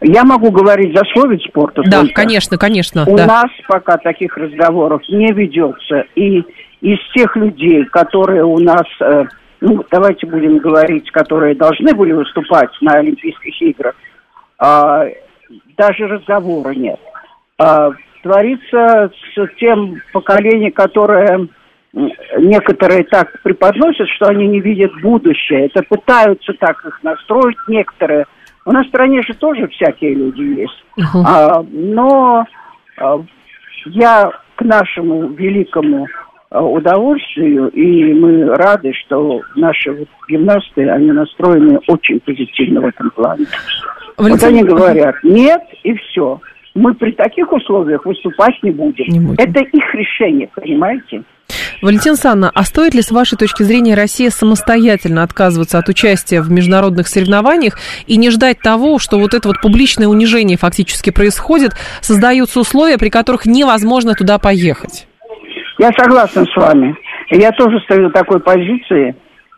Я 0.00 0.24
могу 0.24 0.50
говорить 0.50 0.96
за 0.96 1.02
вид 1.28 1.42
спорта. 1.42 1.82
Да, 1.84 2.00
только. 2.00 2.14
конечно, 2.14 2.58
конечно. 2.58 3.04
У 3.06 3.16
да. 3.16 3.26
нас 3.26 3.50
пока 3.68 3.96
таких 3.98 4.36
разговоров 4.36 5.02
не 5.08 5.32
ведется. 5.32 6.04
И 6.14 6.44
из 6.80 6.98
тех 7.14 7.36
людей, 7.36 7.84
которые 7.86 8.44
у 8.44 8.58
нас, 8.58 8.86
э, 9.00 9.24
ну, 9.60 9.84
давайте 9.90 10.26
будем 10.26 10.58
говорить, 10.58 11.10
которые 11.10 11.54
должны 11.54 11.94
были 11.94 12.12
выступать 12.12 12.70
на 12.80 12.94
Олимпийских 12.94 13.60
играх, 13.62 13.94
а, 14.58 15.06
даже 15.76 16.06
разговора 16.06 16.70
нет. 16.70 16.98
А, 17.62 17.90
творится 18.22 19.10
с 19.34 19.58
тем 19.58 20.00
поколением, 20.12 20.72
которое 20.72 21.48
некоторые 22.38 23.04
так 23.04 23.40
преподносят, 23.42 24.08
что 24.16 24.26
они 24.28 24.46
не 24.46 24.60
видят 24.60 24.92
будущее. 25.02 25.66
Это 25.66 25.82
пытаются 25.82 26.52
так 26.54 26.84
их 26.84 27.02
настроить 27.02 27.58
некоторые. 27.68 28.26
У 28.64 28.72
нас 28.72 28.86
в 28.86 28.88
стране 28.88 29.22
же 29.22 29.34
тоже 29.34 29.68
всякие 29.68 30.14
люди 30.14 30.60
есть. 30.60 30.84
Мгм. 30.96 31.26
А, 31.26 31.64
но 31.70 32.46
а, 32.98 33.20
я 33.86 34.30
к 34.54 34.62
нашему 34.62 35.28
великому 35.28 36.06
а, 36.50 36.62
удовольствию, 36.62 37.68
и 37.68 38.14
мы 38.14 38.46
рады, 38.54 38.92
что 38.94 39.40
наши 39.56 39.90
вот 39.92 40.08
гимнасты, 40.28 40.88
они 40.88 41.12
настроены 41.12 41.80
очень 41.88 42.20
позитивно 42.20 42.82
в 42.82 42.86
этом 42.86 43.10
плане. 43.10 43.46
Вот 44.16 44.42
они 44.42 44.62
говорят, 44.62 45.16
нет, 45.24 45.62
и 45.82 45.94
все. 45.94 46.40
Мы 46.74 46.94
при 46.94 47.12
таких 47.12 47.52
условиях 47.52 48.04
выступать 48.06 48.54
не 48.62 48.70
будем. 48.70 49.04
Не 49.08 49.20
будем. 49.20 49.34
Это 49.38 49.60
их 49.60 49.94
решение, 49.94 50.48
понимаете? 50.54 51.22
Валентина 51.82 52.12
Александровна, 52.12 52.50
а 52.54 52.62
стоит 52.62 52.94
ли, 52.94 53.02
с 53.02 53.10
вашей 53.10 53.36
точки 53.36 53.62
зрения, 53.62 53.94
Россия 53.94 54.30
самостоятельно 54.30 55.22
отказываться 55.22 55.78
от 55.78 55.88
участия 55.88 56.40
в 56.40 56.50
международных 56.50 57.08
соревнованиях 57.08 57.74
и 58.06 58.16
не 58.16 58.30
ждать 58.30 58.60
того, 58.60 58.98
что 58.98 59.18
вот 59.18 59.34
это 59.34 59.48
вот 59.48 59.60
публичное 59.60 60.06
унижение 60.06 60.56
фактически 60.56 61.10
происходит, 61.10 61.72
создаются 62.00 62.60
условия, 62.60 62.98
при 62.98 63.10
которых 63.10 63.44
невозможно 63.46 64.14
туда 64.14 64.38
поехать? 64.38 65.06
Я 65.78 65.90
согласна 65.98 66.44
с 66.44 66.56
вами. 66.56 66.94
Я 67.30 67.50
тоже 67.52 67.80
стою 67.80 68.08
в 68.08 68.12
такой 68.12 68.40
позиции. 68.40 69.14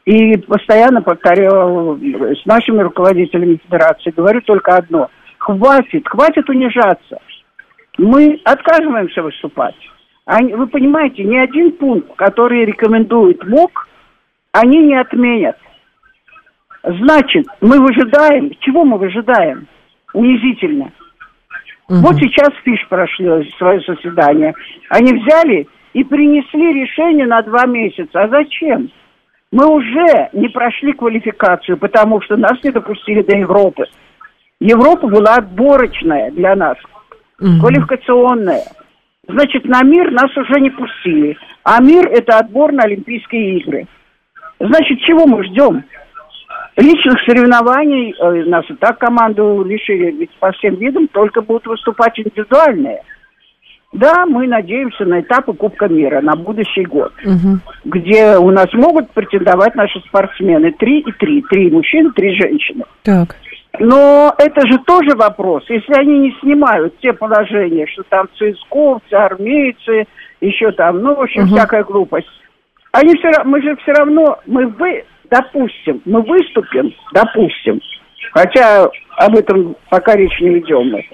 И 0.07 0.37
постоянно 0.39 1.01
повторяю 1.01 1.99
с 2.43 2.45
нашими 2.47 2.83
руководителями 2.83 3.59
федерации, 3.65 4.13
говорю 4.15 4.41
только 4.43 4.77
одно. 4.77 5.09
Хватит, 5.45 6.09
хватит 6.09 6.49
унижаться. 6.49 7.19
Мы 7.99 8.41
отказываемся 8.45 9.23
выступать. 9.23 9.75
Они, 10.25 10.55
вы 10.55 10.67
понимаете, 10.67 11.23
ни 11.23 11.37
один 11.37 11.73
пункт, 11.73 12.17
который 12.17 12.65
рекомендует 12.65 13.45
МОК, 13.45 13.87
они 14.53 14.79
не 14.79 14.95
отменят. 14.99 15.59
Значит, 16.83 17.47
мы 17.61 17.79
выжидаем. 17.79 18.53
Чего 18.61 18.87
мы 18.87 18.97
выжидаем? 18.97 19.69
Унизительно. 20.15 20.91
Вот 21.89 22.17
сейчас 22.17 22.49
ФИШ 22.65 22.89
прошли 22.89 23.53
свое 23.59 23.81
заседание. 23.87 24.55
Они 24.89 25.13
взяли 25.13 25.69
и 25.93 26.05
принесли 26.05 26.73
решение 26.73 27.27
на 27.27 27.43
два 27.43 27.67
месяца. 27.67 28.23
А 28.23 28.29
зачем? 28.29 28.91
Мы 29.53 29.67
уже 29.67 30.31
не 30.33 30.49
прошли 30.49 30.95
квалификацию, 30.95 31.77
потому 31.77 32.23
что 32.23 32.39
нас 32.39 32.55
не 32.63 32.71
допустили 32.71 33.21
до 33.21 33.37
Европы. 33.37 33.85
Европа 34.61 35.09
была 35.09 35.35
отборочная 35.37 36.31
для 36.31 36.55
нас, 36.55 36.77
Мгм. 37.41 37.61
квалификационная. 37.61 38.63
Значит, 39.27 39.65
на 39.65 39.83
мир 39.83 40.11
нас 40.11 40.35
уже 40.37 40.61
не 40.61 40.71
пустили. 40.71 41.37
А 41.65 41.83
мир– 41.83 42.07
это 42.13 42.39
отбор 42.39 42.73
на 42.73 42.85
Олимпийские 42.85 43.59
игры. 43.59 43.87
Значит, 44.61 45.01
чего 45.01 45.27
мы 45.27 45.43
ждем? 45.45 45.83
Личных 46.77 47.21
соревнований 47.27 48.15
э, 48.19 48.45
нас 48.49 48.65
и 48.69 48.75
так 48.75 48.99
команду 48.99 49.65
лишили, 49.65 50.11
ведь 50.11 50.31
по 50.41 50.51
всем 50.53 50.75
видам 50.77 51.09
только 51.09 51.41
будут 51.41 51.67
выступать 51.67 52.19
индивидуальные. 52.19 53.01
Да, 53.93 54.27
мы 54.27 54.49
надеемся 54.49 55.05
на 55.05 55.21
этапы 55.21 55.53
Кубка 55.53 55.87
мира 55.87 56.21
на 56.21 56.33
будущий 56.35 56.85
год, 56.85 57.13
Мгм. 57.25 57.61
где 57.85 58.37
у 58.39 58.51
нас 58.51 58.67
могут 58.73 59.11
претендовать 59.13 59.77
наши 59.77 60.01
спортсмены. 60.01 60.73
Три 60.73 60.99
и 61.01 61.13
три. 61.13 61.43
Три 61.43 61.71
мужчины, 61.71 62.11
три 62.11 62.35
женщины. 62.35 62.85
Так. 63.05 63.37
Но 63.81 64.33
это 64.39 64.67
же 64.67 64.79
тоже 64.87 65.17
вопрос. 65.17 65.65
Если 65.69 65.93
они 65.95 66.19
не 66.21 66.37
снимают 66.41 66.97
те 67.01 67.13
положения, 67.13 67.87
что 67.89 68.03
там 68.05 68.29
цисковцы, 68.39 69.13
армейцы, 69.15 70.05
еще 70.41 70.71
там, 70.73 70.99
ну, 71.03 71.15
в 71.15 71.21
общем, 71.21 71.43
Мгм. 71.43 71.55
всякая 71.57 71.85
глупость. 71.85 72.29
Они 72.93 73.13
все, 73.17 73.43
мы 73.45 73.61
же 73.63 73.75
все 73.77 73.93
равно, 73.93 74.39
мы 74.47 74.69
вы, 74.69 75.05
допустим, 75.29 76.01
мы 76.05 76.21
выступим, 76.23 76.93
допустим, 77.13 77.81
хотя 78.33 78.89
об 79.17 79.35
этом 79.37 79.75
пока 79.91 80.15
речь 80.15 80.39
не 80.41 80.51
ведем 80.51 80.91
мы. 80.93 81.05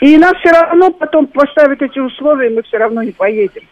И 0.00 0.16
нас 0.16 0.34
все 0.38 0.50
равно 0.50 0.92
потом 0.92 1.26
поставят 1.26 1.82
эти 1.82 1.98
условия, 1.98 2.50
и 2.50 2.54
мы 2.54 2.62
все 2.62 2.76
равно 2.78 3.02
не 3.02 3.12
поедем. 3.12 3.62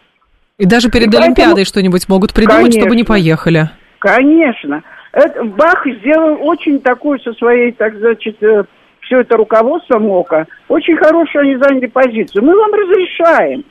И 0.57 0.65
даже 0.65 0.89
перед 0.91 1.05
Поэтому- 1.05 1.25
Олимпиадой 1.25 1.65
что-нибудь 1.65 2.09
могут 2.09 2.33
придумать, 2.33 2.73
чтобы 2.73 2.95
не 2.95 3.03
Конечно. 3.03 3.13
поехали. 3.13 3.69
Конечно. 3.99 4.83
Это, 5.13 5.43
Бах 5.43 5.85
сделал 5.85 6.39
очень 6.41 6.81
такую 6.81 7.19
со 7.19 7.33
своей, 7.33 7.71
так 7.71 7.95
значит, 7.95 8.37
все 8.37 9.19
это 9.19 9.37
руководство 9.37 9.99
МОКа, 9.99 10.47
очень 10.67 10.97
хорошую 10.97 11.43
они 11.43 11.55
заняли 11.57 11.85
позицию. 11.85 12.43
Мы 12.43 12.55
вам 12.55 12.73
разрешаем. 12.73 13.63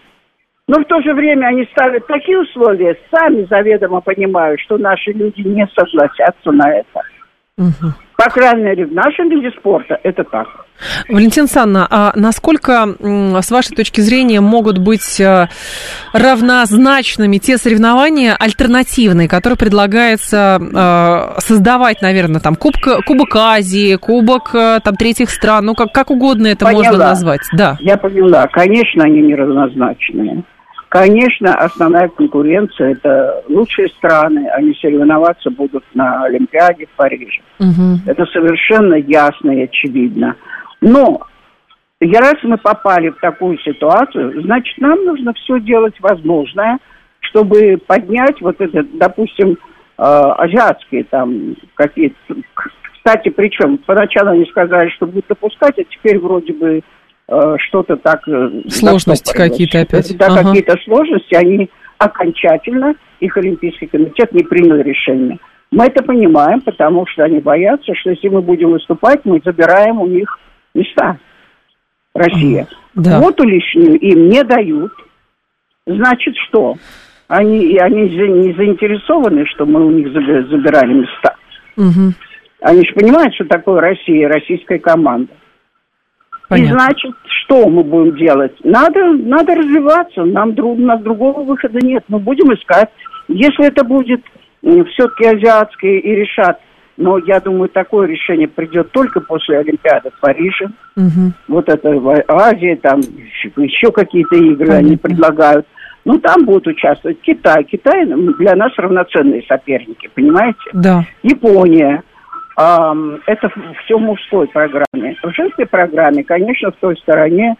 Но 0.68 0.78
в 0.80 0.84
то 0.84 1.02
же 1.02 1.12
время 1.12 1.46
они 1.46 1.68
ставят 1.72 2.06
такие 2.06 2.38
условия, 2.38 2.96
сами 3.10 3.44
заведомо 3.50 4.00
понимают, 4.00 4.60
что 4.60 4.78
наши 4.78 5.10
люди 5.10 5.40
не 5.40 5.68
согласятся 5.76 6.52
на 6.52 6.72
это. 6.72 7.02
Мгм. 7.58 7.94
По 8.16 8.30
крайней 8.30 8.62
мере, 8.62 8.86
в 8.86 8.92
нашем 8.92 9.28
виде 9.28 9.50
спорта 9.50 9.98
это 10.04 10.22
так. 10.22 10.61
Валентина 11.08 11.46
Санна, 11.46 11.86
а 11.88 12.12
насколько, 12.16 12.96
с 13.00 13.50
вашей 13.50 13.76
точки 13.76 14.00
зрения, 14.00 14.40
могут 14.40 14.78
быть 14.78 15.20
э, 15.20 15.48
равнозначными 16.12 17.38
те 17.38 17.56
соревнования 17.56 18.36
альтернативные, 18.38 19.28
которые 19.28 19.56
предлагается 19.56 20.58
э, 20.60 21.40
создавать, 21.40 22.02
наверное, 22.02 22.40
там 22.40 22.56
Кубка, 22.56 23.00
Кубок 23.06 23.34
Азии, 23.36 23.96
Кубок 23.96 24.54
э, 24.54 24.80
там 24.82 24.96
третьих 24.96 25.30
стран, 25.30 25.66
ну 25.66 25.74
как, 25.74 25.92
как 25.92 26.10
угодно 26.10 26.48
это 26.48 26.64
Поняла. 26.64 26.82
можно 26.82 26.98
назвать, 26.98 27.42
да. 27.52 27.76
Я 27.80 27.96
поняла. 27.96 28.46
Конечно, 28.48 29.04
они 29.04 29.22
неравнозначные. 29.22 30.42
Конечно, 30.92 31.54
основная 31.54 32.08
конкуренция– 32.08 32.92
это 32.92 33.42
лучшие 33.48 33.88
страны. 33.88 34.46
Они 34.54 34.74
соревноваться 34.74 35.48
будут 35.48 35.84
на 35.94 36.24
Олимпиаде 36.24 36.84
в 36.84 36.90
Париже. 36.96 37.40
Мгм. 37.58 38.02
Это 38.04 38.26
совершенно 38.26 38.96
ясно 38.96 39.52
и 39.52 39.62
очевидно. 39.62 40.36
Но 40.82 41.22
раз 42.02 42.34
мы 42.42 42.58
попали 42.58 43.08
в 43.08 43.18
такую 43.20 43.58
ситуацию, 43.60 44.42
значит, 44.42 44.76
нам 44.78 45.02
нужно 45.04 45.32
все 45.34 45.60
делать 45.60 45.94
возможное, 46.00 46.78
чтобы 47.20 47.78
поднять 47.86 48.40
вот 48.40 48.60
это, 48.60 48.84
допустим, 48.94 49.52
э, 49.52 49.56
азиатские 49.96 51.04
там 51.04 51.56
какие-то... 51.74 52.16
Кстати, 52.96 53.30
причем 53.30 53.78
поначалу 53.78 54.30
они 54.30 54.44
сказали, 54.46 54.88
что 54.90 55.06
будут 55.06 55.26
допускать, 55.28 55.78
а 55.78 55.84
теперь 55.84 56.18
вроде 56.18 56.52
бы 56.52 56.82
э, 57.28 57.56
что-то 57.58 57.96
так... 57.96 58.26
э, 58.28 58.62
Сложности 58.68 59.34
какие-то 59.34 59.80
опять. 59.80 60.16
Да, 60.18 60.26
Ага. 60.26 60.48
какие-то 60.48 60.76
сложности, 60.84 61.34
они 61.34 61.70
окончательно, 61.98 62.94
их 63.20 63.36
Олимпийский 63.36 63.86
комитет 63.86 64.32
не 64.32 64.42
принял 64.42 64.76
решение. 64.76 65.38
Мы 65.70 65.86
это 65.86 66.02
понимаем, 66.02 66.60
потому 66.60 67.06
что 67.06 67.24
они 67.24 67.38
боятся, 67.38 67.94
что 67.94 68.10
если 68.10 68.28
мы 68.28 68.42
будем 68.42 68.72
выступать, 68.72 69.24
мы 69.24 69.40
забираем 69.44 70.00
у 70.00 70.06
них 70.06 70.38
места. 70.74 71.18
Россия. 72.14 72.66
Да. 72.94 73.18
Квоту 73.18 73.44
лишнюю 73.44 73.98
им 73.98 74.28
не 74.28 74.44
дают. 74.44 74.92
Значит, 75.86 76.34
что? 76.48 76.76
Они, 77.28 77.64
и 77.64 77.78
они 77.78 78.02
не 78.02 78.52
заинтересованы, 78.52 79.46
что 79.46 79.64
мы 79.64 79.84
у 79.84 79.90
них 79.90 80.08
заби- 80.08 80.46
забирали 80.48 80.92
места. 80.92 81.36
Мгм. 81.76 82.14
Они 82.60 82.86
же 82.86 82.92
понимают, 82.92 83.34
что 83.34 83.44
такое 83.46 83.80
Россия, 83.80 84.28
российская 84.28 84.78
команда. 84.78 85.32
И 85.32 86.48
Понятно. 86.48 86.80
значит, 86.80 87.14
что 87.24 87.66
мы 87.68 87.82
будем 87.82 88.14
делать? 88.16 88.52
Надо, 88.62 89.12
надо 89.12 89.54
развиваться. 89.54 90.24
Нам 90.24 90.54
друг, 90.54 90.78
у 90.78 90.82
нас 90.82 91.00
другого 91.00 91.42
выхода 91.42 91.78
нет. 91.82 92.04
Мы 92.08 92.18
будем 92.18 92.52
искать. 92.52 92.90
Если 93.28 93.66
это 93.66 93.84
будет 93.84 94.22
все-таки 94.60 95.24
азиатские 95.24 96.00
и 96.00 96.14
решат, 96.14 96.60
но 97.02 97.18
я 97.18 97.40
думаю, 97.40 97.68
такое 97.68 98.06
решение 98.06 98.48
придет 98.48 98.90
только 98.92 99.20
после 99.20 99.58
Олимпиады 99.58 100.10
в 100.10 100.20
Париже. 100.20 100.68
Мгм. 100.96 101.34
Вот 101.48 101.68
это 101.68 101.90
в 101.90 102.24
Азии, 102.28 102.78
там 102.80 103.00
еще, 103.00 103.90
какие-то 103.90 104.36
игры 104.36 104.66
Понятно. 104.66 104.86
они 104.88 104.96
предлагают. 104.96 105.66
Ну, 106.04 106.18
там 106.18 106.44
будут 106.44 106.66
участвовать 106.68 107.20
Китай. 107.20 107.64
Китай 107.64 108.06
для 108.06 108.56
нас 108.56 108.72
равноценные 108.76 109.42
соперники, 109.48 110.10
понимаете? 110.14 110.58
Да. 110.72 111.04
Япония. 111.22 112.02
Это 112.56 113.50
все 113.84 113.98
в 113.98 114.00
мужской 114.00 114.46
программе. 114.48 115.16
В 115.22 115.32
женской 115.32 115.66
программе, 115.66 116.22
конечно, 116.22 116.70
в 116.70 116.76
той 116.76 116.96
стороне 116.98 117.56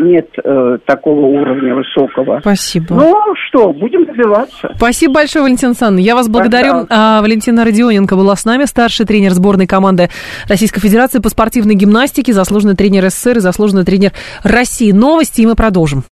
нет 0.00 0.28
э, 0.42 0.78
такого 0.86 1.26
уровня 1.26 1.74
высокого. 1.74 2.40
Спасибо. 2.40 2.94
Ну 2.94 3.14
что, 3.48 3.72
будем 3.72 4.04
добиваться. 4.06 4.72
Спасибо 4.74 5.14
большое, 5.14 5.44
Валентина 5.44 5.70
Александровна. 5.70 6.04
Я 6.04 6.16
вас 6.16 6.28
благодарю. 6.28 6.86
А, 6.90 7.22
Валентина 7.22 7.64
Родионенко 7.64 8.16
была 8.16 8.34
с 8.34 8.44
нами, 8.44 8.64
старший 8.64 9.06
тренер 9.06 9.30
сборной 9.32 9.68
команды 9.68 10.08
Российской 10.48 10.80
Федерации 10.80 11.20
по 11.20 11.28
спортивной 11.28 11.76
гимнастике, 11.76 12.32
заслуженный 12.32 12.74
тренер 12.74 13.08
СССР 13.08 13.36
и 13.38 13.40
заслуженный 13.40 13.84
тренер 13.84 14.12
России. 14.42 14.90
Новости, 14.90 15.42
и 15.42 15.46
мы 15.46 15.54
продолжим. 15.54 16.02